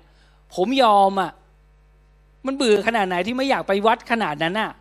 [0.55, 1.31] ผมยอมอะ่ะ
[2.45, 4.71] มันเบื่อขนาดไหนที่ไม่อยากไปวัดขนาดนั้นน่ะ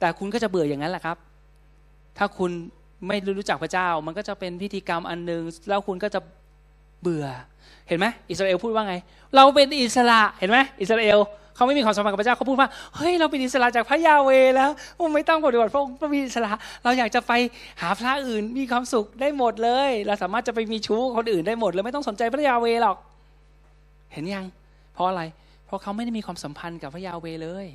[0.00, 1.16] แต่คุณก็จะเบื่ออย่างนั้นแหละครับ
[2.18, 2.50] ถ้าคุณ
[3.08, 6.20] ไม่รู้จักพระเจ้า มันก็จะเป็นพิธีกรรมอันหนึ่งแล้วคุณก็จะ
[7.02, 7.26] เบื่อ
[7.88, 8.94] เห็นไหมอิสราเอลพูดว่าไง
[9.36, 11.18] เราเป็นอิสระเห็นไหมอิสราเอล
[11.54, 14.70] เขาไม่มีความสัมพันธ์กับพระเจ้าเขาพูดว่าเฮ้ยเราเป็นอิสระจากพระยาเวแล้ว
[15.14, 16.52] ไม่ต้องปฏิบัติพระองค์พระมีอิสระ
[16.84, 17.32] เราอยากจะไป
[17.80, 22.96] หาพระอื่นมีความสุขได้หมดเลย เราสามารถจะไปมีชู้คนอื่นได้หมดเลยไม่ต้องสนใจพระยาเวหรอก
[24.12, 24.44] เห็นยัง
[24.94, 25.22] เพราะอะไร
[25.66, 27.66] เพราะเขาไม่ได้มีความสัมพันธ์กับพระยาเวเลย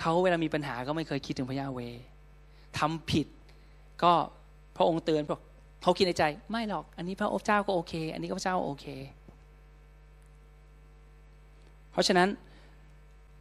[0.00, 1.80] เขาเวลามีปัญหาก็ไม่เคยคิดถึงพระยาเว
[2.78, 3.26] ทำผิด
[4.02, 4.12] ก็
[4.76, 5.40] พระองค์เตือนบอก
[5.82, 8.86] เขาคิดในใจ ไม่หรอก อันนี้พระเจ้าก็โอเค อันนี้ก็พระเจ้าโอเค
[11.92, 12.28] เพราะฉะนั้น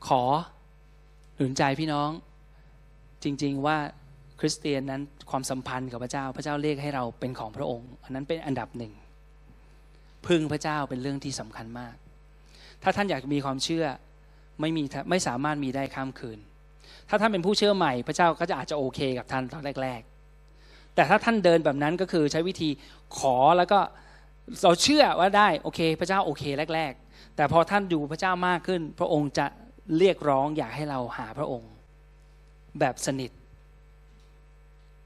[0.07, 0.21] ขอ
[1.37, 2.09] หนุนใจพี่น้อง
[3.23, 3.77] จริง ๆว่า
[4.39, 8.93] คริสเตียนนั้นความสัมพันธ์กับพระเจ้า พระเจ้าเรียกให้เราเป็นของพระองค์ อันนั้นเป็นอันดับหนึ่ง
[10.27, 11.95] พึ่งพระเจ้าเป็นเรื่องที่สำคัญมาก
[12.83, 13.85] ถ้าท่านอยากมีความเชื่อ
[14.61, 16.39] ไม่มีไม่สามารถมีได้ข้ามคืน
[17.09, 20.01] ถ้าท่านเป็นผู้เชื่อใหม่ พระเจ้าก็จะอาจจะโอเคกับท่านตอนแรก
[20.47, 22.69] ๆ แต่ถ้าท่านเดินแบบนั้นก็คือใช้วิธี
[23.17, 23.79] ขอแล้วก็
[24.63, 26.43] เราเชื่อว่าได้โอเค พระเจ้าโอเค
[26.75, 29.45] แรก ๆ แต่พอท่านอยู่พระเจ้ามากขึ้น พระองค์จะ
[29.97, 31.71] เรียกร้องอยากให้เราหาพระองค์
[32.79, 33.31] แบบสนิท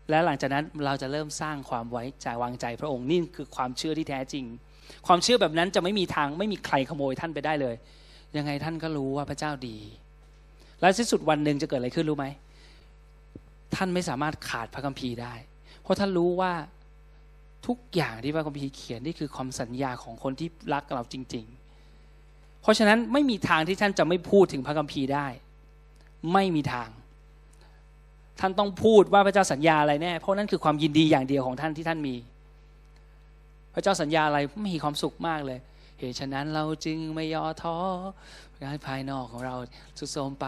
[0.10, 4.46] และหลังจากนั้นเราจะเริ่มสร้างความไว้ใจวางใจพระองค์นี่คือความเชื่อที่แท้จริง
[5.08, 7.76] ความเชื่อแบบนั้นจะไม่มีทางไม่มีใครขโมยท่านไปได้เลย
[8.38, 9.78] ยังไงท่านก็รู้ว่าพระเจ้าดี
[10.82, 12.26] และที่สุดวันหนึ่งจะเกิดอะไรขึ้นรู้ไหม
[13.76, 15.34] ท่านไม่สามารถขาดพระคัมภีร์ได้
[15.82, 16.54] เพราะท่านรู้ว่า
[17.68, 21.46] ทุกอย่างที่พระคัมภีร์เขียนนี่คือคำสัญญาของคนที่รักเราจริง
[22.04, 25.28] ๆ เพราะฉะนั้นไม่มีทางที่ท่านจะไม่พูดถึงพระคัมภีร์ได้
[26.34, 26.90] ไม่มีทาง
[28.40, 32.16] ท่านต้องพูดว่าพระเจ้าสัญญาอะไรแน่ เพราะนั่นคือความยินดีอย่างเดียวของท่านที่ท่านมี
[33.74, 35.60] พระเจ้าสัญญาอะไรมีความสุขมากเลย
[35.98, 37.78] เหตุฉะนั้นเราจึงไม่ย่อท้อ
[38.62, 39.56] งานภายนอกของเรา
[39.98, 40.48] สุดโทมไป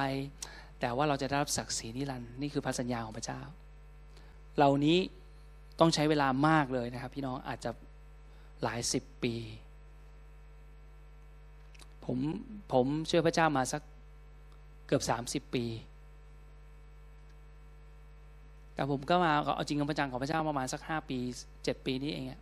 [0.80, 3.42] แต่ว่าเราจะได้รับศักดิ์ศรีนิรันดร์นี่คือพันสัญญาของพระเจ้า
[4.58, 4.98] เหล่านี้
[5.80, 7.72] ต้องใช้เวลามากเลยนะครับ พี่น้องอาจจะ
[8.64, 9.36] หลายสิบปี
[12.06, 12.18] ผม
[12.74, 13.82] ผมเชื่อพระเจ้ามาสัก
[14.88, 15.66] เกือบสามสิบปี
[18.74, 21.18] แต่ผมก็มาเอาจริงกับพระจังของพระเจ้าประมาณสักห้าปี
[21.64, 22.42] เจ็ดปีนี้เองอะ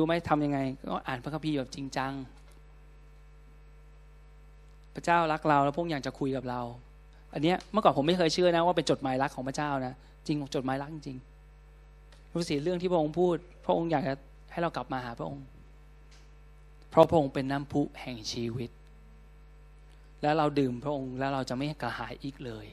[0.00, 0.58] รู้ไหมทำยังไง
[0.90, 2.12] ก็อ่านพระคัมภีร์แบบจริงจัง
[4.94, 6.60] พระเจ้ารักเราแล้วพวกอยากจะคุยกับเรา
[7.34, 9.94] อันเนี้ยเมื่อก่อนผมไม่เคยเชื่อนะว่าเป็นจดหมายรักของพระเจ้านะ
[10.26, 11.18] จริงจดหมายรักจริง
[12.34, 14.14] รู้สิเรื่องที่พระองค์พูด พระองค์อยากจะ
[14.52, 15.44] ให้เรากลับมาหาพระองค์
[16.90, 18.70] เพราะพระองค์เป็นน้ำพุแห่งชีวิต
[20.22, 22.66] แล้วเราดื่มพระองค์แล้วเราจะไม่กระหายอีกเลย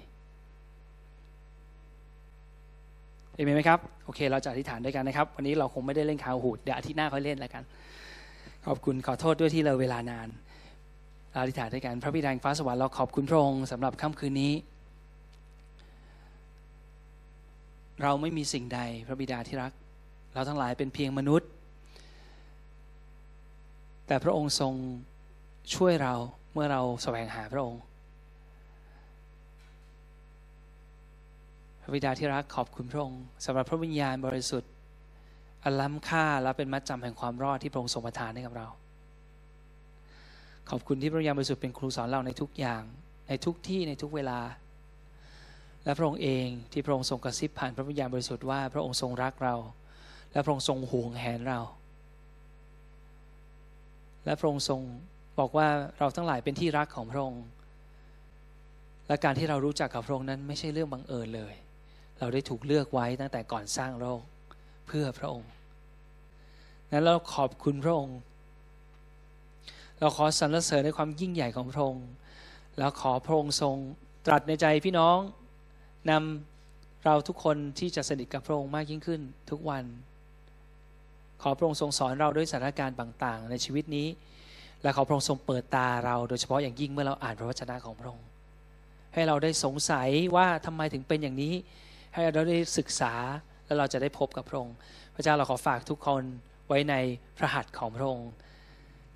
[3.37, 7.63] เอเมนไหมครับ โอเค เราจะอธิษฐานด้วยกันนะครับ วันนี้เราคงไม่ได้เล่นข่าวหูด เดี๋ยวอาทิตย์หน้าค่อยเล่นแล้วกัน
[8.65, 10.27] ขอบคุณขอโทษด้วยที่เราเวลานาน
[11.31, 14.53] เราอธิษฐานด้วยกัน พระบิดาฟ้าสวรรค์เราขอบคุณพระองค์สำหรับค่ำคืนนี้
[18.03, 19.71] เราไม่มีสิ่งใดพระบิดาที่รัก
[20.33, 21.49] เราทั้งหลายเป็นเพียงมนุษย์
[24.07, 24.73] แต่พระองค์ทรง
[25.75, 26.13] ช่วยเรา
[26.53, 27.81] เมื่อเราแสวงหาพระองค์
[31.89, 34.71] ระบิดาที่รักขอบคุณพระองค์สำหรับพระวิญญาณบริสุทธิ์
[35.63, 38.67] อันล้ำค่าและเป็นมัดจำแห่งความรอดที่พระองค์ทรงประทานให้กับเรา
[40.69, 42.81] ขอบคุณที่พระวิญญาณบริสุทธิ์เป็นครูสอนเราในทุกอย่าง
[43.27, 44.39] ในทุกที่ในทุกเวลา
[45.83, 49.55] และพระองค์เองที่พระองค์ทรงกระซิบผ่านพระวิญญาณบริสุทธิ์ว่าพระองค์ทรงรักเรา
[50.31, 51.59] และพระองค์ทรงห่วงแหนเรา
[54.25, 54.81] และพระองค์ทรง
[55.39, 55.67] บอกว่า
[55.99, 57.45] เราทั้งหลายเป็นที่รักของพระองค์
[59.07, 61.55] และการที่เรารู้จักกับพระองค์นั้นไม่ใช่เรื่องบังเอิญเลย
[62.19, 64.21] เราได้ถูกเลือกไว้ตั้งแต่ก่อนสร้างโลก
[64.87, 65.49] เพื่อพระองค์
[66.91, 68.19] นั้นเราขอบคุณพระองค์
[69.99, 72.07] เราขอสรรเสริญในความยิ่งใหญ่ของพระองค์
[72.77, 73.75] แล้วขอพระองค์ทรง
[74.25, 75.17] ตรัสในใจพี่น้อง
[76.09, 79.21] นำเราทุกคนที่จะสนิทกับพระองค์มากยิ่งขึ้น
[79.51, 79.83] ทุกวัน
[81.41, 84.07] ขอพระองค์ทรงสอนเราด้วยสถานการณ์ต่างๆ ในชีวิตนี้
[84.83, 88.27] และขอพระองค์ทรงเปิดตาเราโดยเฉพาะอย่างยิ่งเมื่อเราอ่านพระวจนะของพระองค์
[89.13, 91.53] ให้เราได้สงสัยว่าทำไมถึงเป็นอย่างนี้
[92.17, 93.13] ให้เราได้ศึกษา
[93.65, 94.75] แล้วเราจะได้พบกับพระองค์
[95.15, 96.23] พระเจ้าเราขอฝากทุกคน
[96.67, 96.95] ไว้ใน
[97.37, 98.31] พระหัตถ์ของพระองค์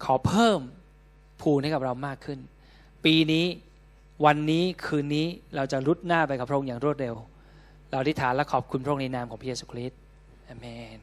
[0.04, 0.60] ขอเพิ่ม
[1.42, 2.40] ภูนให้กับเรามากขึ้น
[3.06, 3.46] ปีนี้
[4.26, 7.16] วันนี้คืนนี้เราจะรุดหน้าไปกับพระองค์อย่างรวดเร็ว
[7.90, 10.00] เราอธิษฐานและขอบคุณพระองค์ในนามของพระเยซูคริสต์
[10.48, 10.66] อเม
[10.96, 10.98] น